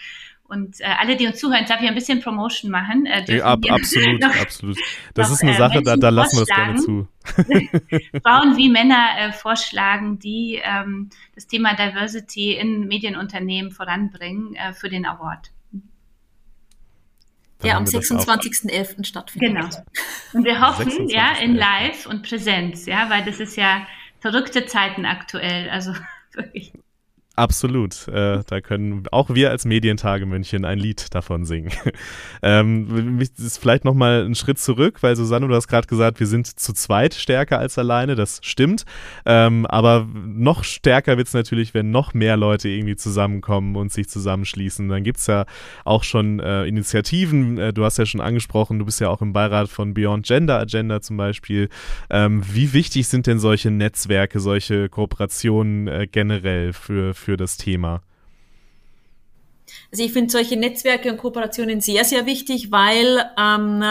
und 0.49 0.79
äh, 0.79 0.85
alle, 0.85 1.17
die 1.17 1.27
uns 1.27 1.39
zuhören, 1.39 1.65
darf 1.67 1.81
ich 1.81 1.87
ein 1.87 1.95
bisschen 1.95 2.21
Promotion 2.21 2.71
machen. 2.71 3.05
Äh, 3.05 3.37
ja, 3.37 3.45
ab, 3.45 3.59
absolut, 3.69 4.23
absolut. 4.41 4.77
Das 5.13 5.27
noch, 5.27 5.35
ist 5.35 5.43
eine 5.43 5.53
äh, 5.53 5.57
Sache, 5.57 5.81
da, 5.81 5.97
da 5.97 6.09
lassen 6.09 6.37
wir 6.37 6.45
das 6.45 6.55
gerne 6.55 6.75
zu. 6.75 7.07
Frauen 8.23 8.55
wie 8.55 8.69
Männer 8.69 9.09
äh, 9.17 9.31
vorschlagen, 9.31 10.19
die 10.19 10.61
ähm, 10.63 11.09
das 11.35 11.47
Thema 11.47 11.75
Diversity 11.75 12.53
in 12.53 12.87
Medienunternehmen 12.87 13.71
voranbringen 13.71 14.55
äh, 14.55 14.73
für 14.73 14.89
den 14.89 15.05
Award. 15.05 15.51
Dann 17.59 17.69
ja, 17.69 17.77
am 17.77 17.85
26.11. 17.85 19.03
stattfindet. 19.03 19.51
Genau. 19.51 19.83
Und 20.33 20.45
wir 20.45 20.61
hoffen, 20.61 21.09
ja, 21.09 21.33
in 21.41 21.55
Live 21.55 22.05
und 22.05 22.21
Präsenz, 22.21 22.85
ja, 22.85 23.09
weil 23.09 23.25
das 23.25 23.39
ist 23.39 23.57
ja 23.57 23.87
verrückte 24.19 24.65
Zeiten 24.67 25.05
aktuell. 25.05 25.69
Also 25.69 25.93
wirklich. 26.33 26.71
Absolut. 27.37 28.07
Äh, 28.07 28.41
da 28.47 28.61
können 28.61 29.03
auch 29.11 29.29
wir 29.29 29.51
als 29.51 29.63
Medientage 29.63 30.25
München 30.25 30.65
ein 30.65 30.79
Lied 30.79 31.13
davon 31.13 31.45
singen. 31.45 31.69
ähm, 32.41 33.19
ist 33.19 33.59
vielleicht 33.59 33.85
nochmal 33.85 34.25
ein 34.25 34.33
Schritt 34.33 34.57
zurück, 34.57 35.03
weil 35.03 35.15
Susanne, 35.15 35.47
du 35.47 35.53
hast 35.53 35.67
gerade 35.67 35.85
gesagt, 35.85 36.19
wir 36.19 36.25
sind 36.25 36.47
zu 36.47 36.73
zweit 36.73 37.13
stärker 37.13 37.59
als 37.59 37.77
alleine. 37.77 38.15
Das 38.15 38.39
stimmt. 38.41 38.85
Ähm, 39.27 39.67
aber 39.67 40.07
noch 40.15 40.63
stärker 40.63 41.17
wird 41.17 41.27
es 41.27 41.35
natürlich, 41.35 41.75
wenn 41.75 41.91
noch 41.91 42.15
mehr 42.15 42.37
Leute 42.37 42.69
irgendwie 42.69 42.95
zusammenkommen 42.95 43.75
und 43.75 43.91
sich 43.91 44.09
zusammenschließen. 44.09 44.89
Dann 44.89 45.03
gibt 45.03 45.19
es 45.19 45.27
ja 45.27 45.45
auch 45.85 46.03
schon 46.03 46.39
äh, 46.39 46.65
Initiativen. 46.65 47.59
Äh, 47.59 47.71
du 47.71 47.85
hast 47.85 47.99
ja 47.99 48.07
schon 48.07 48.19
angesprochen, 48.19 48.79
du 48.79 48.85
bist 48.85 48.99
ja 48.99 49.09
auch 49.09 49.21
im 49.21 49.31
Beirat 49.31 49.69
von 49.69 49.93
Beyond 49.93 50.25
Gender 50.25 50.57
Agenda 50.57 51.01
zum 51.01 51.17
Beispiel. 51.17 51.69
Ähm, 52.09 52.41
wie 52.51 52.73
wichtig 52.73 53.07
sind 53.07 53.27
denn 53.27 53.37
solche 53.37 53.69
Netzwerke, 53.69 54.39
solche 54.39 54.89
Kooperationen 54.89 55.87
äh, 55.87 56.07
generell 56.11 56.73
für, 56.73 57.13
für 57.13 57.26
für 57.27 57.35
das 57.35 57.57
Thema? 57.57 58.01
Also 59.91 60.01
ich 60.01 60.13
finde 60.13 60.31
solche 60.31 60.55
Netzwerke 60.55 61.11
und 61.11 61.17
Kooperationen 61.17 61.81
sehr, 61.81 62.05
sehr 62.05 62.25
wichtig, 62.25 62.71
weil 62.71 63.19
ähm, 63.37 63.83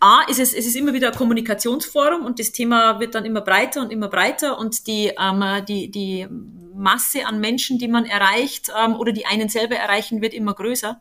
A, 0.00 0.22
ist 0.28 0.40
es, 0.40 0.52
es 0.52 0.66
ist 0.66 0.74
immer 0.74 0.92
wieder 0.92 1.12
ein 1.12 1.14
Kommunikationsforum 1.14 2.24
und 2.24 2.40
das 2.40 2.50
Thema 2.50 2.98
wird 2.98 3.14
dann 3.14 3.24
immer 3.24 3.42
breiter 3.42 3.80
und 3.80 3.92
immer 3.92 4.08
breiter 4.08 4.58
und 4.58 4.88
die, 4.88 5.12
ähm, 5.16 5.64
die, 5.68 5.88
die 5.92 6.26
Masse 6.74 7.26
an 7.26 7.38
Menschen, 7.38 7.78
die 7.78 7.86
man 7.86 8.06
erreicht 8.06 8.72
ähm, 8.76 8.96
oder 8.96 9.12
die 9.12 9.26
einen 9.26 9.48
selber 9.48 9.76
erreichen, 9.76 10.20
wird 10.20 10.34
immer 10.34 10.54
größer. 10.54 11.00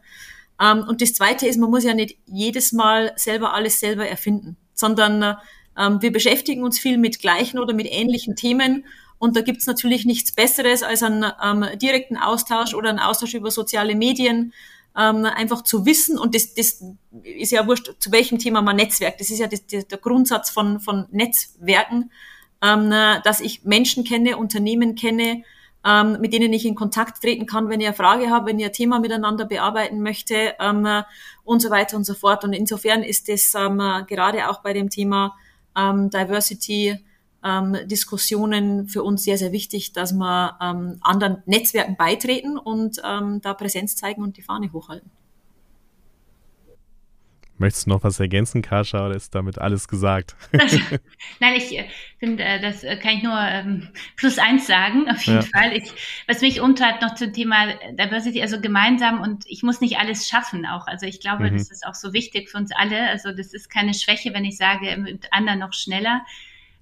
Ähm, 0.61 0.85
und 0.87 1.01
das 1.01 1.13
Zweite 1.13 1.47
ist, 1.47 1.57
man 1.57 1.71
muss 1.71 1.85
ja 1.85 1.95
nicht 1.95 2.19
jedes 2.27 2.71
Mal 2.71 3.13
selber 3.15 3.55
alles 3.55 3.79
selber 3.79 4.07
erfinden, 4.07 4.57
sondern 4.75 5.37
ähm, 5.75 6.03
wir 6.03 6.11
beschäftigen 6.11 6.63
uns 6.63 6.77
viel 6.77 6.99
mit 6.99 7.19
gleichen 7.19 7.57
oder 7.57 7.73
mit 7.73 7.87
ähnlichen 7.89 8.35
Themen 8.35 8.85
und 9.19 9.35
da 9.35 9.41
gibt's 9.41 9.67
natürlich 9.67 10.05
nichts 10.05 10.31
Besseres 10.31 10.81
als 10.81 11.03
einen 11.03 11.25
ähm, 11.43 11.65
direkten 11.77 12.17
Austausch 12.17 12.73
oder 12.73 12.89
einen 12.89 12.99
Austausch 12.99 13.33
über 13.33 13.51
soziale 13.51 13.93
Medien, 13.93 14.53
ähm, 14.97 15.25
einfach 15.25 15.63
zu 15.63 15.85
wissen. 15.85 16.17
Und 16.17 16.33
das, 16.33 16.53
das 16.53 16.81
ist 17.23 17.51
ja 17.51 17.67
wurscht, 17.67 17.91
zu 17.99 18.11
welchem 18.13 18.39
Thema 18.39 18.61
man 18.61 18.77
netzwerkt. 18.77 19.19
Das 19.19 19.29
ist 19.29 19.39
ja 19.39 19.47
das, 19.47 19.67
das, 19.67 19.87
der 19.87 19.97
Grundsatz 19.97 20.49
von, 20.49 20.79
von 20.79 21.05
Netzwerken, 21.11 22.11
ähm, 22.63 22.89
dass 23.23 23.41
ich 23.41 23.65
Menschen 23.65 24.05
kenne, 24.05 24.37
Unternehmen 24.37 24.95
kenne, 24.95 25.43
ähm, 25.85 26.17
mit 26.21 26.31
denen 26.31 26.53
ich 26.53 26.65
in 26.65 26.75
Kontakt 26.75 27.21
treten 27.21 27.45
kann, 27.45 27.67
wenn 27.67 27.81
ich 27.81 27.87
eine 27.87 27.95
Frage 27.95 28.29
habe, 28.29 28.47
wenn 28.47 28.59
ich 28.59 28.65
ein 28.65 28.73
Thema 28.73 28.99
miteinander 28.99 29.45
bearbeiten 29.45 30.01
möchte 30.01 30.55
ähm, 30.59 30.87
und 31.43 31.61
so 31.61 31.69
weiter 31.69 31.97
und 31.97 32.05
so 32.05 32.13
fort. 32.13 32.45
Und 32.45 32.53
insofern 32.53 33.03
ist 33.03 33.27
das 33.27 33.53
ähm, 33.53 33.81
gerade 34.07 34.49
auch 34.49 34.61
bei 34.61 34.71
dem 34.71 34.89
Thema 34.89 35.37
ähm, 35.77 36.09
Diversity 36.09 36.99
ähm, 37.43 37.77
Diskussionen 37.85 38.87
für 38.87 39.03
uns 39.03 39.23
sehr, 39.23 39.37
sehr 39.37 39.51
wichtig, 39.51 39.93
dass 39.93 40.13
wir 40.13 40.57
ähm, 40.61 40.97
anderen 41.01 41.43
Netzwerken 41.45 41.95
beitreten 41.95 42.57
und 42.57 43.01
ähm, 43.05 43.41
da 43.41 43.53
Präsenz 43.53 43.95
zeigen 43.95 44.23
und 44.23 44.37
die 44.37 44.41
Fahne 44.41 44.71
hochhalten. 44.73 45.09
Möchtest 47.59 47.87
du 47.87 47.89
noch 47.89 48.03
was 48.05 48.21
ergänzen, 48.21 48.61
Kascha, 48.61 49.05
oder 49.05 49.17
ist 49.17 49.35
damit 49.35 49.57
alles 49.57 49.89
gesagt? 49.89 50.37
nein, 51.41 51.55
ich 51.57 51.77
äh, 51.77 51.89
finde, 52.17 52.41
äh, 52.41 52.61
das 52.61 52.85
äh, 52.85 52.95
kann 52.95 53.17
ich 53.17 53.23
nur 53.23 53.37
ähm, 53.37 53.89
plus 54.15 54.37
eins 54.37 54.65
sagen, 54.65 55.09
auf 55.09 55.21
jeden 55.23 55.41
ja. 55.41 55.59
Fall. 55.59 55.75
Ich, 55.75 55.91
was 56.25 56.39
mich 56.39 56.61
umtreibt 56.61 57.01
noch 57.01 57.15
zum 57.15 57.33
Thema 57.33 57.67
Diversity, 57.91 58.41
also 58.41 58.61
gemeinsam 58.61 59.19
und 59.19 59.43
ich 59.45 59.61
muss 59.61 59.81
nicht 59.81 59.97
alles 59.97 60.29
schaffen 60.29 60.65
auch. 60.65 60.87
Also 60.87 61.05
ich 61.05 61.19
glaube, 61.19 61.51
mhm. 61.51 61.57
das 61.57 61.69
ist 61.69 61.85
auch 61.85 61.95
so 61.95 62.13
wichtig 62.13 62.49
für 62.49 62.57
uns 62.57 62.71
alle. 62.71 63.09
Also 63.09 63.33
das 63.33 63.53
ist 63.53 63.69
keine 63.69 63.93
Schwäche, 63.93 64.33
wenn 64.33 64.45
ich 64.45 64.55
sage, 64.55 64.95
mit 64.95 65.27
anderen 65.33 65.59
noch 65.59 65.73
schneller 65.73 66.25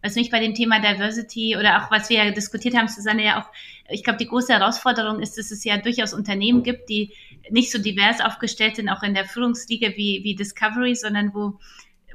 was 0.01 0.15
mich 0.15 0.29
bei 0.29 0.39
dem 0.39 0.53
Thema 0.53 0.79
Diversity 0.79 1.57
oder 1.57 1.81
auch 1.81 1.91
was 1.91 2.09
wir 2.09 2.23
ja 2.23 2.31
diskutiert 2.31 2.75
haben, 2.75 2.87
Susanne, 2.87 3.23
ja 3.23 3.41
auch, 3.41 3.49
ich 3.89 4.03
glaube, 4.03 4.19
die 4.19 4.27
große 4.27 4.53
Herausforderung 4.53 5.19
ist, 5.21 5.37
dass 5.37 5.51
es 5.51 5.63
ja 5.63 5.77
durchaus 5.77 6.13
Unternehmen 6.13 6.63
gibt, 6.63 6.89
die 6.89 7.13
nicht 7.49 7.71
so 7.71 7.79
divers 7.79 8.21
aufgestellt 8.21 8.75
sind, 8.75 8.89
auch 8.89 9.03
in 9.03 9.13
der 9.13 9.25
Führungsliga 9.25 9.89
wie, 9.95 10.21
wie 10.23 10.35
Discovery, 10.35 10.95
sondern 10.95 11.33
wo 11.33 11.59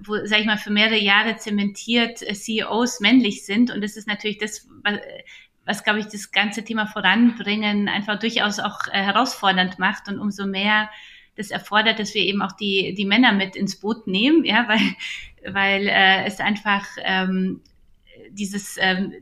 wo, 0.04 0.16
sag 0.24 0.40
ich 0.40 0.46
mal, 0.46 0.58
für 0.58 0.70
mehrere 0.70 0.98
Jahre 0.98 1.36
zementiert 1.36 2.22
äh, 2.22 2.34
CEOs 2.34 3.00
männlich 3.00 3.44
sind. 3.44 3.70
Und 3.70 3.82
das 3.82 3.96
ist 3.96 4.08
natürlich 4.08 4.38
das, 4.38 4.68
was, 4.82 4.98
was 5.64 5.84
glaube 5.84 6.00
ich, 6.00 6.06
das 6.06 6.32
ganze 6.32 6.64
Thema 6.64 6.86
voranbringen 6.86 7.88
einfach 7.88 8.18
durchaus 8.18 8.58
auch 8.58 8.80
äh, 8.88 9.02
herausfordernd 9.02 9.78
macht. 9.78 10.08
Und 10.08 10.18
umso 10.18 10.46
mehr 10.46 10.90
das 11.36 11.50
erfordert, 11.50 11.98
dass 11.98 12.14
wir 12.14 12.22
eben 12.22 12.42
auch 12.42 12.52
die, 12.52 12.94
die 12.94 13.04
Männer 13.04 13.32
mit 13.32 13.56
ins 13.56 13.78
Boot 13.80 14.06
nehmen, 14.06 14.44
ja, 14.44 14.68
weil, 14.68 15.52
weil 15.54 15.88
äh, 15.88 16.24
es 16.24 16.40
einfach 16.40 16.86
ähm, 17.02 17.60
dieses 18.32 18.76
ähm, 18.80 19.12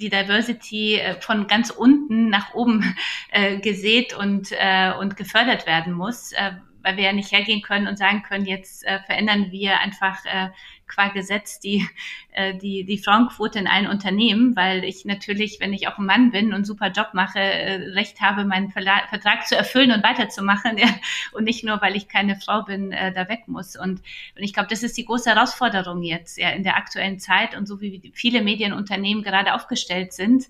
die 0.00 0.08
Diversity 0.08 0.96
äh, 0.96 1.20
von 1.20 1.46
ganz 1.46 1.70
unten 1.70 2.30
nach 2.30 2.54
oben 2.54 2.96
äh, 3.30 3.58
gesät 3.58 4.14
und, 4.14 4.48
äh, 4.52 4.92
und 4.98 5.16
gefördert 5.16 5.66
werden 5.66 5.92
muss, 5.92 6.32
äh, 6.32 6.52
weil 6.82 6.96
wir 6.96 7.04
ja 7.04 7.12
nicht 7.12 7.30
hergehen 7.30 7.62
können 7.62 7.86
und 7.86 7.98
sagen 7.98 8.22
können, 8.22 8.46
jetzt 8.46 8.84
äh, 8.86 9.00
verändern 9.00 9.50
wir 9.50 9.78
einfach 9.80 10.24
äh, 10.24 10.48
qua 10.90 11.08
Gesetz 11.08 11.60
die, 11.60 11.86
äh, 12.32 12.54
die, 12.54 12.84
die 12.84 12.98
Frauenquote 12.98 13.58
in 13.58 13.66
allen 13.66 13.86
Unternehmen, 13.86 14.56
weil 14.56 14.84
ich 14.84 15.04
natürlich, 15.04 15.58
wenn 15.60 15.72
ich 15.72 15.88
auch 15.88 15.98
ein 15.98 16.06
Mann 16.06 16.30
bin 16.30 16.48
und 16.48 16.54
einen 16.54 16.64
super 16.64 16.90
Job 16.90 17.10
mache, 17.14 17.38
äh, 17.38 17.90
Recht 17.92 18.20
habe, 18.20 18.44
meinen 18.44 18.70
Verla 18.70 19.06
Vertrag 19.08 19.46
zu 19.46 19.56
erfüllen 19.56 19.92
und 19.92 20.02
weiterzumachen 20.02 20.76
ja, 20.78 20.88
und 21.32 21.44
nicht 21.44 21.64
nur, 21.64 21.80
weil 21.80 21.96
ich 21.96 22.08
keine 22.08 22.36
Frau 22.36 22.62
bin, 22.62 22.92
äh, 22.92 23.12
da 23.12 23.28
weg 23.28 23.44
muss. 23.46 23.76
Und, 23.76 24.00
und 24.36 24.42
ich 24.42 24.52
glaube, 24.52 24.68
das 24.68 24.82
ist 24.82 24.96
die 24.98 25.04
große 25.04 25.30
Herausforderung 25.30 26.02
jetzt 26.02 26.36
ja, 26.38 26.50
in 26.50 26.64
der 26.64 26.76
aktuellen 26.76 27.18
Zeit 27.18 27.56
und 27.56 27.66
so 27.66 27.80
wie 27.80 28.12
viele 28.14 28.42
Medienunternehmen 28.42 29.22
gerade 29.22 29.54
aufgestellt 29.54 30.12
sind, 30.12 30.46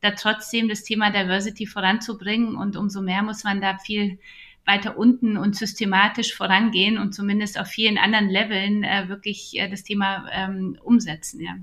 da 0.00 0.10
trotzdem 0.12 0.68
das 0.68 0.82
Thema 0.82 1.10
Diversity 1.10 1.66
voranzubringen 1.66 2.56
und 2.56 2.76
umso 2.76 3.02
mehr 3.02 3.22
muss 3.22 3.44
man 3.44 3.60
da 3.60 3.78
viel 3.78 4.18
weiter 4.64 4.96
unten 4.96 5.36
und 5.36 5.56
systematisch 5.56 6.34
vorangehen 6.34 6.98
und 6.98 7.14
zumindest 7.14 7.58
auf 7.58 7.66
vielen 7.66 7.98
anderen 7.98 8.28
Leveln 8.28 8.84
äh, 8.84 9.08
wirklich 9.08 9.58
äh, 9.58 9.68
das 9.68 9.82
Thema 9.82 10.26
ähm, 10.32 10.78
umsetzen. 10.82 11.40
Ja. 11.40 11.56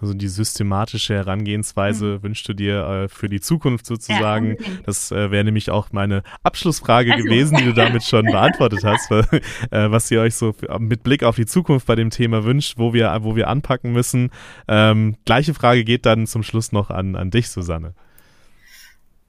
Also 0.00 0.14
die 0.14 0.28
systematische 0.28 1.14
Herangehensweise 1.14 2.18
mhm. 2.18 2.22
wünschst 2.22 2.48
du 2.48 2.54
dir 2.54 2.86
äh, 2.86 3.08
für 3.08 3.28
die 3.28 3.40
Zukunft 3.40 3.86
sozusagen. 3.86 4.56
Ja, 4.58 4.66
das 4.86 5.10
äh, 5.10 5.30
wäre 5.30 5.44
nämlich 5.44 5.70
auch 5.70 5.88
meine 5.92 6.22
Abschlussfrage 6.42 7.12
also. 7.12 7.24
gewesen, 7.24 7.56
die 7.56 7.64
du 7.64 7.74
damit 7.74 8.04
schon 8.04 8.26
beantwortet 8.30 8.84
hast, 8.84 9.10
äh, 9.10 9.24
was 9.70 10.10
ihr 10.10 10.20
euch 10.20 10.36
so 10.36 10.54
mit 10.78 11.02
Blick 11.02 11.24
auf 11.24 11.36
die 11.36 11.46
Zukunft 11.46 11.86
bei 11.86 11.96
dem 11.96 12.10
Thema 12.10 12.44
wünscht, 12.44 12.74
wo 12.78 12.92
wir, 12.94 13.16
wo 13.22 13.34
wir 13.34 13.48
anpacken 13.48 13.92
müssen. 13.92 14.30
Ähm, 14.68 15.16
gleiche 15.24 15.54
Frage 15.54 15.84
geht 15.84 16.06
dann 16.06 16.26
zum 16.26 16.42
Schluss 16.42 16.70
noch 16.70 16.90
an, 16.90 17.16
an 17.16 17.30
dich, 17.30 17.48
Susanne. 17.48 17.94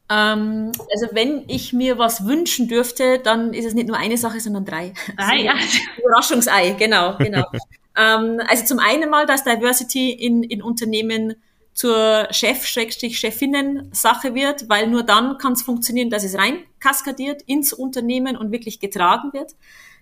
Ähm, 0.10 0.72
also 0.91 1.07
wenn 1.12 1.43
ich 1.47 1.74
mir 1.74 1.97
was 1.97 2.26
wünschen 2.26 2.68
dürfte, 2.68 3.20
dann 3.20 3.53
ist 3.53 3.66
es 3.66 3.76
nicht 3.76 3.88
nur 3.88 3.97
eine 3.97 4.18
Sache, 4.18 4.39
sondern 4.39 4.66
drei. 4.66 4.93
Ah, 5.18 5.36
ja. 5.36 5.53
Überraschungsei, 5.97 6.72
genau, 6.72 7.18
genau. 7.20 7.45
ähm, 7.95 8.41
also 8.47 8.66
zum 8.66 8.80
einen 8.80 9.10
mal, 9.10 9.26
dass 9.26 9.43
Diversity 9.43 10.12
in, 10.12 10.43
in 10.43 10.64
Unternehmen 10.64 11.36
zur 11.74 12.28
Chef-Chefinnen-Sache 12.32 14.36
wird, 14.36 14.68
weil 14.68 14.88
nur 14.88 15.03
dann 15.03 15.38
kann 15.38 15.53
es 15.53 15.62
funktionieren, 15.62 16.10
dass 16.10 16.26
es 16.26 16.38
rein 16.38 16.60
kaskadiert 16.80 17.43
ins 17.43 17.72
Unternehmen 17.72 18.36
und 18.36 18.51
wirklich 18.51 18.80
getragen 18.80 19.32
wird. 19.32 19.55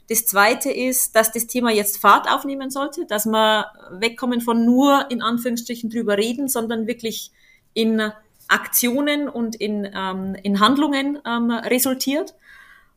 Das 0.10 0.26
zweite 0.26 0.72
ist, 0.72 1.16
dass 1.16 1.34
das 1.34 1.47
Thema 1.47 1.70
jetzt 1.70 1.97
Fahrt 1.97 2.32
aufnehmen 2.32 2.70
sollte, 2.70 3.05
dass 3.05 3.26
wir 3.26 3.66
wegkommen 3.91 4.41
von 4.41 4.66
nur 4.66 5.12
in 5.12 5.22
Anführungsstrichen 5.22 5.89
drüber 5.89 6.18
reden, 6.18 6.47
sondern 6.47 6.88
wirklich 6.88 7.32
in 7.74 8.12
Aktionen 8.48 9.30
und 9.30 9.56
in, 9.56 9.89
ähm, 9.93 10.36
in 10.43 10.60
Handlungen 10.60 11.20
ähm, 11.26 11.52
resultiert. 11.52 12.36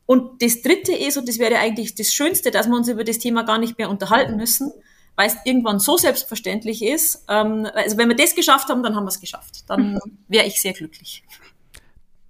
Und 0.07 0.43
das 0.43 0.63
Dritte 0.63 0.93
ist, 0.93 1.17
und 1.17 1.29
das 1.29 1.39
wäre 1.39 1.59
eigentlich 1.59 1.95
das 1.95 2.13
Schönste, 2.13 2.51
dass 2.51 2.69
wir 2.69 2.77
uns 2.77 2.89
über 2.89 3.05
das 3.05 3.19
Thema 3.19 3.43
gar 3.45 3.59
nicht 3.59 3.79
mehr 3.79 3.91
unterhalten 3.91 4.37
müssen, 4.37 4.73
weil 5.15 5.29
es 5.29 5.37
irgendwann 5.45 5.79
so 5.79 5.97
selbstverständlich 5.97 6.83
ist. 6.83 7.25
Ähm, 7.29 7.67
also 7.75 7.97
wenn 7.97 8.09
wir 8.09 8.17
das 8.17 8.35
geschafft 8.35 8.69
haben, 8.69 8.83
dann 8.83 8.97
haben 8.97 9.05
wir 9.05 9.11
es 9.11 9.21
geschafft. 9.21 9.65
Dann 9.69 9.99
wäre 10.29 10.47
ich 10.47 10.61
sehr 10.61 10.73
glücklich 10.73 11.23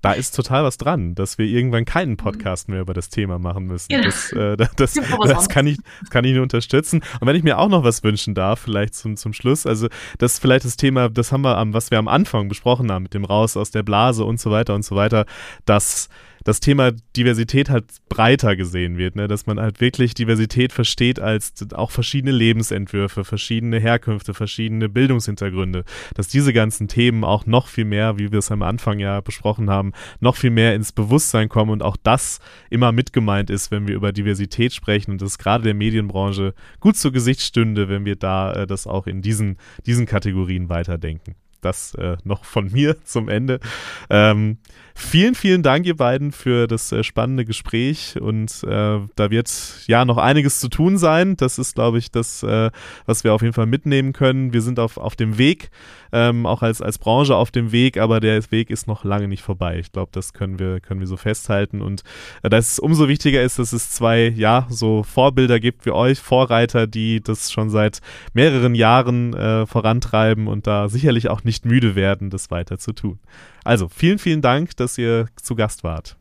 da 0.01 0.13
ist 0.13 0.35
total 0.35 0.65
was 0.65 0.79
dran, 0.79 1.15
dass 1.15 1.39
wir 1.39 1.47
irgendwann 1.47 1.85
keinen 1.85 2.17
Podcast 2.17 2.69
mehr 2.69 2.81
über 2.81 2.95
das 2.95 3.09
Thema 3.09 3.39
machen 3.39 3.67
müssen. 3.67 3.93
Ja. 3.93 4.03
Das, 4.03 4.33
äh, 4.33 4.57
das, 4.57 4.75
das, 4.77 4.95
das, 4.95 5.49
kann 5.49 5.67
ich, 5.67 5.79
das 6.01 6.11
kann 6.11 6.25
ich 6.25 6.35
nur 6.35 6.43
unterstützen. 6.43 7.03
Und 7.21 7.27
wenn 7.27 7.37
ich 7.37 7.43
mir 7.43 7.59
auch 7.59 7.69
noch 7.69 7.85
was 7.85 8.03
wünschen 8.03 8.35
darf, 8.35 8.61
vielleicht 8.61 8.95
zum, 8.95 9.17
zum 9.17 9.33
Schluss, 9.33 9.67
also 9.67 9.89
das 10.19 10.35
ist 10.35 10.39
vielleicht 10.39 10.65
das 10.65 10.77
Thema, 10.77 11.09
das 11.09 11.33
haben 11.33 11.43
wir 11.43 11.59
am, 11.59 11.75
was 11.75 11.91
wir 11.91 11.99
am 11.99 12.09
Anfang 12.09 12.49
besprochen 12.49 12.91
haben, 12.91 13.05
mit 13.05 13.15
dem 13.15 13.25
Raus 13.25 13.57
aus 13.57 13.71
der 13.71 13.83
Blase 13.83 14.25
und 14.25 14.41
so 14.41 14.51
weiter 14.51 14.75
und 14.75 14.85
so 14.85 14.97
weiter, 14.97 15.27
dass 15.65 16.09
das 16.45 16.61
Thema 16.61 16.93
Diversität 17.16 17.70
halt 17.70 17.84
breiter 18.09 18.57
gesehen 18.57 18.99
wird, 18.99 19.16
ne? 19.16 19.28
dass 19.28 19.47
man 19.47 19.61
halt 19.61 19.80
wirklich 19.80 20.14
Diversität 20.14 20.72
versteht 20.72 21.20
als 21.20 21.55
auch 21.74 21.91
verschiedene 21.91 22.32
Lebensentwürfe, 22.32 23.24
verschiedene 23.24 23.78
Herkünfte, 23.78 24.34
verschiedene 24.34 24.88
Bildungshintergründe, 24.88 25.84
dass 26.14 26.28
diese 26.28 26.53
ganzen 26.53 26.88
Themen 26.88 27.24
auch 27.24 27.47
noch 27.47 27.68
viel 27.68 27.84
mehr, 27.84 28.18
wie 28.18 28.32
wir 28.32 28.38
es 28.38 28.51
am 28.51 28.62
Anfang 28.62 28.99
ja 28.99 29.20
besprochen 29.20 29.70
haben, 29.70 29.93
noch 30.20 30.36
viel 30.36 30.51
mehr 30.51 30.74
ins 30.74 30.93
Bewusstsein 30.93 31.49
kommen 31.49 31.70
und 31.70 31.82
auch 31.82 31.97
das 32.03 32.41
immer 32.70 32.93
mit 32.93 33.12
gemeint 33.12 33.51
ist, 33.51 33.70
wenn 33.70 33.86
wir 33.86 33.95
über 33.95 34.12
Diversität 34.12 34.72
sprechen 34.72 35.12
und 35.12 35.22
das 35.22 35.38
gerade 35.38 35.64
der 35.64 35.74
Medienbranche 35.74 36.55
gut 36.80 36.97
zu 36.97 37.12
Gesicht 37.12 37.41
stünde, 37.43 37.88
wenn 37.88 38.05
wir 38.05 38.16
da 38.16 38.53
äh, 38.53 38.66
das 38.66 38.86
auch 38.86 39.07
in 39.07 39.22
diesen, 39.22 39.57
diesen 39.86 40.07
Kategorien 40.07 40.68
weiterdenken 40.68 41.34
das 41.61 41.95
äh, 41.95 42.17
noch 42.25 42.45
von 42.45 42.67
mir 42.73 43.03
zum 43.05 43.29
Ende. 43.29 43.61
Ähm, 44.09 44.59
vielen, 44.95 45.35
vielen 45.35 45.63
Dank, 45.63 45.87
ihr 45.87 45.97
beiden, 45.97 46.33
für 46.33 46.67
das 46.67 46.93
äh, 46.93 47.03
spannende 47.03 47.45
Gespräch. 47.45 48.17
Und 48.21 48.63
äh, 48.65 48.99
da 49.17 49.31
wird 49.31 49.51
ja 49.87 50.05
noch 50.05 50.19
einiges 50.19 50.61
zu 50.61 50.69
tun 50.69 50.99
sein. 50.99 51.37
Das 51.37 51.59
ist, 51.59 51.75
glaube 51.75 51.99
ich, 51.99 52.11
das, 52.11 52.43
äh, 52.43 52.71
was 53.07 53.25
wir 53.25 53.35
auf 53.35 53.43
jeden 53.43 53.55
Fall 53.55 53.67
mitnehmen 53.67 54.13
können. 54.13 54.53
Wir 54.53 54.63
sind 54.63 54.79
auf, 54.79 54.97
auf 54.97 55.17
dem 55.17 55.39
Weg, 55.39 55.71
ähm, 56.13 56.47
auch 56.47 56.63
als, 56.63 56.83
als 56.83 56.99
Branche 56.99 57.37
auf 57.37 57.51
dem 57.51 57.73
Weg, 57.73 57.99
aber 57.99 58.21
der 58.21 58.41
Weg 58.51 58.71
ist 58.71 58.87
noch 58.87 59.05
lange 59.05 59.29
nicht 59.29 59.43
vorbei. 59.43 59.79
Ich 59.79 59.93
glaube, 59.93 60.11
das 60.13 60.33
können 60.33 60.59
wir, 60.59 60.81
können 60.81 61.01
wir 61.01 61.07
so 61.07 61.17
festhalten. 61.17 61.81
Und 61.81 62.03
äh, 62.43 62.51
dass 62.51 62.73
es 62.73 62.79
umso 62.79 63.09
wichtiger 63.09 63.43
ist, 63.43 63.59
dass 63.59 63.73
es 63.73 63.91
zwei, 63.91 64.29
ja, 64.29 64.67
so 64.69 65.03
Vorbilder 65.03 65.61
gibt 65.61 65.87
wie 65.87 65.91
euch, 65.91 66.19
Vorreiter, 66.19 66.87
die 66.87 67.21
das 67.23 67.51
schon 67.53 67.71
seit 67.71 68.01
mehreren 68.35 68.75
Jahren 68.75 69.35
äh, 69.35 69.67
vorantreiben 69.67 70.47
und 70.47 70.67
da 70.67 70.89
sicherlich 70.89 71.29
auch 71.29 71.45
nicht 71.51 71.65
müde 71.65 71.97
werden, 71.97 72.31
das 72.31 72.53
weiter 72.53 72.79
zu 72.79 72.93
tun. 72.93 73.19
Also, 73.65 73.89
vielen, 73.89 74.21
vielen 74.21 74.41
Dank, 74.41 74.77
dass 74.77 74.97
ihr 74.99 75.27
zu 75.35 75.57
Gast 75.57 75.83
wart. 75.83 76.17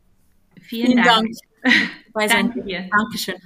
Vielen, 0.60 0.88
vielen 0.88 1.04
Dank. 1.04 1.28
Dank. 2.14 2.30
Danke 2.30 2.62
dir. 2.64 2.88
Dankeschön. 2.90 3.36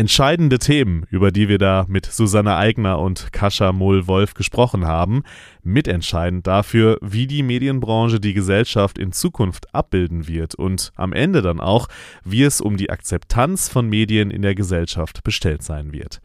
Entscheidende 0.00 0.58
Themen, 0.58 1.04
über 1.10 1.30
die 1.30 1.50
wir 1.50 1.58
da 1.58 1.84
mit 1.86 2.06
Susanne 2.06 2.56
Eigner 2.56 3.00
und 3.00 3.34
Kascha 3.34 3.70
Mohl-Wolf 3.70 4.32
gesprochen 4.32 4.86
haben, 4.86 5.24
mitentscheidend 5.62 6.46
dafür, 6.46 6.96
wie 7.02 7.26
die 7.26 7.42
Medienbranche 7.42 8.18
die 8.18 8.32
Gesellschaft 8.32 8.96
in 8.96 9.12
Zukunft 9.12 9.74
abbilden 9.74 10.26
wird 10.26 10.54
und 10.54 10.90
am 10.94 11.12
Ende 11.12 11.42
dann 11.42 11.60
auch, 11.60 11.86
wie 12.24 12.44
es 12.44 12.62
um 12.62 12.78
die 12.78 12.88
Akzeptanz 12.88 13.68
von 13.68 13.90
Medien 13.90 14.30
in 14.30 14.40
der 14.40 14.54
Gesellschaft 14.54 15.22
bestellt 15.22 15.62
sein 15.62 15.92
wird. 15.92 16.22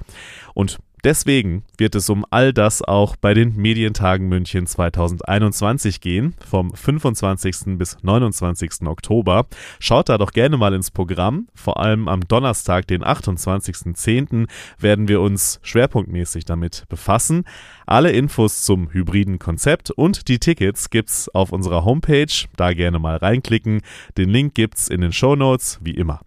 Und 0.53 0.78
Deswegen 1.06 1.62
wird 1.78 1.93
es 1.93 2.10
um 2.10 2.26
all 2.32 2.51
das 2.51 2.82
auch 2.82 3.16
bei 3.16 3.36
den 3.36 3.56
Medientagen 3.56 4.28
München 4.28 4.66
2021 4.66 6.01
gehen, 6.01 6.34
vom 6.43 6.74
25. 6.74 7.78
bis 7.78 7.97
29. 8.01 8.88
Oktober. 8.88 9.45
Schaut 9.78 10.10
da 10.10 10.18
doch 10.18 10.32
gerne 10.32 10.58
mal 10.58 10.74
ins 10.74 10.89
Programm. 10.89 11.47
Vor 11.53 11.80
allem 11.80 12.08
am 12.08 12.22
Donnerstag, 12.22 12.88
den 12.88 13.03
28.10., 13.03 14.47
werden 14.80 15.08
wir 15.08 15.22
uns 15.22 15.60
schwerpunktmäßig 15.62 16.43
damit 16.43 16.86
befassen. 16.89 17.43
Alle 17.86 18.11
Infos 18.11 18.63
zum 18.63 18.91
hybriden 18.91 19.39
Konzept 19.39 19.91
und 19.91 20.27
die 20.27 20.39
Tickets 20.39 20.89
gibt's 20.89 21.29
auf 21.29 21.51
unserer 21.51 21.86
Homepage. 21.86 22.31
Da 22.55 22.73
gerne 22.73 22.99
mal 22.99 23.17
reinklicken. 23.17 23.81
Den 24.17 24.29
Link 24.29 24.55
gibt's 24.55 24.88
in 24.88 25.01
den 25.01 25.11
Show 25.11 25.36
Notes, 25.36 25.79
wie 25.81 25.91
immer. 25.91 26.21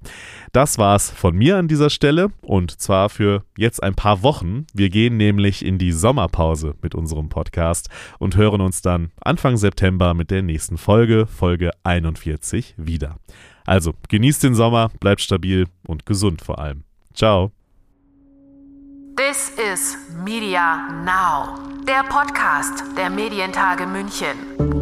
Das 0.52 0.78
war's 0.78 1.11
von 1.11 1.36
mir 1.36 1.56
an 1.56 1.68
dieser 1.68 1.90
Stelle 1.90 2.30
und 2.42 2.80
zwar 2.80 3.09
für 3.09 3.44
jetzt 3.56 3.82
ein 3.82 3.94
paar 3.94 4.22
Wochen. 4.22 4.66
Wir 4.72 4.88
gehen 4.88 5.16
nämlich 5.16 5.64
in 5.64 5.78
die 5.78 5.92
Sommerpause 5.92 6.74
mit 6.82 6.94
unserem 6.94 7.28
Podcast 7.28 7.88
und 8.18 8.36
hören 8.36 8.61
uns 8.61 8.82
dann 8.82 9.11
Anfang 9.20 9.56
September 9.56 10.14
mit 10.14 10.30
der 10.30 10.42
nächsten 10.42 10.78
Folge, 10.78 11.26
Folge 11.26 11.72
41, 11.82 12.74
wieder. 12.76 13.16
Also 13.66 13.92
genießt 14.09 14.42
den 14.44 14.54
Sommer, 14.54 14.90
bleibt 15.00 15.20
stabil 15.20 15.66
und 15.86 16.06
gesund 16.06 16.40
vor 16.40 16.59
allem. 16.59 16.84
Ciao. 17.12 17.57
This 19.18 19.50
is 19.58 19.96
Media 20.24 20.88
Now, 21.04 21.58
der 21.84 22.04
Podcast 22.04 22.84
der 22.96 23.10
Medientage 23.10 23.84
München. 23.84 24.78